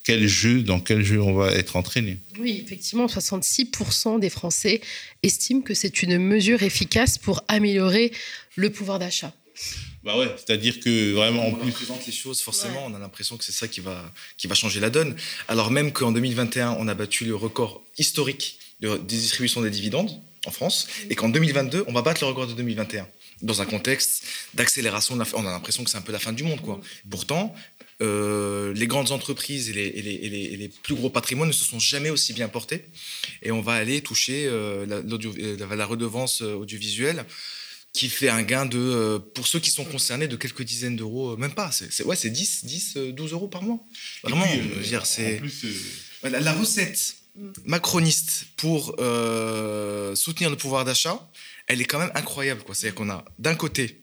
quel 0.05 0.27
jeu, 0.27 0.63
dans 0.63 0.81
quel 0.81 1.05
jeu 1.05 1.21
on 1.21 1.35
va 1.35 1.53
être 1.53 1.77
entraîné. 1.77 2.19
Oui, 2.39 2.63
effectivement, 2.65 3.07
66% 3.07 4.19
des 4.19 4.31
Français 4.31 4.81
estiment 5.23 5.61
que 5.61 5.75
c'est 5.75 6.03
une 6.03 6.19
mesure 6.19 6.63
efficace 6.63 7.19
pour 7.19 7.45
améliorer 7.49 8.13
le 8.57 8.71
pouvoir 8.71 8.99
d'achat. 8.99 9.33
Bah 10.03 10.19
ouais, 10.19 10.29
c'est-à-dire 10.37 10.81
que 10.81 11.13
vraiment 11.13 11.47
en 11.47 11.53
plus. 11.53 11.73
présente 11.73 12.07
les 12.07 12.13
choses, 12.13 12.41
forcément, 12.41 12.87
on 12.87 12.95
a 12.95 12.99
l'impression 12.99 13.37
que 13.37 13.45
c'est 13.45 13.53
ça 13.53 13.69
qui 13.69 13.81
va, 13.81 14.11
qui 14.39 14.47
va 14.47 14.55
changer 14.55 14.81
la 14.81 14.89
donne. 14.89 15.15
Alors 15.49 15.71
même 15.71 15.93
qu'en 15.93 16.13
2021, 16.13 16.77
on 16.79 16.89
a 16.89 16.95
battu 16.95 17.27
le 17.27 17.37
record 17.37 17.83
historique 17.99 18.59
de 18.81 18.97
distribution 18.97 19.61
des 19.61 19.69
dividendes 19.69 20.11
en 20.47 20.51
France, 20.51 20.89
et 21.09 21.15
qu'en 21.15 21.29
2022, 21.29 21.85
on 21.87 21.93
va 21.93 22.03
battre 22.03 22.23
le 22.23 22.29
record 22.29 22.47
de 22.47 22.55
2021 22.55 23.07
dans 23.43 23.63
un 23.63 23.67
contexte 23.67 24.25
d'accélération. 24.55 25.19
On 25.35 25.47
a 25.47 25.51
l'impression 25.51 25.85
que 25.85 25.91
c'est 25.91 25.99
un 25.99 26.03
peu 26.03 26.13
la 26.13 26.19
fin 26.19 26.33
du 26.33 26.43
monde, 26.43 26.61
quoi. 26.61 26.81
Pourtant, 27.09 27.55
euh, 28.03 28.73
les 28.75 28.87
grandes 28.87 29.11
entreprises 29.11 29.69
et 29.71 29.73
les, 29.73 30.71
plus 30.83 30.95
gros 30.95 31.11
patrimoines 31.11 31.49
ne 31.49 31.53
se 31.53 31.65
sont 31.65 31.79
jamais 31.79 32.11
aussi 32.11 32.33
bien 32.33 32.49
portés. 32.49 32.85
Et 33.43 33.51
on 33.51 33.61
va 33.61 33.75
aller 33.75 34.01
toucher 34.01 34.47
euh, 34.47 34.87
la, 34.87 35.77
la, 35.77 35.87
redevance 35.87 36.43
euh, 36.43 36.55
audiovisuelle 36.55 37.25
qui 37.93 38.09
fait 38.09 38.29
un 38.29 38.43
gain 38.43 38.67
de, 38.67 39.19
pour 39.35 39.47
ceux 39.47 39.59
qui 39.59 39.71
sont 39.71 39.85
concernés, 39.85 40.29
de 40.29 40.37
quelques 40.37 40.63
dizaines 40.63 40.97
d'euros, 40.97 41.37
même 41.37 41.53
pas. 41.53 41.73
C'est, 41.73 42.05
ouais, 42.05 42.15
c'est 42.15 42.31
10, 42.31 42.65
10, 42.65 42.97
12 43.13 43.33
euros 43.33 43.49
par 43.49 43.63
mois. 43.63 43.81
Vraiment, 44.23 44.47
dire, 44.83 45.05
c'est. 45.07 45.43
la, 46.23 46.53
recette 46.53 47.17
macroniste 47.65 48.47
pour 48.57 48.97
soutenir 50.15 50.51
le 50.51 50.57
pouvoir 50.57 50.85
d'achat, 50.85 51.31
elle 51.67 51.81
est 51.81 51.85
quand 51.85 51.99
même 51.99 52.13
incroyable. 52.15 52.63
C'est-à-dire 52.73 52.95
qu'on 52.95 53.11
a 53.11 53.25
d'un 53.39 53.55
côté 53.55 54.01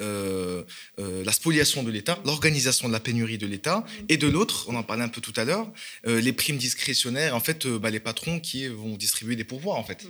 euh, 0.00 0.62
euh, 1.00 1.24
la 1.24 1.32
spoliation 1.32 1.82
de 1.82 1.90
l'État, 1.90 2.20
l'organisation 2.24 2.86
de 2.86 2.92
la 2.92 3.00
pénurie 3.00 3.36
de 3.36 3.48
l'État, 3.48 3.84
et 4.08 4.16
de 4.16 4.28
l'autre, 4.28 4.66
on 4.68 4.76
en 4.76 4.84
parlait 4.84 5.02
un 5.02 5.08
peu 5.08 5.20
tout 5.20 5.32
à 5.34 5.44
l'heure, 5.44 5.72
euh, 6.06 6.20
les 6.20 6.32
primes 6.32 6.56
discrétionnaires, 6.56 7.34
en 7.34 7.40
fait, 7.40 7.66
bah, 7.66 7.90
les 7.90 7.98
patrons 7.98 8.38
qui 8.38 8.68
vont 8.68 8.96
distribuer 8.96 9.34
des 9.34 9.42
pourvoirs, 9.42 9.76
en 9.76 9.84
fait, 9.84 10.06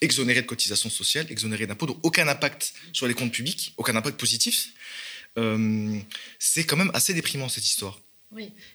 exonérés 0.00 0.42
de 0.42 0.46
cotisations 0.46 0.90
sociales, 0.90 1.26
exonérés 1.30 1.68
d'impôts, 1.68 1.86
donc 1.86 1.98
aucun 2.02 2.26
impact 2.26 2.74
sur 2.92 3.06
les 3.06 3.14
comptes 3.14 3.32
publics, 3.32 3.72
aucun 3.76 3.94
impact 3.94 4.18
positif. 4.18 4.72
c'est 6.38 6.64
quand 6.64 6.76
même 6.76 6.90
assez 6.92 7.14
déprimant 7.14 7.48
cette 7.48 7.66
histoire. 7.66 8.00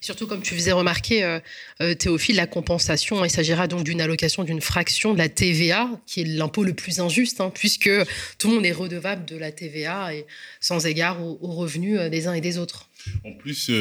Surtout 0.02 0.28
comme 0.28 0.42
tu 0.42 0.54
faisais 0.54 0.72
remarquer, 0.72 1.24
euh, 1.24 1.40
euh, 1.82 1.96
Théophile, 1.96 2.36
la 2.36 2.48
compensation, 2.48 3.26
il 3.26 3.30
s'agira 3.32 3.68
donc 3.68 3.84
d'une 3.84 4.02
allocation 4.02 4.44
d'une 4.44 4.62
fraction 4.62 5.14
de 5.14 5.18
la 5.18 5.30
TVA, 5.30 5.90
qui 6.06 6.22
est 6.22 6.26
l'impôt 6.26 6.64
le 6.64 6.74
plus 6.74 7.00
injuste, 7.00 7.42
hein, 7.42 7.52
puisque 7.54 7.90
tout 8.38 8.50
le 8.50 8.56
monde 8.56 8.66
est 8.66 8.72
redevable 8.72 9.26
de 9.26 9.36
la 9.36 9.52
TVA 9.52 10.14
et 10.14 10.26
sans 10.62 10.86
égard 10.86 11.22
aux, 11.22 11.38
revenus 11.42 11.98
euh, 11.98 12.10
des 12.10 12.28
uns 12.28 12.34
et 12.34 12.42
des 12.42 12.58
autres. 12.58 12.88
En 13.24 13.32
plus, 13.32 13.72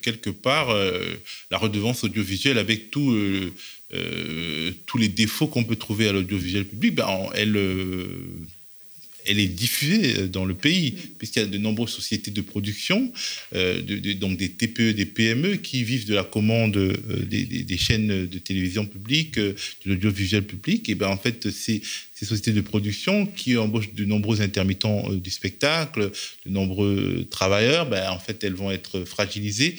quelque 0.00 0.30
part, 0.30 0.74
la 1.50 1.58
redevance 1.58 2.04
audiovisuelle, 2.04 2.56
avec 2.56 2.90
tous 2.90 3.12
les 3.90 5.08
défauts 5.08 5.46
qu'on 5.46 5.64
peut 5.64 5.76
trouver 5.76 6.08
à 6.08 6.12
l'audiovisuel 6.12 6.64
public, 6.64 6.94
ben, 6.94 7.28
elle 7.34 7.54
elle 9.26 9.38
est 9.38 9.46
diffusée 9.46 10.18
euh, 10.18 10.28
dans 10.28 10.44
le 10.44 10.54
pays, 10.54 10.92
puisqu'il 11.18 11.40
y 11.40 11.42
a 11.42 11.46
de 11.46 11.58
nombreuses 11.58 11.90
sociétés 11.90 12.30
de 12.30 12.40
production, 12.40 13.12
euh, 13.54 13.80
donc 14.14 14.36
des 14.36 14.50
TPE, 14.50 14.92
des 14.92 15.06
PME, 15.06 15.56
qui 15.56 15.84
vivent 15.84 16.06
de 16.06 16.14
la 16.14 16.24
commande 16.24 16.76
euh, 16.76 16.96
des, 17.26 17.76
chaînes 17.76 18.26
de 18.26 18.38
télévision 18.38 18.86
publique, 18.86 19.38
de 19.38 19.54
l'audiovisuel 19.86 20.44
public. 20.44 20.88
Et 20.88 20.94
ben 20.94 21.08
en 21.08 21.16
fait, 21.16 21.50
ces, 21.50 21.82
ces 22.22 22.28
sociétés 22.28 22.52
de 22.52 22.60
production 22.60 23.26
qui 23.26 23.56
embauchent 23.56 23.94
de 23.94 24.04
nombreux 24.04 24.42
intermittents 24.42 25.08
du 25.10 25.30
spectacle, 25.30 26.12
de 26.46 26.50
nombreux 26.50 27.26
travailleurs, 27.28 27.88
ben, 27.88 28.10
en 28.10 28.18
fait, 28.20 28.44
elles 28.44 28.54
vont 28.54 28.70
être 28.70 29.02
fragilisées. 29.04 29.74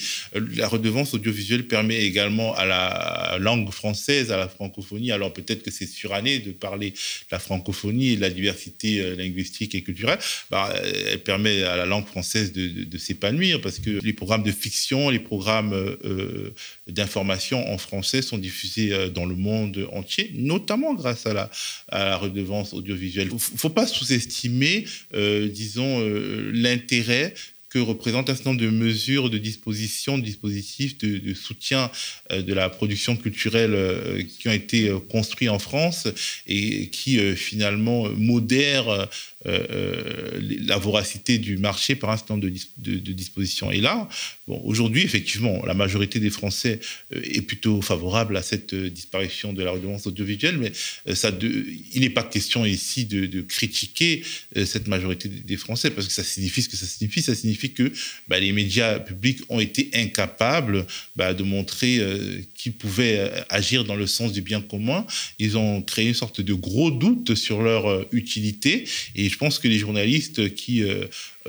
La 0.58 0.68
redevance 0.68 1.14
audiovisuelle 1.14 1.68
permet 1.68 2.02
également 2.04 2.54
à 2.56 2.66
la 2.66 3.38
langue 3.40 3.72
française, 3.72 4.30
à 4.34 4.38
la 4.38 4.50
francophonie, 4.50 5.14
alors 5.14 5.32
peut-être 5.32 5.64
que 5.64 5.72
c'est 5.72 5.86
suranné 5.86 6.40
de 6.40 6.52
parler 6.52 6.90
de 6.92 6.98
la 7.32 7.40
francophonie 7.40 8.10
et 8.10 8.16
de 8.18 8.22
la 8.22 8.30
diversité 8.30 9.16
linguistique 9.16 9.74
et 9.76 9.82
culturelle, 9.82 10.20
ben, 10.52 10.68
elle 11.12 11.24
permet 11.24 11.64
à 11.64 11.78
la 11.78 11.86
langue 11.86 12.08
française 12.08 12.52
de, 12.52 12.98
s'épanouir 12.98 13.62
parce 13.62 13.80
que 13.80 14.02
les 14.04 14.14
programmes 14.14 14.44
de 14.44 14.52
fiction, 14.52 15.10
les 15.10 15.20
programmes 15.20 15.74
euh, 15.74 16.54
d'information 16.88 17.72
en 17.74 17.78
français 17.78 18.22
sont 18.22 18.38
diffusés 18.38 18.94
euh, 18.94 19.10
dans 19.10 19.26
le 19.26 19.36
monde 19.36 19.88
entier, 19.92 20.32
notamment 20.36 20.94
grâce 20.94 21.26
à 21.26 21.34
la, 21.34 21.50
à 21.90 22.06
la 22.06 22.18
redevance 22.18 22.33
audiovisuelle. 22.74 23.28
Il 23.30 23.34
ne 23.34 23.58
faut 23.58 23.70
pas 23.70 23.88
sous-estimer, 23.88 24.86
euh, 25.14 25.48
disons, 25.50 26.02
euh, 26.02 26.52
l'intérêt 26.54 27.34
que 27.70 27.80
représente 27.80 28.30
un 28.30 28.36
certain 28.36 28.52
nombre 28.52 28.62
de 28.62 28.70
mesures, 28.70 29.32
de 29.32 29.40
dispositions, 29.40 30.20
de 30.20 30.24
dispositifs 30.24 31.00
de, 31.00 31.18
de 31.18 31.34
soutien 31.34 31.90
euh, 32.32 32.44
de 32.44 32.54
la 32.54 32.70
production 32.70 33.16
culturelle 33.16 34.28
qui 34.28 34.48
ont 34.48 34.52
été 34.52 34.92
construits 35.10 35.50
en 35.50 35.58
France 35.58 36.08
et 36.46 36.90
qui 36.90 37.18
finalement 37.36 38.10
modèrent 38.10 39.10
la 39.46 40.78
voracité 40.78 41.38
du 41.38 41.58
marché 41.58 41.96
par 41.96 42.12
un 42.12 42.18
certain 42.18 42.38
de, 42.38 42.52
de, 42.78 42.98
de. 42.98 43.74
Et 43.74 43.82
là, 43.82 44.08
bon, 44.48 44.62
aujourd'hui, 44.64 45.02
effectivement, 45.04 45.66
la 45.66 45.74
majorité 45.74 46.20
des 46.20 46.30
Français 46.30 46.80
est 47.12 47.42
plutôt 47.42 47.82
favorable 47.82 48.38
à 48.38 48.42
cette 48.42 48.74
disparition 48.74 49.54
de 49.54 49.64
la 49.64 49.72
redevance 49.72 50.08
audiovisuelle, 50.08 50.58
mais 50.58 50.72
ça 51.14 51.32
il 51.42 52.02
n'est 52.02 52.10
pas 52.10 52.24
question 52.24 52.66
ici 52.66 53.06
de, 53.06 53.42
critiquer 53.42 54.24
cette 54.66 54.88
majorité 54.88 55.30
des 55.30 55.58
Français, 55.58 55.90
parce 55.90 56.08
que 56.08 56.14
ça 56.14 56.24
signifie 56.24 56.62
ce 56.62 56.70
que 56.70 56.78
ça 56.78 56.86
signifie. 56.86 57.22
Ça 57.22 57.36
signifie 57.36 57.72
que 57.72 57.92
bah, 58.28 58.40
les 58.40 58.52
médias 58.52 59.00
publics 59.00 59.42
ont 59.50 59.60
été 59.60 59.90
incapables 59.94 60.86
bah, 61.16 61.34
de 61.34 61.44
montrer 61.44 61.98
euh, 62.00 62.42
qu'ils 62.56 62.74
pouvaient 62.74 63.32
agir 63.50 63.84
dans 63.84 63.96
le 63.96 64.08
sens 64.08 64.32
du 64.32 64.42
bien 64.42 64.62
commun. 64.62 65.06
Ils 65.40 65.58
ont 65.58 65.82
créé 65.82 66.08
une 66.08 66.14
sorte 66.14 66.42
de 66.42 66.54
gros 66.54 66.92
doute 66.92 67.36
sur 67.36 67.62
leur 67.62 67.88
euh, 67.88 68.08
utilité. 68.12 68.86
Et 69.16 69.26
je 69.34 69.38
pense 69.38 69.60
que 69.60 69.68
les 69.68 69.80
journalistes 69.80 70.54
qui 70.54 70.84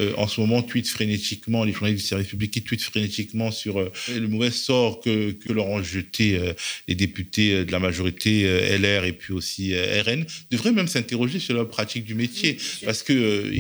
euh, 0.01 0.13
en 0.17 0.27
ce 0.27 0.41
moment 0.41 0.63
tweetent 0.63 0.89
frénétiquement, 0.89 1.65
les 1.65 1.73
journalistes 1.73 2.03
du 2.03 2.09
service 2.09 2.29
public 2.29 2.51
qui 2.51 2.63
tweetent 2.63 2.83
frénétiquement 2.83 3.51
sur 3.51 3.79
euh, 3.79 3.93
le 4.09 4.27
mauvais 4.27 4.51
sort 4.51 5.01
que, 5.01 5.31
que 5.33 5.53
leur 5.53 5.67
ont 5.67 5.83
jeté 5.83 6.37
euh, 6.37 6.53
les 6.89 6.95
députés 6.95 7.65
de 7.65 7.71
la 7.71 7.79
majorité 7.79 8.45
LR 8.79 9.05
et 9.05 9.13
puis 9.13 9.33
aussi 9.33 9.75
RN, 9.75 10.25
devraient 10.51 10.73
même 10.73 10.89
s'interroger 10.89 11.39
sur 11.39 11.55
leur 11.55 11.69
pratique 11.69 12.05
du 12.05 12.15
métier. 12.15 12.57
Parce 12.85 13.03
que 13.03 13.51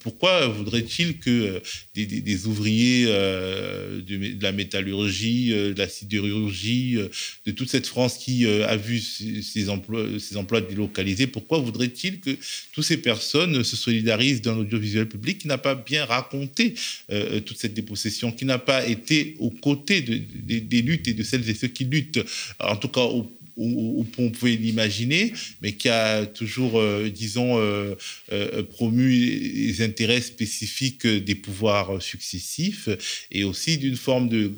pourquoi 0.00 0.46
voudrait-il 0.48 1.18
que 1.18 1.60
des, 1.94 2.06
des, 2.06 2.20
des 2.20 2.46
ouvriers 2.46 3.06
de, 3.06 4.00
de, 4.00 4.42
la 4.42 4.52
métallurgie, 4.52 5.50
de 5.50 5.74
la 5.76 5.88
sidérurgie, 5.88 6.98
de 7.46 7.52
toute 7.52 7.70
cette 7.70 7.86
France 7.86 8.18
qui 8.18 8.46
a 8.46 8.76
vu 8.76 9.00
ses 9.00 9.68
emplois, 9.68 10.04
ses 10.18 10.36
emplois 10.36 10.60
délocalisés, 10.60 11.26
pourquoi 11.26 11.58
voudrait-il 11.58 12.20
que 12.20 12.36
toutes 12.72 12.84
ces 12.84 12.98
personnes 12.98 13.64
se 13.64 13.76
solidarisent 13.76 14.42
dans 14.42 14.54
l'audiovisuel 14.54 15.08
public 15.08 15.38
qui 15.38 15.48
n'a 15.48 15.58
pas 15.58 15.77
bien 15.78 16.04
raconté 16.04 16.74
euh, 17.10 17.40
toute 17.40 17.58
cette 17.58 17.74
dépossession, 17.74 18.32
qui 18.32 18.44
n'a 18.44 18.58
pas 18.58 18.86
été 18.86 19.36
aux 19.38 19.50
côtés 19.50 20.02
de, 20.02 20.14
de, 20.16 20.58
des 20.58 20.82
luttes 20.82 21.08
et 21.08 21.14
de 21.14 21.22
celles 21.22 21.48
et 21.48 21.54
ceux 21.54 21.68
qui 21.68 21.84
luttent, 21.84 22.24
en 22.58 22.76
tout 22.76 22.88
cas 22.88 23.02
au 23.02 23.37
où, 23.58 24.06
on 24.18 24.30
pouvait 24.30 24.56
l'imaginer, 24.56 25.32
mais 25.60 25.72
qui 25.72 25.88
a 25.88 26.26
toujours, 26.26 26.78
euh, 26.78 27.10
disons, 27.10 27.58
euh, 27.58 27.94
euh, 28.32 28.62
promu 28.62 29.10
les 29.10 29.82
intérêts 29.82 30.20
spécifiques 30.20 31.06
des 31.06 31.34
pouvoirs 31.34 32.00
successifs 32.00 32.88
et 33.30 33.44
aussi 33.44 33.78
d'une 33.78 33.96
forme 33.96 34.28
de, 34.28 34.50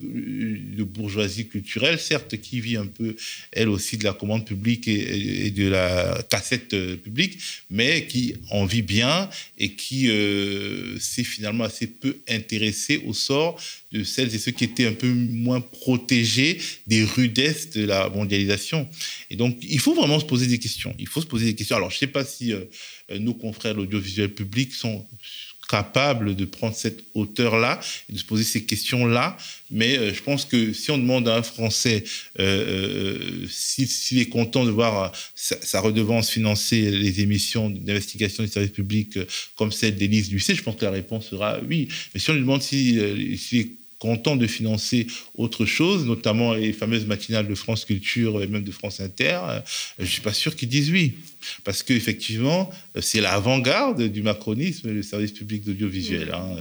bourgeoisie 0.85 1.47
culturelle, 1.47 1.99
certes, 1.99 2.37
qui 2.41 2.61
vit 2.61 2.77
un 2.77 2.87
peu, 2.87 3.15
elle 3.53 3.69
aussi, 3.69 3.97
de 3.97 4.05
la 4.05 4.13
commande 4.13 4.47
publique 4.47 4.89
et, 4.89 5.47
et 5.47 5.51
de 5.51 5.69
la 5.69 6.23
cassette 6.31 6.77
publique, 7.03 7.39
mais 7.71 8.07
qui 8.07 8.35
en 8.51 8.65
vit 8.67 8.83
bien 8.83 9.29
et 9.59 9.71
qui 9.73 10.09
s'est 10.99 11.25
finalement 11.25 11.65
assez 11.65 11.87
peu 11.87 12.19
intéressé 12.29 13.03
au 13.07 13.15
sort 13.15 13.61
de 13.93 14.05
celles 14.05 14.35
et 14.35 14.39
ceux 14.39 14.53
qui 14.53 14.65
étaient 14.65 14.87
un 14.87 14.93
peu 14.93 15.13
moins 15.13 15.61
protégés 15.61 16.59
des 16.87 17.05
rudesses 17.05 17.71
de 17.71 17.85
la 17.85 18.09
mondialisation. 18.09 18.89
Et 19.31 19.37
donc, 19.37 19.59
il 19.63 19.81
faut 19.81 19.95
vraiment 19.95 20.21
se 20.21 20.25
poser 20.25 20.47
des 20.47 20.59
questions. 20.59 20.95
Il 20.99 21.09
faut 21.09 21.21
se 21.21 21.27
poser 21.27 21.47
des 21.47 21.55
questions. 21.55 21.77
Alors, 21.77 21.91
je 21.91 21.97
ne 21.97 22.01
sais 22.01 22.07
pas 22.07 22.25
si 22.25 22.53
euh, 22.53 22.65
nos 23.19 23.35
confrères 23.35 23.75
de 23.75 23.79
l'audiovisuel 23.79 24.33
public 24.33 24.73
sont 24.73 25.07
capables 25.69 26.35
de 26.35 26.45
prendre 26.45 26.75
cette 26.75 27.05
hauteur-là 27.15 27.81
et 28.09 28.15
de 28.15 28.19
se 28.19 28.25
poser 28.25 28.43
ces 28.43 28.65
questions-là. 28.65 29.37
Mais 29.71 29.97
euh, 29.97 30.13
je 30.13 30.21
pense 30.23 30.45
que 30.45 30.73
si 30.73 30.91
on 30.91 30.99
demande 30.99 31.29
à 31.29 31.37
un 31.37 31.43
Français 31.43 32.03
euh, 32.41 33.47
s'il 33.49 33.87
si, 33.89 34.21
est 34.21 34.27
content 34.27 34.65
de 34.65 34.71
voir 34.71 35.13
sa, 35.35 35.81
redevance 35.81 36.31
financer 36.31 36.91
les 36.91 37.21
émissions 37.21 37.71
d'investigation 37.71 38.43
du 38.43 38.49
service 38.49 38.73
public 38.73 39.19
comme 39.55 39.71
celle 39.71 39.97
d'Élise 39.97 40.33
Lucet, 40.33 40.55
je 40.55 40.63
pense 40.63 40.77
que 40.77 40.85
la 40.85 40.91
réponse 40.91 41.29
sera 41.29 41.61
oui. 41.69 41.89
Mais 42.15 42.21
si 42.21 42.31
on 42.31 42.35
lui 42.35 42.41
demande 42.41 42.63
s'il 42.63 43.39
si, 43.39 43.80
content 44.01 44.35
de 44.35 44.47
financer 44.49 45.07
autre 45.35 45.67
chose, 45.67 46.05
notamment 46.07 46.55
les 46.55 46.73
fameuses 46.73 47.07
matinales 47.07 47.47
de 47.47 47.55
France 47.55 47.85
Culture 47.85 48.43
et 48.43 48.49
même 48.49 48.65
de 48.65 48.73
France 48.73 48.99
Inter, 48.99 49.39
euh, 49.45 49.61
je 49.99 50.07
suis 50.07 50.23
pas 50.23 50.33
sûr 50.33 50.57
qu'ils 50.57 50.71
disent 50.71 50.91
oui. 50.91 51.15
Parce 51.65 51.83
qu'effectivement, 51.83 52.71
c'est 53.01 53.21
l'avant-garde 53.21 54.03
du 54.03 54.23
macronisme, 54.23 54.91
le 54.91 55.03
service 55.03 55.33
public 55.33 55.65
d'audiovisuel, 55.65 56.33
hein, 56.35 56.57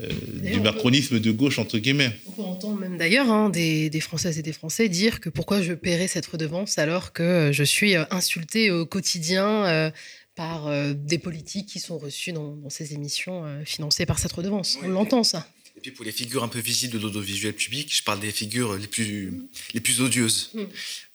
euh, 0.00 0.08
du 0.52 0.60
macronisme 0.60 1.20
de 1.20 1.30
gauche, 1.30 1.58
entre 1.58 1.78
guillemets. 1.78 2.12
On 2.26 2.32
peut 2.32 2.42
entendre 2.42 2.80
même 2.80 2.96
d'ailleurs 2.96 3.30
hein, 3.30 3.50
des, 3.50 3.90
des, 3.90 4.00
Françaises 4.00 4.38
et 4.38 4.42
des 4.42 4.54
Français 4.54 4.88
dire 4.88 5.20
que 5.20 5.28
pourquoi 5.28 5.60
je 5.60 5.74
paierais 5.74 6.08
cette 6.08 6.26
redevance 6.26 6.78
alors 6.78 7.12
que 7.12 7.50
je 7.52 7.64
suis 7.64 7.96
insulté 8.10 8.70
au 8.70 8.86
quotidien 8.86 9.66
euh, 9.66 9.90
par 10.38 10.68
euh, 10.68 10.94
des 10.94 11.18
politiques 11.18 11.66
qui 11.66 11.80
sont 11.80 11.98
reçues 11.98 12.32
dans, 12.32 12.54
dans 12.54 12.70
ces 12.70 12.94
émissions 12.94 13.44
euh, 13.44 13.64
financées 13.64 14.06
par 14.06 14.20
cette 14.20 14.30
redevance. 14.32 14.78
Oui. 14.80 14.86
On 14.86 14.90
l'entend, 14.90 15.24
ça. 15.24 15.48
Et 15.78 15.80
puis 15.80 15.92
pour 15.92 16.04
les 16.04 16.10
figures 16.10 16.42
un 16.42 16.48
peu 16.48 16.58
visibles 16.58 16.92
de 16.94 16.98
l'audiovisuel 16.98 17.54
public, 17.54 17.94
je 17.94 18.02
parle 18.02 18.18
des 18.18 18.32
figures 18.32 18.76
les 18.76 18.88
plus, 18.88 19.32
les 19.74 19.78
plus 19.78 20.00
odieuses. 20.00 20.50
Mm. 20.52 20.62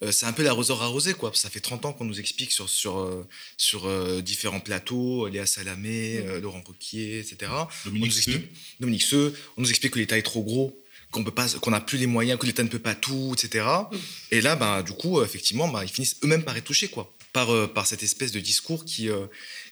Euh, 0.04 0.12
c'est 0.14 0.26
un 0.26 0.32
peu 0.32 0.42
l'arroseur 0.42 0.82
arrosé, 0.82 1.14
quoi. 1.14 1.34
Ça 1.34 1.50
fait 1.50 1.60
30 1.60 1.86
ans 1.86 1.92
qu'on 1.92 2.06
nous 2.06 2.18
explique 2.22 2.54
sur, 2.54 2.70
sur, 2.70 3.00
euh, 3.00 3.28
sur 3.58 3.88
euh, 3.88 4.22
différents 4.22 4.62
plateaux, 4.62 5.28
Léa 5.28 5.46
Salamé, 5.46 6.22
mm. 6.22 6.38
Laurent 6.38 6.64
Roquier, 6.66 7.20
etc. 7.20 7.52
Dominique 7.84 8.14
on 8.14 8.16
explique, 8.16 8.48
Dominique 8.80 9.02
Seux, 9.02 9.36
on 9.58 9.64
nous 9.64 9.70
explique 9.70 9.92
que 9.92 10.00
l'État 10.00 10.18
est 10.18 10.22
trop 10.22 10.44
gros, 10.44 10.82
qu'on 11.12 11.26
peut 11.26 11.32
pas, 11.32 11.50
qu'on 11.50 11.72
n'a 11.72 11.82
plus 11.82 11.98
les 11.98 12.08
moyens, 12.08 12.40
que 12.40 12.46
l'État 12.46 12.64
ne 12.64 12.70
peut 12.70 12.80
pas 12.80 12.96
tout, 12.96 13.36
etc. 13.38 13.66
Mm. 13.66 13.98
Et 14.32 14.40
là, 14.40 14.56
bah, 14.56 14.82
du 14.82 14.94
coup, 14.94 15.22
effectivement, 15.22 15.68
bah, 15.68 15.84
ils 15.84 15.92
finissent 15.92 16.16
eux-mêmes 16.24 16.46
par 16.46 16.56
être 16.56 16.64
touchés, 16.64 16.88
quoi, 16.88 17.14
par, 17.34 17.70
par 17.74 17.86
cette 17.86 18.02
espèce 18.02 18.32
de 18.32 18.40
discours 18.40 18.86
qui 18.86 19.10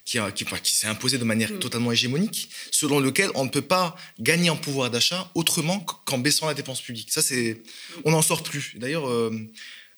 qui, 0.06 0.18
qui, 0.36 0.46
qui 0.46 0.76
s'est 0.76 0.88
imposé 0.88 1.18
de 1.18 1.24
manière 1.24 1.52
mmh. 1.52 1.60
totalement 1.60 1.92
hégémonique, 1.92 2.50
selon 2.72 3.00
lequel 3.00 3.30
on 3.36 3.46
ne 3.46 3.50
peut 3.50 3.62
pas 3.62 3.96
gagner 4.20 4.50
en 4.50 4.58
pouvoir 4.58 4.90
d'achat 4.90 5.30
autrement 5.36 5.80
qu'en 5.80 6.18
baissant 6.18 6.48
la 6.48 6.54
dépense 6.54 6.82
publique. 6.82 7.12
Ça, 7.12 7.22
c'est, 7.22 7.62
on 8.04 8.12
n'en 8.12 8.22
sort 8.22 8.44
plus. 8.44 8.74
D'ailleurs, 8.76 9.08
euh, 9.08 9.32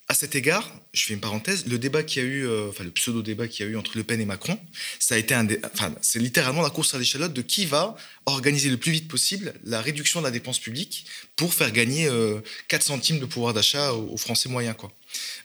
à 0.10 0.14
cet 0.14 0.36
égard, 0.36 0.70
je 0.93 1.06
fais 1.06 1.14
une 1.14 1.22
parenthèse, 1.22 1.66
le 1.66 1.80
débat 1.80 2.04
qui 2.04 2.20
a 2.20 2.24
eu, 2.24 2.45
euh, 2.45 2.70
enfin 2.70 2.84
le 2.84 2.91
pseudo 2.91 3.22
débat 3.22 3.47
qui 3.47 3.64
a 3.64 3.66
eu 3.66 3.78
entre 3.78 3.97
Le 3.97 4.04
Pen 4.04 4.20
et 4.20 4.26
Macron, 4.26 4.60
ça 4.99 5.16
a 5.16 5.18
été 5.18 5.34
un, 5.34 5.47
enfin 5.74 5.95
c'est 6.01 6.20
littéralement 6.20 6.62
la 6.62 6.70
course 6.70 6.93
à 6.93 6.99
l'échalote 6.99 7.32
de 7.32 7.41
qui 7.41 7.66
va 7.66 7.95
organiser 8.26 8.70
le 8.70 8.78
plus 8.78 8.91
vite 8.91 9.08
possible 9.08 9.54
la 9.64 9.82
réduction 9.82 10.20
de 10.20 10.26
la 10.26 10.32
dépense 10.32 10.60
publique 10.60 11.06
pour 11.38 11.54
faire 11.54 11.72
gagner 11.72 12.08
euh, 12.08 12.41
4 12.68 12.84
centimes 12.84 13.20
de 13.20 13.26
pouvoir 13.26 13.54
d'achat 13.54 13.93
aux, 13.93 14.14
aux, 14.14 14.18
Français 14.18 14.49
moyens, 14.49 14.76
quoi. 14.78 14.91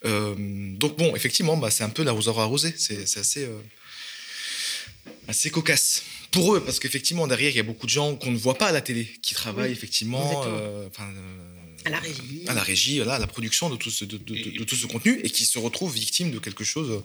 Euh, 0.05 0.35
donc 0.37 0.97
bon, 0.97 1.15
effectivement, 1.15 1.57
bah, 1.57 1.71
c'est 1.71 1.85
un 1.85 1.89
peu 1.89 2.03
l'arroseur 2.03 2.39
arrosé, 2.41 2.75
c'est 2.77 3.03
assez 3.19 3.45
euh, 3.45 3.59
assez 5.27 5.51
cocasse 5.51 6.03
pour 6.31 6.55
eux 6.55 6.63
parce 6.63 6.79
qu'effectivement 6.79 7.27
derrière 7.27 7.51
il 7.51 7.57
y 7.57 7.61
a 7.61 7.65
beaucoup 7.65 7.87
de 7.87 7.91
gens 7.91 8.15
qu'on 8.17 8.31
ne 8.31 8.37
voit 8.37 8.57
pas 8.59 8.67
à 8.69 8.73
la 8.73 8.81
télé 8.81 9.09
qui 9.23 9.35
travaillent 9.35 9.71
oui, 9.71 9.77
effectivement 9.77 10.45
euh, 10.47 10.89
euh, 11.01 11.59
à 11.85 11.91
la 11.91 11.99
régie. 12.01 12.45
à 12.47 12.55
la 12.55 12.63
régie 12.63 12.99
là, 12.99 13.15
à 13.15 13.19
la 13.19 13.27
production 13.27 13.71
de 13.71 13.77
tout 13.77 13.91
ce, 13.91 14.05
de, 14.05 14.17
de, 14.19 14.35
de, 14.35 14.59
de, 14.59 14.65
tout 14.65 14.77
ce 14.77 14.87
contenu 14.87 15.21
et 15.23 15.31
qui 15.31 15.45
se 15.45 15.59
retrouvent 15.59 15.93
victimes 15.93 16.31
de 16.31 16.39
quelque 16.39 16.65
chose 16.65 17.03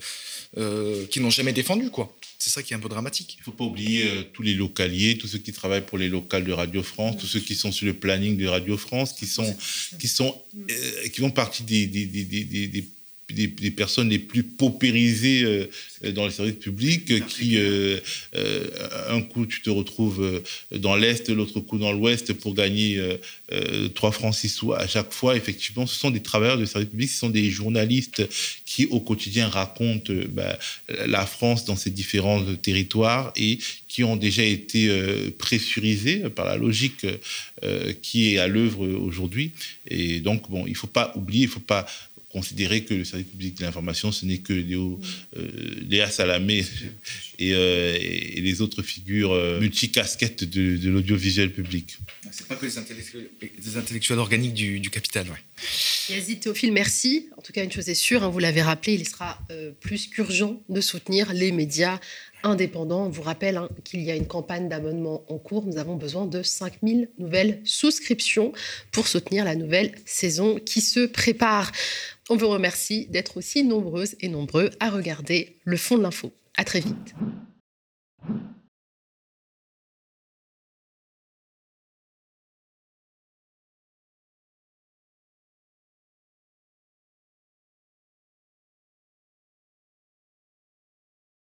euh, 0.58 1.06
qu'ils 1.08 1.22
n'ont 1.22 1.30
jamais 1.30 1.54
défendu 1.54 1.89
quoi. 1.89 2.16
C'est 2.39 2.49
ça 2.49 2.62
qui 2.62 2.74
est 2.74 2.76
un 2.76 2.80
peu 2.80 2.89
dramatique. 2.89 3.38
Il 3.39 3.43
faut 3.43 3.51
pas 3.51 3.64
oublier 3.64 4.06
euh, 4.06 4.24
tous 4.34 4.41
les 4.41 4.54
localiers 4.54 5.18
tous 5.18 5.28
ceux 5.28 5.38
qui 5.38 5.54
travaillent 5.54 5.86
pour 5.86 5.97
les 5.97 6.10
locales 6.10 6.43
de 6.43 6.51
Radio 6.51 6.84
France 6.84 7.18
tous 7.20 7.28
ceux 7.28 7.39
qui 7.39 7.56
sont 7.56 7.72
sur 7.72 7.86
le 7.86 7.93
planning 7.93 8.38
de 8.38 8.47
Radio 8.47 8.78
France 8.78 9.14
qui 9.14 9.28
sont 9.28 9.56
qui 9.99 10.08
sont 10.08 10.41
euh, 10.70 11.08
qui 11.10 11.22
font 11.22 11.32
partie 11.32 11.64
des, 11.64 11.88
des, 11.88 12.06
des, 12.06 12.24
des 12.68 12.86
des, 13.32 13.71
personnes 13.71 14.09
les 14.09 14.19
plus 14.19 14.43
paupérisées 14.43 15.43
euh, 15.43 16.11
dans 16.11 16.26
les 16.26 16.32
services 16.32 16.55
publics, 16.55 17.26
qui 17.28 17.57
euh, 17.57 17.99
un 19.09 19.21
coup 19.21 19.45
tu 19.45 19.61
te 19.61 19.69
retrouves 19.69 20.41
dans 20.71 20.95
l'est, 20.95 21.30
l'autre 21.30 21.59
coup 21.59 21.78
dans 21.78 21.91
l'ouest 21.91 22.34
pour 22.34 22.53
gagner 22.53 23.01
3 23.95 24.11
francs 24.11 24.36
6 24.36 24.49
sous 24.49 24.74
à 24.74 24.88
chaque 24.88 25.13
fois. 25.13 25.36
Effectivement, 25.36 25.86
ce 25.86 25.97
sont 25.97 26.11
des 26.11 26.21
travailleurs 26.21 26.57
de 26.57 26.65
services 26.65 26.89
publics, 26.89 27.09
ce 27.09 27.19
sont 27.19 27.30
des 27.30 27.49
journalistes 27.49 28.28
qui 28.65 28.86
au 28.88 28.99
quotidien 28.99 29.47
racontent 29.47 30.13
bah, 30.30 30.57
la 31.05 31.26
France 31.26 31.65
dans 31.65 31.76
ses 31.76 31.89
différents 31.89 32.43
territoires 32.55 33.32
et 33.36 33.59
qui 33.88 34.03
ont 34.03 34.15
déjà 34.15 34.43
été 34.43 34.89
pressurisés 35.38 36.30
par 36.30 36.45
la 36.45 36.57
logique 36.57 37.05
qui 38.01 38.34
est 38.34 38.38
à 38.38 38.47
l'œuvre 38.47 38.88
aujourd'hui. 38.88 39.51
Et 39.88 40.19
donc, 40.19 40.49
bon, 40.49 40.65
il 40.65 40.71
ne 40.71 40.78
faut 40.78 40.88
pas 40.88 41.13
oublier, 41.15 41.43
il 41.43 41.47
ne 41.47 41.51
faut 41.51 41.59
pas 41.59 41.86
considérer 42.34 42.84
que 42.84 42.95
le 42.95 43.05
service 43.05 43.27
public 43.27 43.57
de 43.59 43.63
l'information, 43.63 44.11
ce 44.11 44.25
n'est 44.25 44.39
que 44.39 44.53
Léo, 44.53 44.99
euh, 45.38 45.47
Léa 45.88 46.09
Salamé 46.09 46.65
euh, 47.41 47.97
et, 48.01 48.41
les 48.41 48.61
autres 48.61 48.81
figures 48.81 49.31
euh, 49.31 49.59
multicasquettes 49.59 50.43
de, 50.43 50.77
de 50.77 50.89
l'audiovisuel 50.89 51.53
public. 51.53 51.99
Ce 52.31 52.43
pas 52.43 52.55
que 52.55 52.65
des 52.65 53.77
intellectuels, 53.77 54.17
organiques 54.17 54.55
du, 54.55 54.89
capital. 54.89 55.27
Ouais. 55.29 56.15
Yazid 56.15 56.39
Théophile, 56.39 56.73
merci. 56.73 57.29
En 57.38 57.43
tout 57.43 57.53
cas, 57.53 57.63
une 57.63 57.71
chose 57.71 57.88
est 57.88 57.93
sûre, 57.93 58.23
hein, 58.23 58.29
vous 58.29 58.39
l'avez 58.39 58.63
rappelé, 58.63 58.95
il 58.95 59.07
sera 59.07 59.39
plus 59.79 60.07
qu'urgent 60.07 60.59
de 60.69 60.81
soutenir 60.81 61.34
les 61.34 61.51
médias 61.51 61.99
indépendants. 62.44 63.10
Vous 63.10 63.22
rappelle 63.22 63.58
hein, 63.58 63.70
qu'il 63.84 64.02
y 64.02 64.12
a 64.12 64.16
une 64.16 64.28
campagne 64.28 64.70
d'abonnement 64.70 65.24
en 65.30 65.38
cours. 65.38 65.66
Nous 65.66 65.78
avons 65.78 65.96
besoin 65.96 66.26
de 66.26 66.44
5000 66.44 67.10
nouvelles 67.18 67.62
souscriptions 67.66 68.54
pour 68.91 69.08
soutenir 69.08 69.46
la 69.46 69.56
nouvelle 69.56 69.96
saison 70.06 70.60
qui 70.60 70.82
se 70.82 71.06
prépare. 71.06 71.72
On 72.30 72.36
vous 72.36 72.50
remercie 72.50 73.08
d'être 73.08 73.38
aussi 73.38 73.64
nombreuses 73.64 74.16
et 74.22 74.30
nombreux 74.30 74.70
à 74.80 74.89
regarder 74.89 75.58
le 75.64 75.78
fond 75.78 75.98
de 75.98 76.04
l'info. 76.04 76.32
À 76.58 76.64
très 76.64 76.80
vite. 76.80 77.16